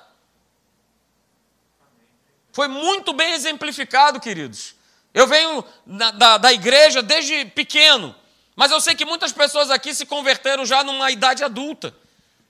Foi 2.53 2.67
muito 2.67 3.13
bem 3.13 3.33
exemplificado, 3.33 4.19
queridos. 4.19 4.75
Eu 5.13 5.29
venho 5.29 5.65
da, 5.87 6.11
da, 6.11 6.39
da 6.39 6.53
igreja 6.53 7.03
desde 7.03 7.45
pequeno, 7.47 8.15
mas 8.57 8.73
eu 8.73 8.81
sei 8.81 8.97
que 8.97 9.05
muitas 9.05 9.33
pessoas 9.33 9.71
aqui 9.71 9.95
se 9.95 10.07
converteram 10.07 10.67
já 10.67 10.83
numa 10.83 11.11
idade 11.11 11.45
adulta. 11.45 11.95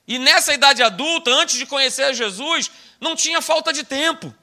E 0.09 0.19
nessa 0.19 0.55
idade 0.55 0.83
adulta, 0.83 1.31
antes 1.31 1.57
de 1.57 1.67
conhecer 1.67 2.15
Jesus, 2.15 2.71
não 2.99 3.15
tinha 3.15 3.43
falta 3.43 3.71
de 3.71 3.85
tempo. 3.85 4.35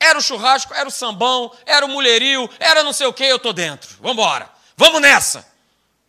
Era 0.00 0.18
o 0.18 0.22
churrasco, 0.22 0.72
era 0.72 0.88
o 0.88 0.90
sambão, 0.90 1.52
era 1.66 1.84
o 1.84 1.88
mulherio, 1.88 2.48
era 2.58 2.82
não 2.82 2.92
sei 2.92 3.06
o 3.06 3.12
que, 3.12 3.22
eu 3.22 3.36
estou 3.36 3.52
dentro. 3.52 3.98
Vamos 4.00 4.12
embora, 4.12 4.50
vamos 4.74 5.02
nessa. 5.02 5.46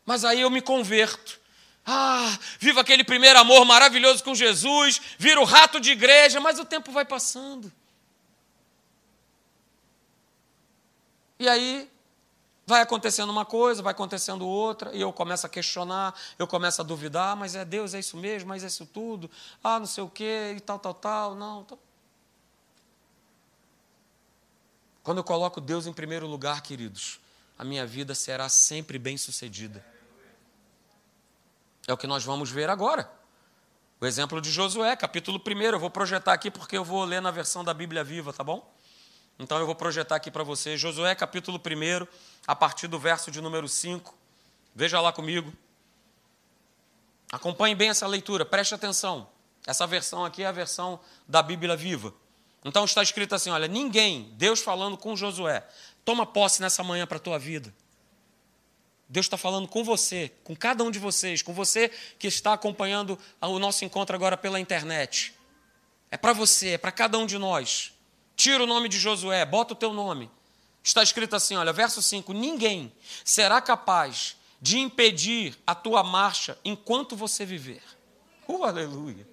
Mas 0.05 0.23
aí 0.23 0.39
eu 0.39 0.49
me 0.49 0.61
converto. 0.61 1.41
Ah, 1.85 2.37
vivo 2.57 2.79
aquele 2.79 3.03
primeiro 3.03 3.37
amor 3.37 3.65
maravilhoso 3.65 4.23
com 4.23 4.33
Jesus, 4.33 5.01
viro 5.17 5.43
rato 5.43 5.77
de 5.77 5.91
igreja, 5.91 6.39
mas 6.39 6.57
o 6.57 6.63
tempo 6.63 6.89
vai 6.89 7.03
passando. 7.03 7.69
E 11.37 11.49
aí 11.49 11.89
vai 12.65 12.81
acontecendo 12.81 13.29
uma 13.29 13.43
coisa, 13.43 13.81
vai 13.81 13.91
acontecendo 13.91 14.47
outra, 14.47 14.95
e 14.95 15.01
eu 15.01 15.11
começo 15.11 15.45
a 15.45 15.49
questionar, 15.49 16.13
eu 16.39 16.47
começo 16.47 16.79
a 16.79 16.83
duvidar, 16.85 17.35
mas 17.35 17.55
é 17.55 17.65
Deus, 17.65 17.93
é 17.93 17.99
isso 17.99 18.15
mesmo, 18.15 18.47
mas 18.47 18.63
é 18.63 18.67
isso 18.67 18.85
tudo, 18.85 19.29
ah, 19.61 19.79
não 19.79 19.87
sei 19.87 20.03
o 20.03 20.09
quê, 20.09 20.53
e 20.55 20.59
tal, 20.61 20.79
tal, 20.79 20.93
tal, 20.93 21.35
não. 21.35 21.65
Tal. 21.65 21.77
Quando 25.03 25.17
eu 25.17 25.23
coloco 25.23 25.59
Deus 25.59 25.87
em 25.87 25.93
primeiro 25.93 26.27
lugar, 26.27 26.61
queridos, 26.61 27.19
a 27.57 27.63
minha 27.63 27.85
vida 27.85 28.13
será 28.13 28.47
sempre 28.49 28.99
bem 28.99 29.17
sucedida. 29.17 29.83
É 31.87 31.93
o 31.93 31.97
que 31.97 32.07
nós 32.07 32.23
vamos 32.23 32.51
ver 32.51 32.69
agora. 32.69 33.11
O 33.99 34.05
exemplo 34.05 34.39
de 34.39 34.51
Josué, 34.51 34.95
capítulo 34.95 35.41
1. 35.45 35.61
Eu 35.61 35.79
vou 35.79 35.89
projetar 35.89 36.33
aqui 36.33 36.51
porque 36.51 36.77
eu 36.77 36.83
vou 36.83 37.03
ler 37.03 37.21
na 37.21 37.31
versão 37.31 37.63
da 37.63 37.73
Bíblia 37.73 38.03
viva, 38.03 38.31
tá 38.31 38.43
bom? 38.43 38.71
Então 39.37 39.57
eu 39.57 39.65
vou 39.65 39.75
projetar 39.75 40.15
aqui 40.15 40.29
para 40.29 40.43
você. 40.43 40.77
Josué, 40.77 41.15
capítulo 41.15 41.59
1, 41.59 42.07
a 42.45 42.55
partir 42.55 42.87
do 42.87 42.99
verso 42.99 43.31
de 43.31 43.41
número 43.41 43.67
5. 43.67 44.15
Veja 44.75 45.01
lá 45.01 45.11
comigo. 45.11 45.51
Acompanhe 47.31 47.73
bem 47.73 47.89
essa 47.89 48.05
leitura, 48.05 48.45
preste 48.45 48.75
atenção. 48.75 49.27
Essa 49.65 49.87
versão 49.87 50.25
aqui 50.25 50.43
é 50.43 50.47
a 50.47 50.51
versão 50.51 50.99
da 51.27 51.41
Bíblia 51.41 51.75
viva. 51.75 52.13
Então 52.63 52.85
está 52.85 53.01
escrito 53.01 53.35
assim: 53.35 53.49
olha, 53.49 53.67
ninguém, 53.67 54.33
Deus 54.33 54.61
falando 54.61 54.97
com 54.97 55.15
Josué, 55.15 55.65
toma 56.05 56.25
posse 56.25 56.61
nessa 56.61 56.83
manhã 56.83 57.07
para 57.07 57.17
a 57.17 57.21
tua 57.21 57.39
vida. 57.39 57.73
Deus 59.09 59.25
está 59.25 59.37
falando 59.37 59.67
com 59.67 59.83
você, 59.83 60.31
com 60.43 60.55
cada 60.55 60.83
um 60.83 60.89
de 60.89 60.97
vocês, 60.97 61.41
com 61.41 61.53
você 61.53 61.89
que 62.17 62.27
está 62.27 62.53
acompanhando 62.53 63.19
o 63.41 63.59
nosso 63.59 63.83
encontro 63.83 64.15
agora 64.15 64.37
pela 64.37 64.59
internet. 64.59 65.33
É 66.09 66.15
para 66.15 66.31
você, 66.31 66.69
é 66.69 66.77
para 66.77 66.93
cada 66.93 67.17
um 67.17 67.25
de 67.25 67.37
nós. 67.37 67.91
Tira 68.37 68.63
o 68.63 68.67
nome 68.67 68.87
de 68.87 68.97
Josué, 68.97 69.45
bota 69.45 69.73
o 69.73 69.75
teu 69.75 69.91
nome. 69.91 70.31
Está 70.83 71.03
escrito 71.03 71.35
assim, 71.35 71.55
olha, 71.55 71.73
verso 71.73 72.01
5: 72.01 72.31
Ninguém 72.33 72.91
será 73.25 73.59
capaz 73.59 74.37
de 74.61 74.79
impedir 74.79 75.57
a 75.65 75.75
tua 75.75 76.03
marcha 76.03 76.57
enquanto 76.63 77.15
você 77.15 77.45
viver. 77.45 77.83
Uh, 78.47 78.63
aleluia. 78.63 79.27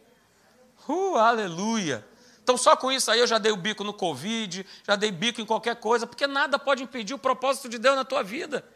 Uh, 0.88 1.16
aleluia. 1.16 2.06
Então, 2.48 2.56
só 2.56 2.74
com 2.74 2.90
isso 2.90 3.10
aí 3.10 3.20
eu 3.20 3.26
já 3.26 3.36
dei 3.36 3.52
o 3.52 3.56
bico 3.58 3.84
no 3.84 3.92
Covid, 3.92 4.64
já 4.86 4.96
dei 4.96 5.10
bico 5.10 5.38
em 5.38 5.44
qualquer 5.44 5.76
coisa, 5.76 6.06
porque 6.06 6.26
nada 6.26 6.58
pode 6.58 6.82
impedir 6.82 7.12
o 7.12 7.18
propósito 7.18 7.68
de 7.68 7.76
Deus 7.76 7.94
na 7.94 8.06
tua 8.06 8.22
vida. 8.22 8.66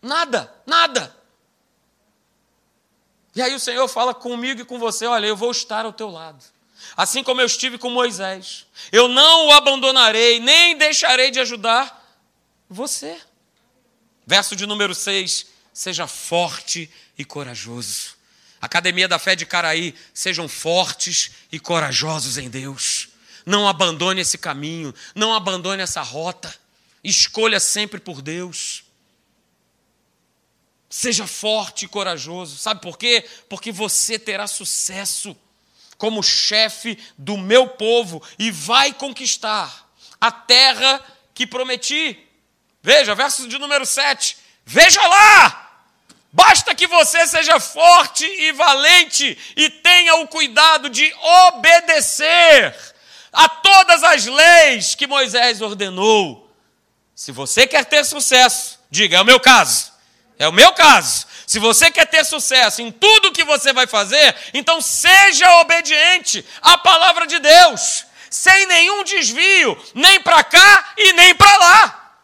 Nada, 0.00 0.50
nada. 0.64 1.14
E 3.36 3.42
aí 3.42 3.54
o 3.54 3.60
Senhor 3.60 3.86
fala 3.86 4.14
comigo 4.14 4.62
e 4.62 4.64
com 4.64 4.78
você: 4.78 5.04
olha, 5.04 5.26
eu 5.26 5.36
vou 5.36 5.50
estar 5.50 5.84
ao 5.84 5.92
teu 5.92 6.08
lado. 6.08 6.42
Assim 6.96 7.22
como 7.22 7.38
eu 7.38 7.46
estive 7.46 7.76
com 7.76 7.90
Moisés. 7.90 8.66
Eu 8.90 9.06
não 9.06 9.48
o 9.48 9.52
abandonarei, 9.52 10.40
nem 10.40 10.74
deixarei 10.78 11.30
de 11.30 11.38
ajudar 11.38 12.18
você. 12.66 13.20
Verso 14.26 14.56
de 14.56 14.64
número 14.64 14.94
6: 14.94 15.48
Seja 15.70 16.06
forte 16.06 16.90
e 17.18 17.26
corajoso. 17.26 18.16
Academia 18.64 19.06
da 19.06 19.18
Fé 19.18 19.36
de 19.36 19.44
Caraí, 19.44 19.94
sejam 20.14 20.48
fortes 20.48 21.32
e 21.52 21.60
corajosos 21.60 22.38
em 22.38 22.48
Deus. 22.48 23.08
Não 23.44 23.68
abandone 23.68 24.22
esse 24.22 24.38
caminho, 24.38 24.94
não 25.14 25.34
abandone 25.34 25.82
essa 25.82 26.00
rota. 26.00 26.54
Escolha 27.02 27.60
sempre 27.60 28.00
por 28.00 28.22
Deus. 28.22 28.84
Seja 30.88 31.26
forte 31.26 31.84
e 31.84 31.88
corajoso. 31.88 32.56
Sabe 32.56 32.80
por 32.80 32.96
quê? 32.96 33.28
Porque 33.50 33.70
você 33.70 34.18
terá 34.18 34.46
sucesso 34.46 35.36
como 35.98 36.22
chefe 36.22 36.98
do 37.18 37.36
meu 37.36 37.68
povo 37.68 38.22
e 38.38 38.50
vai 38.50 38.94
conquistar 38.94 39.92
a 40.18 40.32
terra 40.32 41.04
que 41.34 41.46
prometi. 41.46 42.18
Veja, 42.82 43.14
verso 43.14 43.46
de 43.46 43.58
número 43.58 43.84
7. 43.84 44.38
Veja 44.64 45.06
lá! 45.06 45.63
Basta 46.34 46.74
que 46.74 46.88
você 46.88 47.28
seja 47.28 47.60
forte 47.60 48.26
e 48.26 48.50
valente 48.50 49.38
e 49.56 49.70
tenha 49.70 50.16
o 50.16 50.26
cuidado 50.26 50.90
de 50.90 51.14
obedecer 51.46 52.74
a 53.32 53.48
todas 53.48 54.02
as 54.02 54.26
leis 54.26 54.96
que 54.96 55.06
Moisés 55.06 55.60
ordenou. 55.60 56.52
Se 57.14 57.30
você 57.30 57.68
quer 57.68 57.84
ter 57.84 58.04
sucesso, 58.04 58.80
diga: 58.90 59.18
é 59.18 59.20
o 59.20 59.24
meu 59.24 59.38
caso. 59.38 59.92
É 60.36 60.48
o 60.48 60.52
meu 60.52 60.72
caso. 60.72 61.24
Se 61.46 61.60
você 61.60 61.88
quer 61.88 62.06
ter 62.06 62.24
sucesso 62.24 62.82
em 62.82 62.90
tudo 62.90 63.30
que 63.30 63.44
você 63.44 63.72
vai 63.72 63.86
fazer, 63.86 64.34
então 64.52 64.80
seja 64.80 65.60
obediente 65.60 66.44
à 66.60 66.76
palavra 66.76 67.28
de 67.28 67.38
Deus, 67.38 68.06
sem 68.28 68.66
nenhum 68.66 69.04
desvio, 69.04 69.80
nem 69.94 70.20
para 70.20 70.42
cá 70.42 70.94
e 70.98 71.12
nem 71.12 71.32
para 71.32 71.56
lá. 71.58 72.18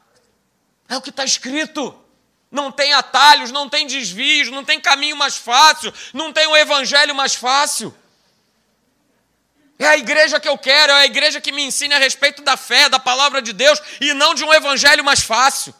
É 0.88 0.96
o 0.96 1.00
que 1.00 1.10
está 1.10 1.22
escrito. 1.22 1.99
Não 2.50 2.72
tem 2.72 2.92
atalhos, 2.92 3.52
não 3.52 3.68
tem 3.68 3.86
desvios, 3.86 4.48
não 4.48 4.64
tem 4.64 4.80
caminho 4.80 5.16
mais 5.16 5.36
fácil, 5.36 5.92
não 6.12 6.32
tem 6.32 6.46
o 6.48 6.56
evangelho 6.56 7.14
mais 7.14 7.34
fácil. 7.34 7.94
É 9.78 9.86
a 9.86 9.96
igreja 9.96 10.40
que 10.40 10.48
eu 10.48 10.58
quero, 10.58 10.92
é 10.92 11.02
a 11.02 11.06
igreja 11.06 11.40
que 11.40 11.52
me 11.52 11.62
ensine 11.62 11.94
a 11.94 11.98
respeito 11.98 12.42
da 12.42 12.56
fé, 12.56 12.88
da 12.88 12.98
palavra 12.98 13.40
de 13.40 13.52
Deus 13.52 13.80
e 14.00 14.12
não 14.12 14.34
de 14.34 14.44
um 14.44 14.52
evangelho 14.52 15.04
mais 15.04 15.20
fácil. 15.20 15.74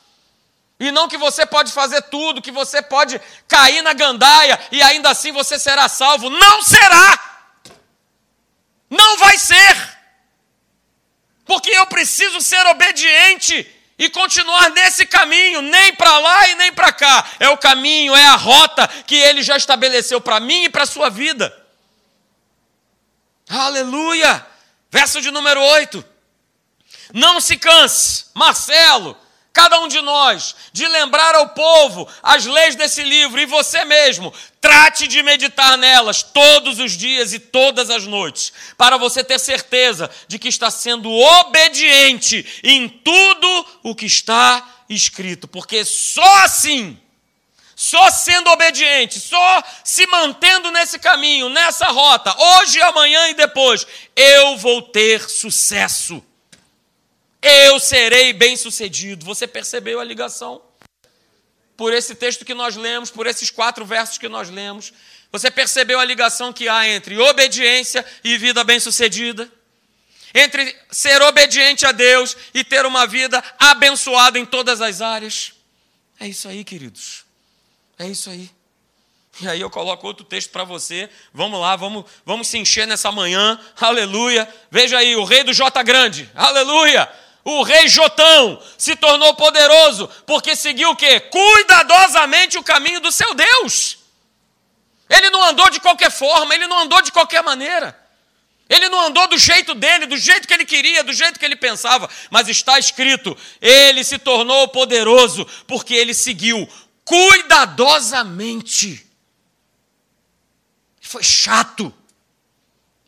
E 0.79 0.91
não 0.91 1.09
que 1.09 1.18
você 1.18 1.45
pode 1.45 1.71
fazer 1.73 2.01
tudo, 2.03 2.41
que 2.41 2.51
você 2.51 2.81
pode 2.81 3.21
cair 3.47 3.83
na 3.83 3.93
gandaia 3.93 4.59
e 4.73 4.81
ainda 4.81 5.11
assim 5.11 5.33
você 5.33 5.59
será 5.59 5.89
salvo. 5.89 6.31
Não 6.31 6.62
será! 6.62 7.43
Não 8.89 9.18
vai 9.18 9.37
ser! 9.37 9.99
Porque 11.45 11.71
eu 11.71 11.87
preciso 11.87 12.41
ser 12.41 12.64
obediente 12.68 13.71
e 14.01 14.09
continuar 14.09 14.70
nesse 14.70 15.05
caminho, 15.05 15.61
nem 15.61 15.92
para 15.94 16.18
lá 16.18 16.48
e 16.48 16.55
nem 16.55 16.72
para 16.72 16.90
cá. 16.90 17.22
É 17.38 17.51
o 17.51 17.59
caminho, 17.59 18.16
é 18.16 18.24
a 18.24 18.34
rota 18.34 18.88
que 19.07 19.14
ele 19.14 19.42
já 19.42 19.59
estabeleceu 19.59 20.22
para 20.22 20.40
mim 20.40 20.64
e 20.64 20.70
para 20.70 20.84
a 20.84 20.86
sua 20.86 21.11
vida. 21.11 21.55
Aleluia! 23.46 24.46
Verso 24.90 25.20
de 25.20 25.30
número 25.30 25.61
8. 25.61 26.03
Não 27.12 27.42
se 27.42 27.59
canse, 27.59 28.24
Marcelo, 28.32 29.14
cada 29.53 29.80
um 29.80 29.88
de 29.88 30.01
nós, 30.01 30.55
de 30.72 30.86
lembrar 30.86 31.34
ao 31.34 31.48
povo 31.51 32.09
as 32.22 32.46
leis 32.46 32.76
desse 32.76 33.03
livro 33.03 33.40
e 33.40 33.46
você 33.46 33.84
mesmo, 33.84 34.32
trate 34.61 35.09
de 35.09 35.22
meditar 35.22 35.76
nelas 35.76 36.22
todos 36.22 36.78
os 36.78 36.92
dias 36.92 37.32
e 37.32 37.38
todas 37.38 37.90
as 37.90 38.07
noites, 38.07 38.53
para 38.76 38.96
você 38.96 39.24
ter 39.24 39.38
certeza 39.38 40.11
de 40.28 40.38
que 40.38 40.48
está 40.48 40.70
sendo 40.70 41.11
obediente 41.11 42.46
em 42.62 42.88
tudo 42.88 43.66
o 43.82 43.94
que 43.94 44.07
está 44.07 44.66
escrito, 44.88 45.48
porque 45.48 45.84
só 45.84 46.44
assim, 46.44 46.98
só 47.74 48.11
sendo 48.11 48.51
obediente, 48.51 49.18
só 49.18 49.62
se 49.82 50.07
mantendo 50.07 50.70
nesse 50.70 50.98
caminho, 50.98 51.48
nessa 51.48 51.86
rota, 51.86 52.34
hoje, 52.38 52.80
amanhã 52.82 53.28
e 53.30 53.34
depois, 53.34 53.86
eu 54.14 54.57
vou 54.59 54.82
ter 54.82 55.28
sucesso 55.28 56.22
eu 57.43 57.80
serei 57.80 58.32
bem-sucedido. 58.32 59.24
Você 59.24 59.47
percebeu 59.47 60.01
a 60.01 60.05
ligação? 60.05 60.62
Por 61.76 61.93
esse 61.93 62.14
texto 62.14 62.45
que 62.45 62.55
nós 62.55 62.76
lemos, 62.76 63.11
por 63.11 63.26
esses 63.26 63.51
quatro 63.51 63.84
versos 63.84 64.18
que 64.18 64.28
nós 64.28 64.51
lemos, 64.51 64.93
você 65.32 65.51
percebeu 65.51 65.99
a 65.99 66.05
ligação 66.05 66.53
que 66.53 66.68
há 66.68 66.88
entre 66.88 67.16
obediência 67.18 68.05
e 68.22 68.36
vida 68.36 68.62
bem-sucedida? 68.64 69.51
Entre 70.34 70.76
ser 70.91 71.22
obediente 71.22 71.86
a 71.86 71.93
Deus 71.93 72.36
e 72.53 72.62
ter 72.62 72.84
uma 72.84 73.07
vida 73.07 73.43
abençoada 73.59 74.38
em 74.38 74.45
todas 74.45 74.80
as 74.80 75.01
áreas? 75.01 75.53
É 76.18 76.28
isso 76.28 76.49
aí, 76.49 76.64
queridos. 76.64 77.24
É 77.99 78.07
isso 78.07 78.28
aí. 78.28 78.51
E 79.41 79.49
aí 79.49 79.61
eu 79.61 79.70
coloco 79.70 80.07
outro 80.07 80.24
texto 80.24 80.51
para 80.51 80.64
você. 80.64 81.09
Vamos 81.32 81.59
lá, 81.59 81.74
vamos, 81.74 82.05
vamos 82.26 82.49
se 82.49 82.59
encher 82.59 82.86
nessa 82.86 83.11
manhã. 83.11 83.59
Aleluia. 83.80 84.47
Veja 84.70 84.99
aí, 84.99 85.16
o 85.16 85.24
rei 85.24 85.43
do 85.43 85.53
J 85.55 85.82
grande. 85.82 86.30
Aleluia. 86.34 87.11
O 87.45 87.62
rei 87.62 87.88
Jotão 87.88 88.62
se 88.76 88.95
tornou 88.97 89.34
poderoso 89.34 90.09
porque 90.26 90.55
seguiu 90.55 90.91
o 90.91 90.97
quê? 90.97 91.20
Cuidadosamente 91.20 92.59
o 92.59 92.62
caminho 92.62 93.01
do 93.01 93.11
seu 93.11 93.34
Deus. 93.34 93.99
Ele 95.09 95.30
não 95.30 95.43
andou 95.43 95.70
de 95.70 95.80
qualquer 95.80 96.11
forma, 96.11 96.55
ele 96.55 96.66
não 96.66 96.80
andou 96.80 97.01
de 97.03 97.11
qualquer 97.11 97.43
maneira. 97.43 97.99
Ele 98.68 98.88
não 98.88 99.07
andou 99.07 99.26
do 99.26 99.36
jeito 99.36 99.74
dele, 99.74 100.07
do 100.07 100.16
jeito 100.16 100.47
que 100.47 100.55
ele 100.55 100.64
queria, 100.64 101.03
do 101.03 101.12
jeito 101.12 101.41
que 101.41 101.45
ele 101.45 101.57
pensava, 101.57 102.09
mas 102.30 102.49
está 102.49 102.78
escrito: 102.78 103.36
ele 103.61 104.05
se 104.05 104.16
tornou 104.16 104.68
poderoso 104.68 105.45
porque 105.66 105.93
ele 105.93 106.14
seguiu 106.14 106.68
cuidadosamente. 107.05 109.05
Foi 111.01 111.24
chato. 111.24 111.93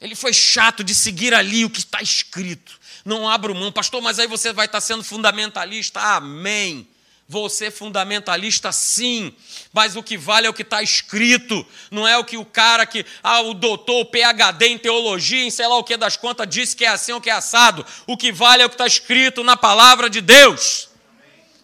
Ele 0.01 0.17
foi 0.17 0.33
chato 0.33 0.83
de 0.83 0.93
seguir 0.93 1.33
ali 1.33 1.65
o 1.65 1.71
que 1.71 1.79
está 1.79 2.03
escrito. 2.03 2.81
Não 3.05 3.29
abro 3.29 3.55
mão, 3.55 3.73
pastor, 3.73 4.01
mas 4.01 4.19
aí 4.19 4.27
você 4.27 4.53
vai 4.53 4.67
estar 4.67 4.81
sendo 4.81 5.03
fundamentalista. 5.03 6.01
Amém. 6.01 6.89
Você 7.29 7.71
fundamentalista 7.71 8.71
sim, 8.73 9.35
mas 9.73 9.97
o 9.97 10.03
que 10.03 10.19
vale 10.19 10.47
é 10.47 10.51
o 10.51 10.53
que 10.53 10.63
está 10.63 10.83
escrito, 10.83 11.67
não 11.91 12.07
é 12.07 12.19
o 12.19 12.25
que 12.25 12.37
o 12.37 12.45
cara 12.45 12.85
que, 12.85 13.07
ah, 13.23 13.41
o 13.41 13.55
doutor, 13.55 14.03
o 14.03 14.05
PHD 14.05 14.67
em 14.67 14.77
teologia, 14.77 15.43
em 15.43 15.51
sei 15.51 15.67
lá 15.67 15.79
o 15.79 15.85
que 15.85 15.97
das 15.97 16.17
contas, 16.17 16.47
disse 16.47 16.77
que 16.77 16.85
é 16.85 16.89
assim 16.89 17.13
ou 17.13 17.21
que 17.23 17.31
é 17.31 17.33
assado. 17.33 17.87
O 18.07 18.19
que 18.19 18.31
vale 18.31 18.63
é 18.63 18.67
o 18.67 18.69
que 18.69 18.75
está 18.75 18.87
escrito 18.87 19.43
na 19.43 19.57
palavra 19.57 20.11
de 20.11 20.21
Deus. 20.21 20.91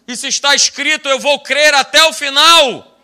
E 0.07 0.15
se 0.15 0.27
está 0.27 0.55
escrito, 0.55 1.07
eu 1.07 1.19
vou 1.19 1.39
crer 1.39 1.75
até 1.75 2.03
o 2.05 2.13
final. 2.13 2.99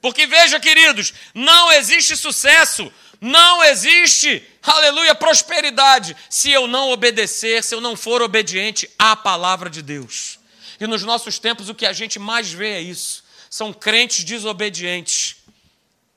Porque 0.00 0.26
veja, 0.26 0.58
queridos, 0.58 1.14
não 1.32 1.70
existe 1.70 2.16
sucesso 2.16 2.92
Não 3.22 3.62
existe, 3.62 4.44
aleluia, 4.60 5.14
prosperidade 5.14 6.16
se 6.28 6.50
eu 6.50 6.66
não 6.66 6.90
obedecer, 6.90 7.62
se 7.62 7.72
eu 7.72 7.80
não 7.80 7.94
for 7.94 8.20
obediente 8.20 8.90
à 8.98 9.14
palavra 9.14 9.70
de 9.70 9.80
Deus. 9.80 10.40
E 10.80 10.88
nos 10.88 11.04
nossos 11.04 11.38
tempos 11.38 11.68
o 11.68 11.74
que 11.74 11.86
a 11.86 11.92
gente 11.92 12.18
mais 12.18 12.50
vê 12.50 12.72
é 12.72 12.80
isso. 12.80 13.22
São 13.48 13.72
crentes 13.72 14.24
desobedientes. 14.24 15.36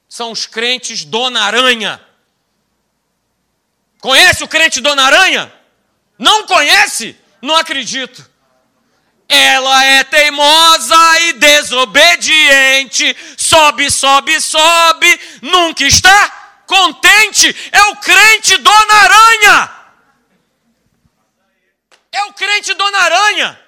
São 0.10 0.32
os 0.32 0.48
crentes 0.48 1.06
dona 1.06 1.44
aranha. 1.44 2.02
Conhece 4.02 4.44
o 4.44 4.48
crente 4.48 4.82
dona 4.82 5.04
aranha? 5.04 5.54
Não 6.18 6.48
conhece? 6.48 7.16
Não 7.40 7.56
acredito. 7.56 8.28
Ela 9.30 9.86
é 9.86 10.04
teimosa 10.04 11.20
e 11.20 11.34
desobediente, 11.34 13.16
sobe, 13.38 13.92
sobe, 13.92 14.42
sobe, 14.42 15.20
nunca 15.44 15.84
está 15.84 16.45
contente. 16.66 17.48
É 17.72 17.82
o 17.84 17.96
crente 17.98 18.58
Dona 18.58 18.94
Aranha. 18.94 19.86
É 22.12 22.24
o 22.26 22.34
crente 22.34 22.74
Dona 22.74 22.98
Aranha. 23.00 23.66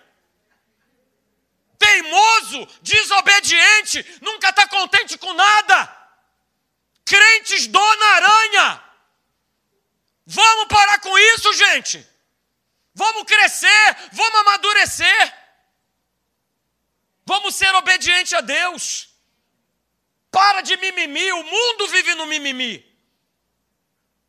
Teimoso, 1.78 2.68
desobediente, 2.82 4.20
nunca 4.22 4.50
está 4.50 4.68
contente 4.68 5.18
com 5.18 5.32
nada. 5.34 5.96
Crentes 7.06 7.68
Dona 7.68 8.06
Aranha. 8.06 8.84
Vamos 10.26 10.66
parar 10.68 11.00
com 11.02 11.18
isso, 11.18 11.54
gente. 11.54 12.06
Vamos 12.94 13.24
crescer, 13.26 13.98
vamos 14.14 14.40
amadurecer. 14.42 15.34
Vamos 17.26 17.56
ser 17.56 17.74
obedientes 17.76 18.34
a 18.34 18.42
Deus. 18.42 19.10
Para 20.32 20.62
de 20.62 20.78
mimimi, 20.78 21.32
o 21.34 21.44
mundo 21.44 21.88
vive 21.90 22.16
no 22.16 22.26
mimimi. 22.26 22.87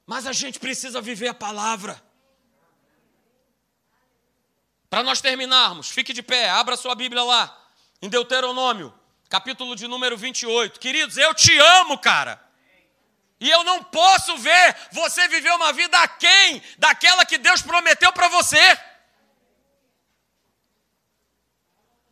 Mas 0.09 0.27
a 0.27 0.33
gente 0.33 0.59
precisa 0.59 1.03
viver 1.03 1.29
a 1.29 1.35
palavra. 1.35 2.03
Para 4.89 5.03
nós 5.03 5.21
terminarmos, 5.21 5.91
fique 5.91 6.15
de 6.15 6.23
pé, 6.23 6.49
abra 6.49 6.79
sua 6.79 6.95
Bíblia 6.95 7.23
lá, 7.23 7.55
em 8.01 8.09
Deuteronômio, 8.09 8.99
capítulo 9.29 9.77
de 9.77 9.87
número 9.87 10.17
28. 10.17 10.81
Queridos, 10.81 11.19
eu 11.19 11.35
te 11.35 11.55
amo, 11.59 11.99
cara. 11.99 12.43
E 13.39 13.51
eu 13.51 13.63
não 13.65 13.85
posso 13.85 14.35
ver 14.39 14.77
você 14.93 15.29
viver 15.29 15.53
uma 15.53 15.75
vida 15.75 15.99
aquém 15.99 16.63
daquela 16.79 17.27
que 17.27 17.37
Deus 17.37 17.61
prometeu 17.61 18.11
para 18.11 18.29
você. 18.29 18.81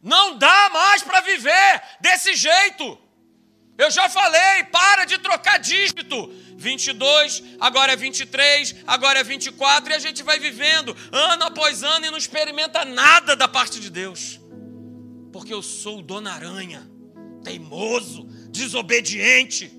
Não 0.03 0.37
dá 0.37 0.69
mais 0.69 1.03
para 1.03 1.23
viver 1.23 1.83
desse 1.99 2.35
jeito. 2.35 3.06
Eu 3.79 3.91
já 3.91 4.09
falei, 4.09 4.65
para 4.65 5.05
de 5.05 5.19
trocar 5.19 5.59
dígito. 5.59 6.33
22, 6.59 7.43
agora 7.61 7.93
é 7.93 7.97
23, 7.97 8.77
agora 8.87 9.21
é 9.21 9.23
24 9.23 9.93
e 9.93 9.95
a 9.95 9.99
gente 9.99 10.23
vai 10.23 10.39
vivendo 10.39 10.97
ano 11.13 11.45
após 11.45 11.83
ano 11.83 12.07
e 12.07 12.11
não 12.11 12.17
experimenta 12.17 12.83
nada 12.85 13.37
da 13.37 13.47
parte 13.47 13.79
de 13.79 13.91
Deus. 13.91 14.41
Porque 15.31 15.53
eu 15.53 15.63
sou 15.63 15.99
o 15.99 16.03
Dona 16.03 16.33
Aranha, 16.33 16.91
teimoso, 17.45 18.25
desobediente. 18.51 19.71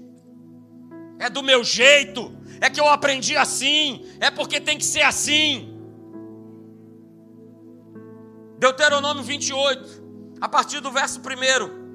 É 1.19 1.31
do 1.31 1.41
meu 1.41 1.63
jeito, 1.63 2.31
é 2.61 2.69
que 2.69 2.79
eu 2.79 2.87
aprendi 2.87 3.35
assim, 3.35 4.05
é 4.19 4.29
porque 4.29 4.61
tem 4.61 4.77
que 4.77 4.85
ser 4.85 5.01
assim. 5.01 5.73
Deuteronômio 8.59 9.23
28, 9.23 10.37
a 10.39 10.47
partir 10.47 10.79
do 10.79 10.91
verso 10.91 11.19
1. 11.19 11.86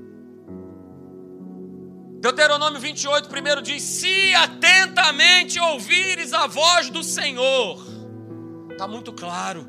Deuteronômio 2.23 2.79
28, 2.79 3.29
primeiro 3.29 3.61
diz: 3.61 3.83
Se 3.83 4.33
atentamente 4.37 5.59
ouvires 5.59 6.33
a 6.33 6.47
voz 6.47 6.89
do 6.89 7.03
Senhor, 7.03 7.85
está 8.71 8.87
muito 8.87 9.13
claro. 9.13 9.67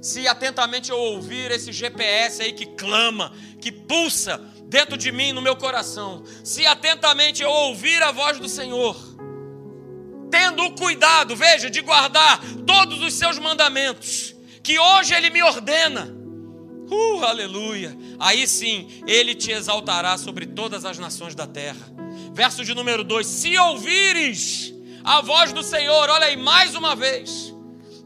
Se 0.00 0.28
atentamente 0.28 0.92
eu 0.92 0.96
ouvir 0.96 1.50
esse 1.50 1.72
GPS 1.72 2.42
aí 2.42 2.52
que 2.52 2.64
clama, 2.64 3.32
que 3.60 3.72
pulsa 3.72 4.40
dentro 4.66 4.96
de 4.96 5.10
mim, 5.10 5.32
no 5.32 5.42
meu 5.42 5.56
coração, 5.56 6.22
se 6.44 6.64
atentamente 6.64 7.42
eu 7.42 7.50
ouvir 7.50 8.00
a 8.04 8.12
voz 8.12 8.38
do 8.38 8.48
Senhor, 8.48 8.96
tendo 10.30 10.62
o 10.62 10.76
cuidado, 10.76 11.34
veja, 11.34 11.68
de 11.68 11.80
guardar 11.80 12.40
todos 12.64 13.02
os 13.02 13.14
seus 13.14 13.36
mandamentos, 13.36 14.32
que 14.62 14.78
hoje 14.78 15.12
Ele 15.12 15.28
me 15.28 15.42
ordena, 15.42 16.13
Uh, 16.94 17.24
aleluia! 17.24 17.96
Aí 18.20 18.46
sim, 18.46 19.02
ele 19.04 19.34
te 19.34 19.50
exaltará 19.50 20.16
sobre 20.16 20.46
todas 20.46 20.84
as 20.84 20.96
nações 20.96 21.34
da 21.34 21.44
terra. 21.44 21.92
Verso 22.32 22.64
de 22.64 22.72
número 22.72 23.02
2: 23.02 23.26
Se 23.26 23.58
ouvires 23.58 24.72
a 25.02 25.20
voz 25.20 25.52
do 25.52 25.62
Senhor, 25.62 26.08
olha 26.08 26.26
aí, 26.26 26.36
mais 26.36 26.76
uma 26.76 26.94
vez, 26.94 27.52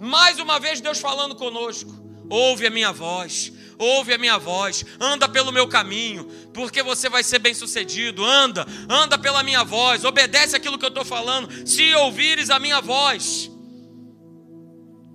mais 0.01 0.39
uma 0.39 0.59
vez 0.59 0.81
Deus 0.81 0.99
falando 0.99 1.35
conosco. 1.35 1.93
Ouve 2.31 2.67
a 2.67 2.71
minha 2.71 2.91
voz, 2.91 3.53
ouve 3.79 4.15
a 4.15 4.19
minha 4.19 4.39
voz, 4.39 4.85
anda 4.99 5.29
pelo 5.29 5.53
meu 5.53 5.69
caminho, 5.69 6.25
porque 6.55 6.83
você 6.83 7.11
vai 7.11 7.23
ser 7.23 7.41
bem 7.41 7.53
sucedido. 7.53 8.25
Anda, 8.25 8.67
anda 8.89 9.19
pela 9.19 9.43
minha 9.43 9.65
voz, 9.65 10.03
obedece 10.05 10.57
aquilo 10.57 10.79
que 10.79 10.85
eu 10.85 10.91
estou 10.91 11.05
falando. 11.05 11.69
Se 11.69 11.95
ouvires 11.95 12.49
a 12.49 12.59
minha 12.59 12.81
voz, 12.81 13.51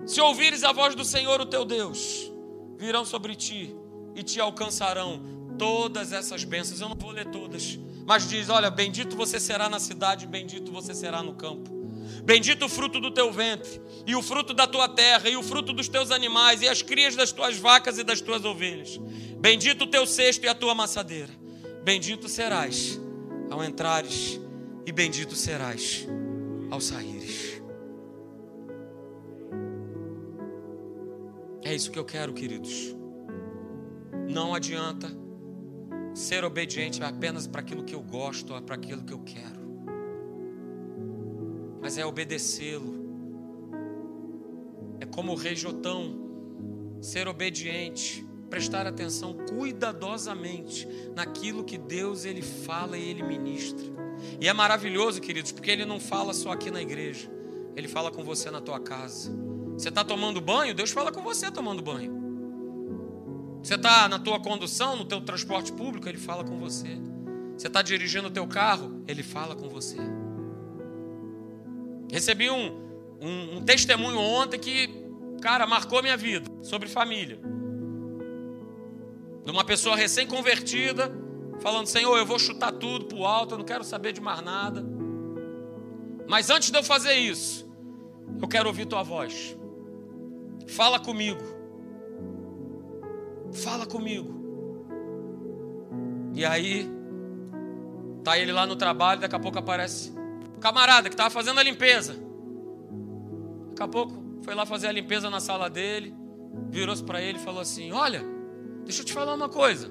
se 0.06 0.20
ouvires 0.20 0.62
a 0.62 0.70
voz 0.70 0.94
do 0.94 1.04
Senhor, 1.04 1.40
o 1.40 1.46
teu 1.46 1.64
Deus 1.64 2.33
virão 2.78 3.04
sobre 3.04 3.34
ti 3.34 3.74
e 4.14 4.22
te 4.22 4.40
alcançarão 4.40 5.20
todas 5.58 6.12
essas 6.12 6.44
bênçãos. 6.44 6.80
Eu 6.80 6.88
não 6.88 6.96
vou 6.96 7.10
ler 7.10 7.26
todas, 7.26 7.78
mas 8.06 8.28
diz: 8.28 8.48
Olha, 8.48 8.70
bendito 8.70 9.16
você 9.16 9.40
será 9.40 9.68
na 9.68 9.80
cidade, 9.80 10.26
bendito 10.26 10.70
você 10.72 10.94
será 10.94 11.22
no 11.22 11.34
campo. 11.34 11.70
Bendito 12.24 12.66
o 12.66 12.68
fruto 12.68 13.00
do 13.00 13.10
teu 13.10 13.32
ventre, 13.32 13.80
e 14.06 14.14
o 14.14 14.22
fruto 14.22 14.54
da 14.54 14.66
tua 14.66 14.88
terra, 14.88 15.28
e 15.28 15.36
o 15.36 15.42
fruto 15.42 15.72
dos 15.72 15.88
teus 15.88 16.10
animais, 16.10 16.62
e 16.62 16.68
as 16.68 16.82
crias 16.82 17.16
das 17.16 17.32
tuas 17.32 17.56
vacas 17.56 17.98
e 17.98 18.04
das 18.04 18.20
tuas 18.20 18.44
ovelhas. 18.44 18.98
Bendito 19.38 19.84
o 19.84 19.86
teu 19.86 20.06
cesto 20.06 20.44
e 20.44 20.48
a 20.48 20.54
tua 20.54 20.72
amassadeira. 20.72 21.32
Bendito 21.82 22.28
serás 22.28 22.98
ao 23.50 23.62
entrares, 23.62 24.40
e 24.86 24.92
bendito 24.92 25.34
serás 25.34 26.06
ao 26.70 26.80
saíres. 26.80 27.53
É 31.64 31.74
isso 31.74 31.90
que 31.90 31.98
eu 31.98 32.04
quero, 32.04 32.34
queridos. 32.34 32.94
Não 34.28 34.54
adianta 34.54 35.10
ser 36.14 36.44
obediente 36.44 37.02
apenas 37.02 37.46
para 37.46 37.62
aquilo 37.62 37.82
que 37.82 37.94
eu 37.94 38.02
gosto, 38.02 38.60
para 38.62 38.74
aquilo 38.74 39.02
que 39.02 39.14
eu 39.14 39.20
quero. 39.20 39.64
Mas 41.80 41.96
é 41.96 42.04
obedecê-lo. 42.04 43.02
É 45.00 45.06
como 45.06 45.32
o 45.32 45.34
rei 45.34 45.56
Jotão, 45.56 46.98
ser 47.00 47.26
obediente, 47.28 48.26
prestar 48.50 48.86
atenção 48.86 49.34
cuidadosamente 49.34 50.86
naquilo 51.16 51.64
que 51.64 51.78
Deus 51.78 52.26
ele 52.26 52.42
fala 52.42 52.98
e 52.98 53.08
ele 53.08 53.22
ministra. 53.22 53.86
E 54.38 54.46
é 54.46 54.52
maravilhoso, 54.52 55.18
queridos, 55.18 55.50
porque 55.50 55.70
ele 55.70 55.86
não 55.86 55.98
fala 55.98 56.34
só 56.34 56.52
aqui 56.52 56.70
na 56.70 56.82
igreja. 56.82 57.26
Ele 57.74 57.88
fala 57.88 58.10
com 58.10 58.22
você 58.22 58.50
na 58.50 58.60
tua 58.60 58.78
casa. 58.78 59.53
Você 59.76 59.88
está 59.88 60.04
tomando 60.04 60.40
banho? 60.40 60.74
Deus 60.74 60.90
fala 60.90 61.10
com 61.10 61.22
você 61.22 61.50
tomando 61.50 61.82
banho. 61.82 62.24
Você 63.62 63.74
está 63.74 64.08
na 64.08 64.18
tua 64.18 64.38
condução, 64.38 64.96
no 64.96 65.04
teu 65.04 65.20
transporte 65.20 65.72
público? 65.72 66.08
Ele 66.08 66.18
fala 66.18 66.44
com 66.44 66.58
você. 66.58 66.98
Você 67.56 67.66
está 67.66 67.82
dirigindo 67.82 68.28
o 68.28 68.30
teu 68.30 68.46
carro? 68.46 69.02
Ele 69.08 69.22
fala 69.22 69.56
com 69.56 69.68
você. 69.68 69.96
Recebi 72.10 72.50
um, 72.50 72.84
um, 73.20 73.56
um 73.56 73.64
testemunho 73.64 74.18
ontem 74.18 74.58
que, 74.58 74.88
cara, 75.40 75.66
marcou 75.66 76.02
minha 76.02 76.16
vida 76.16 76.50
sobre 76.62 76.88
família. 76.88 77.38
De 79.44 79.50
uma 79.50 79.64
pessoa 79.64 79.96
recém-convertida, 79.96 81.10
falando: 81.60 81.86
Senhor, 81.86 82.16
eu 82.18 82.26
vou 82.26 82.38
chutar 82.38 82.72
tudo 82.72 83.06
para 83.06 83.18
o 83.18 83.26
alto, 83.26 83.54
eu 83.54 83.58
não 83.58 83.64
quero 83.64 83.82
saber 83.82 84.12
de 84.12 84.20
mais 84.20 84.42
nada. 84.42 84.84
Mas 86.28 86.50
antes 86.50 86.70
de 86.70 86.78
eu 86.78 86.84
fazer 86.84 87.14
isso, 87.14 87.66
eu 88.40 88.48
quero 88.48 88.68
ouvir 88.68 88.86
tua 88.86 89.02
voz. 89.02 89.56
Fala 90.66 90.98
comigo. 90.98 91.42
Fala 93.52 93.86
comigo. 93.86 94.34
E 96.34 96.44
aí, 96.44 96.90
tá 98.24 98.36
ele 98.38 98.50
lá 98.50 98.66
no 98.66 98.74
trabalho, 98.74 99.20
daqui 99.20 99.36
a 99.36 99.38
pouco 99.38 99.58
aparece 99.58 100.12
o 100.56 100.58
camarada 100.58 101.08
que 101.08 101.14
estava 101.14 101.30
fazendo 101.30 101.60
a 101.60 101.62
limpeza. 101.62 102.16
Daqui 103.70 103.82
a 103.82 103.88
pouco 103.88 104.14
foi 104.42 104.54
lá 104.54 104.66
fazer 104.66 104.88
a 104.88 104.92
limpeza 104.92 105.30
na 105.30 105.40
sala 105.40 105.70
dele, 105.70 106.14
virou-se 106.70 107.04
para 107.04 107.22
ele 107.22 107.38
e 107.38 107.40
falou 107.40 107.60
assim: 107.60 107.92
Olha, 107.92 108.24
deixa 108.84 109.02
eu 109.02 109.06
te 109.06 109.12
falar 109.12 109.34
uma 109.34 109.48
coisa. 109.48 109.90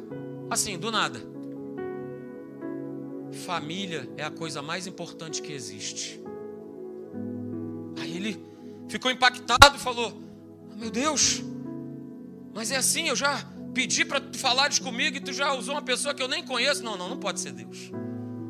Assim, 0.50 0.78
do 0.78 0.92
nada. 0.92 1.20
Família 3.46 4.10
é 4.18 4.24
a 4.24 4.30
coisa 4.30 4.62
mais 4.62 4.86
importante 4.86 5.42
que 5.42 5.52
existe. 5.52 6.22
Aí 8.00 8.18
ele 8.18 8.46
ficou 8.88 9.10
impactado 9.10 9.76
e 9.76 9.80
falou: 9.80 10.14
meu 10.78 10.90
Deus, 10.90 11.42
mas 12.54 12.72
é 12.72 12.78
assim, 12.78 13.08
eu 13.08 13.16
já 13.16 13.44
pedi 13.74 14.06
para 14.06 14.22
tu 14.22 14.38
falares 14.38 14.80
comigo 14.80 15.18
e 15.18 15.20
tu 15.20 15.34
já 15.34 15.54
usou 15.54 15.76
uma 15.76 15.82
pessoa 15.82 16.14
que 16.14 16.22
eu 16.22 16.28
nem 16.28 16.44
conheço. 16.44 16.84
Não, 16.84 16.96
não, 16.96 17.10
não 17.10 17.18
pode 17.18 17.40
ser 17.40 17.52
Deus. 17.52 17.92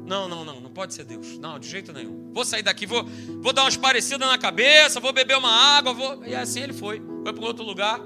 Não, 0.05 0.27
não, 0.27 0.43
não, 0.43 0.59
não 0.59 0.69
pode 0.69 0.93
ser 0.93 1.05
Deus. 1.05 1.39
Não, 1.39 1.57
de 1.57 1.67
jeito 1.67 1.93
nenhum. 1.93 2.31
Vou 2.33 2.43
sair 2.43 2.61
daqui, 2.61 2.85
vou, 2.85 3.05
vou 3.41 3.53
dar 3.53 3.63
umas 3.63 3.77
parecidas 3.77 4.27
na 4.27 4.37
cabeça, 4.37 4.99
vou 4.99 5.13
beber 5.13 5.37
uma 5.37 5.49
água, 5.49 5.93
vou. 5.93 6.25
E 6.25 6.35
assim 6.35 6.61
ele 6.61 6.73
foi. 6.73 7.01
Foi 7.23 7.33
para 7.33 7.45
outro 7.45 7.63
lugar. 7.63 8.01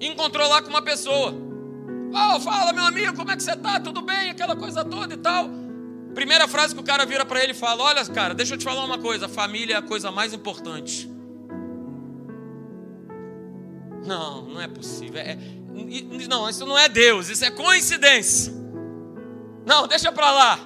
Encontrou 0.00 0.48
lá 0.48 0.62
com 0.62 0.68
uma 0.68 0.82
pessoa. 0.82 1.34
Oh, 2.14 2.40
fala, 2.40 2.72
meu 2.72 2.84
amigo, 2.84 3.16
como 3.16 3.30
é 3.30 3.36
que 3.36 3.42
você 3.42 3.56
tá? 3.56 3.80
Tudo 3.80 4.02
bem? 4.02 4.30
Aquela 4.30 4.54
coisa 4.54 4.84
toda 4.84 5.14
e 5.14 5.16
tal. 5.16 5.48
Primeira 6.14 6.46
frase 6.46 6.74
que 6.74 6.80
o 6.80 6.84
cara 6.84 7.04
vira 7.06 7.24
para 7.24 7.42
ele 7.42 7.52
e 7.52 7.54
fala: 7.54 7.82
Olha, 7.84 8.04
cara, 8.06 8.34
deixa 8.34 8.54
eu 8.54 8.58
te 8.58 8.64
falar 8.64 8.84
uma 8.84 8.98
coisa. 8.98 9.28
família 9.28 9.74
é 9.74 9.78
a 9.78 9.82
coisa 9.82 10.10
mais 10.10 10.32
importante. 10.32 11.10
Não, 14.04 14.42
não 14.42 14.60
é 14.60 14.68
possível. 14.68 15.20
É, 15.20 15.36
não, 16.28 16.48
isso 16.48 16.66
não 16.66 16.78
é 16.78 16.88
Deus, 16.88 17.28
isso 17.28 17.44
é 17.44 17.50
coincidência. 17.50 18.52
Não, 19.64 19.86
deixa 19.86 20.10
para 20.10 20.30
lá. 20.30 20.60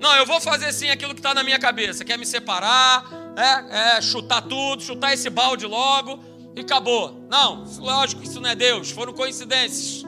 Não, 0.00 0.16
eu 0.16 0.26
vou 0.26 0.40
fazer 0.40 0.72
sim 0.72 0.90
aquilo 0.90 1.14
que 1.14 1.20
está 1.20 1.34
na 1.34 1.44
minha 1.44 1.58
cabeça. 1.58 2.04
Quer 2.04 2.18
me 2.18 2.26
separar, 2.26 3.04
é, 3.36 3.96
é, 3.96 4.00
chutar 4.00 4.42
tudo, 4.42 4.82
chutar 4.82 5.12
esse 5.12 5.30
balde 5.30 5.66
logo 5.66 6.18
e 6.56 6.60
acabou. 6.60 7.26
Não, 7.30 7.64
lógico, 7.78 8.22
isso 8.22 8.40
não 8.40 8.50
é 8.50 8.54
Deus, 8.54 8.90
foram 8.90 9.12
coincidências. 9.12 10.04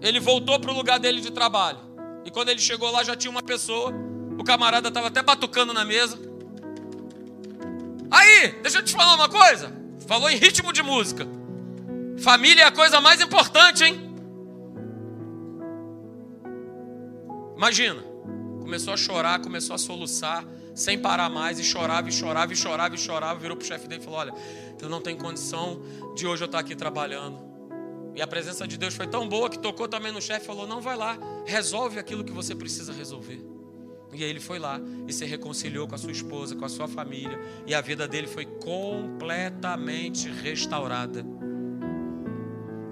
Ele 0.00 0.20
voltou 0.20 0.58
para 0.60 0.70
o 0.70 0.74
lugar 0.74 0.98
dele 0.98 1.20
de 1.20 1.30
trabalho. 1.30 1.78
E 2.24 2.30
quando 2.30 2.48
ele 2.48 2.60
chegou 2.60 2.90
lá 2.90 3.02
já 3.02 3.16
tinha 3.16 3.30
uma 3.30 3.42
pessoa. 3.42 3.92
O 4.38 4.42
camarada 4.42 4.88
estava 4.88 5.08
até 5.08 5.22
batucando 5.22 5.72
na 5.72 5.84
mesa. 5.84 6.18
Aí, 8.10 8.48
deixa 8.62 8.78
eu 8.78 8.82
te 8.82 8.92
falar 8.92 9.14
uma 9.14 9.28
coisa. 9.28 9.72
Falou 10.06 10.28
em 10.28 10.36
ritmo 10.36 10.72
de 10.72 10.82
música. 10.82 11.26
Família 12.18 12.62
é 12.62 12.66
a 12.66 12.72
coisa 12.72 13.00
mais 13.00 13.20
importante, 13.20 13.84
hein? 13.84 14.00
Imagina, 17.56 18.02
começou 18.60 18.94
a 18.94 18.96
chorar, 18.96 19.40
começou 19.40 19.74
a 19.74 19.78
soluçar, 19.78 20.44
sem 20.74 20.98
parar 20.98 21.28
mais, 21.28 21.58
e 21.58 21.64
chorava, 21.64 22.08
e 22.08 22.12
chorava, 22.12 22.52
e 22.52 22.56
chorava, 22.56 22.94
e 22.94 22.98
chorava, 22.98 23.38
virou 23.38 23.56
pro 23.56 23.66
chefe 23.66 23.86
dele 23.88 24.00
e 24.00 24.04
falou: 24.04 24.20
Olha, 24.20 24.34
eu 24.80 24.88
não 24.88 25.00
tenho 25.00 25.16
condição 25.18 25.80
de 26.14 26.26
hoje 26.26 26.42
eu 26.42 26.46
estar 26.46 26.58
aqui 26.58 26.74
trabalhando. 26.74 27.38
E 28.14 28.22
a 28.22 28.26
presença 28.26 28.66
de 28.66 28.76
Deus 28.76 28.94
foi 28.94 29.06
tão 29.06 29.28
boa 29.28 29.50
que 29.50 29.58
tocou 29.58 29.88
também 29.88 30.12
no 30.12 30.20
chefe 30.20 30.42
e 30.42 30.46
falou: 30.46 30.66
Não, 30.66 30.80
vai 30.80 30.96
lá, 30.96 31.18
resolve 31.46 31.98
aquilo 31.98 32.24
que 32.24 32.32
você 32.32 32.54
precisa 32.54 32.92
resolver. 32.92 33.44
E 34.12 34.22
aí 34.22 34.30
ele 34.30 34.40
foi 34.40 34.60
lá 34.60 34.80
e 35.08 35.12
se 35.12 35.24
reconciliou 35.24 35.88
com 35.88 35.96
a 35.96 35.98
sua 35.98 36.12
esposa, 36.12 36.54
com 36.54 36.64
a 36.64 36.68
sua 36.68 36.86
família, 36.86 37.38
e 37.66 37.74
a 37.74 37.80
vida 37.80 38.06
dele 38.06 38.28
foi 38.28 38.44
completamente 38.44 40.28
restaurada. 40.28 41.24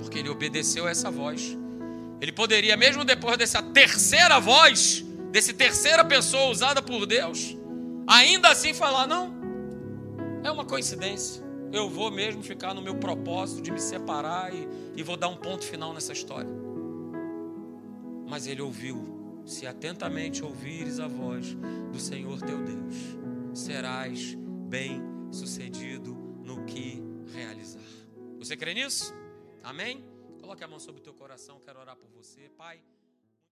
Porque 0.03 0.19
ele 0.19 0.29
obedeceu 0.29 0.87
a 0.87 0.91
essa 0.91 1.11
voz. 1.11 1.57
Ele 2.21 2.33
poderia, 2.33 2.77
mesmo 2.77 3.05
depois 3.05 3.39
dessa 3.39 3.63
terceira 3.63 4.39
voz, 4.39 5.05
desse 5.31 5.53
terceira 5.53 6.05
pessoa 6.05 6.51
usada 6.51 6.83
por 6.83 7.07
Deus, 7.07 7.57
ainda 8.07 8.49
assim 8.51 8.75
falar: 8.75 9.07
não, 9.07 9.33
é 10.45 10.51
uma 10.51 10.65
coincidência. 10.65 11.43
Eu 11.73 11.89
vou 11.89 12.11
mesmo 12.11 12.43
ficar 12.43 12.75
no 12.75 12.83
meu 12.83 12.97
propósito 12.97 13.63
de 13.63 13.71
me 13.71 13.81
separar 13.81 14.55
e, 14.55 14.69
e 14.95 15.03
vou 15.03 15.17
dar 15.17 15.29
um 15.29 15.37
ponto 15.37 15.65
final 15.65 15.95
nessa 15.95 16.13
história. 16.13 16.51
Mas 18.29 18.47
ele 18.47 18.61
ouviu: 18.61 19.43
se 19.47 19.67
atentamente 19.67 20.45
ouvires 20.45 21.01
a 21.01 21.09
voz 21.09 21.57
do 21.91 21.99
Senhor 21.99 22.41
teu 22.43 22.59
Deus, 22.59 22.95
serás 23.55 24.37
bem 24.69 25.01
sucedido 25.31 26.15
no 26.45 26.65
que 26.65 27.03
realizar. 27.35 27.81
Você 28.39 28.57
crê 28.57 28.75
nisso? 28.75 29.15
Amém? 29.63 30.05
Coloque 30.41 30.65
a 30.65 30.69
mão 30.69 30.81
sobre 30.81 31.01
o 31.01 31.05
teu 31.05 31.15
coração, 31.15 31.61
quero 31.61 31.79
orar 31.79 31.97
por 31.97 32.09
você, 32.11 32.49
Pai. 32.51 32.83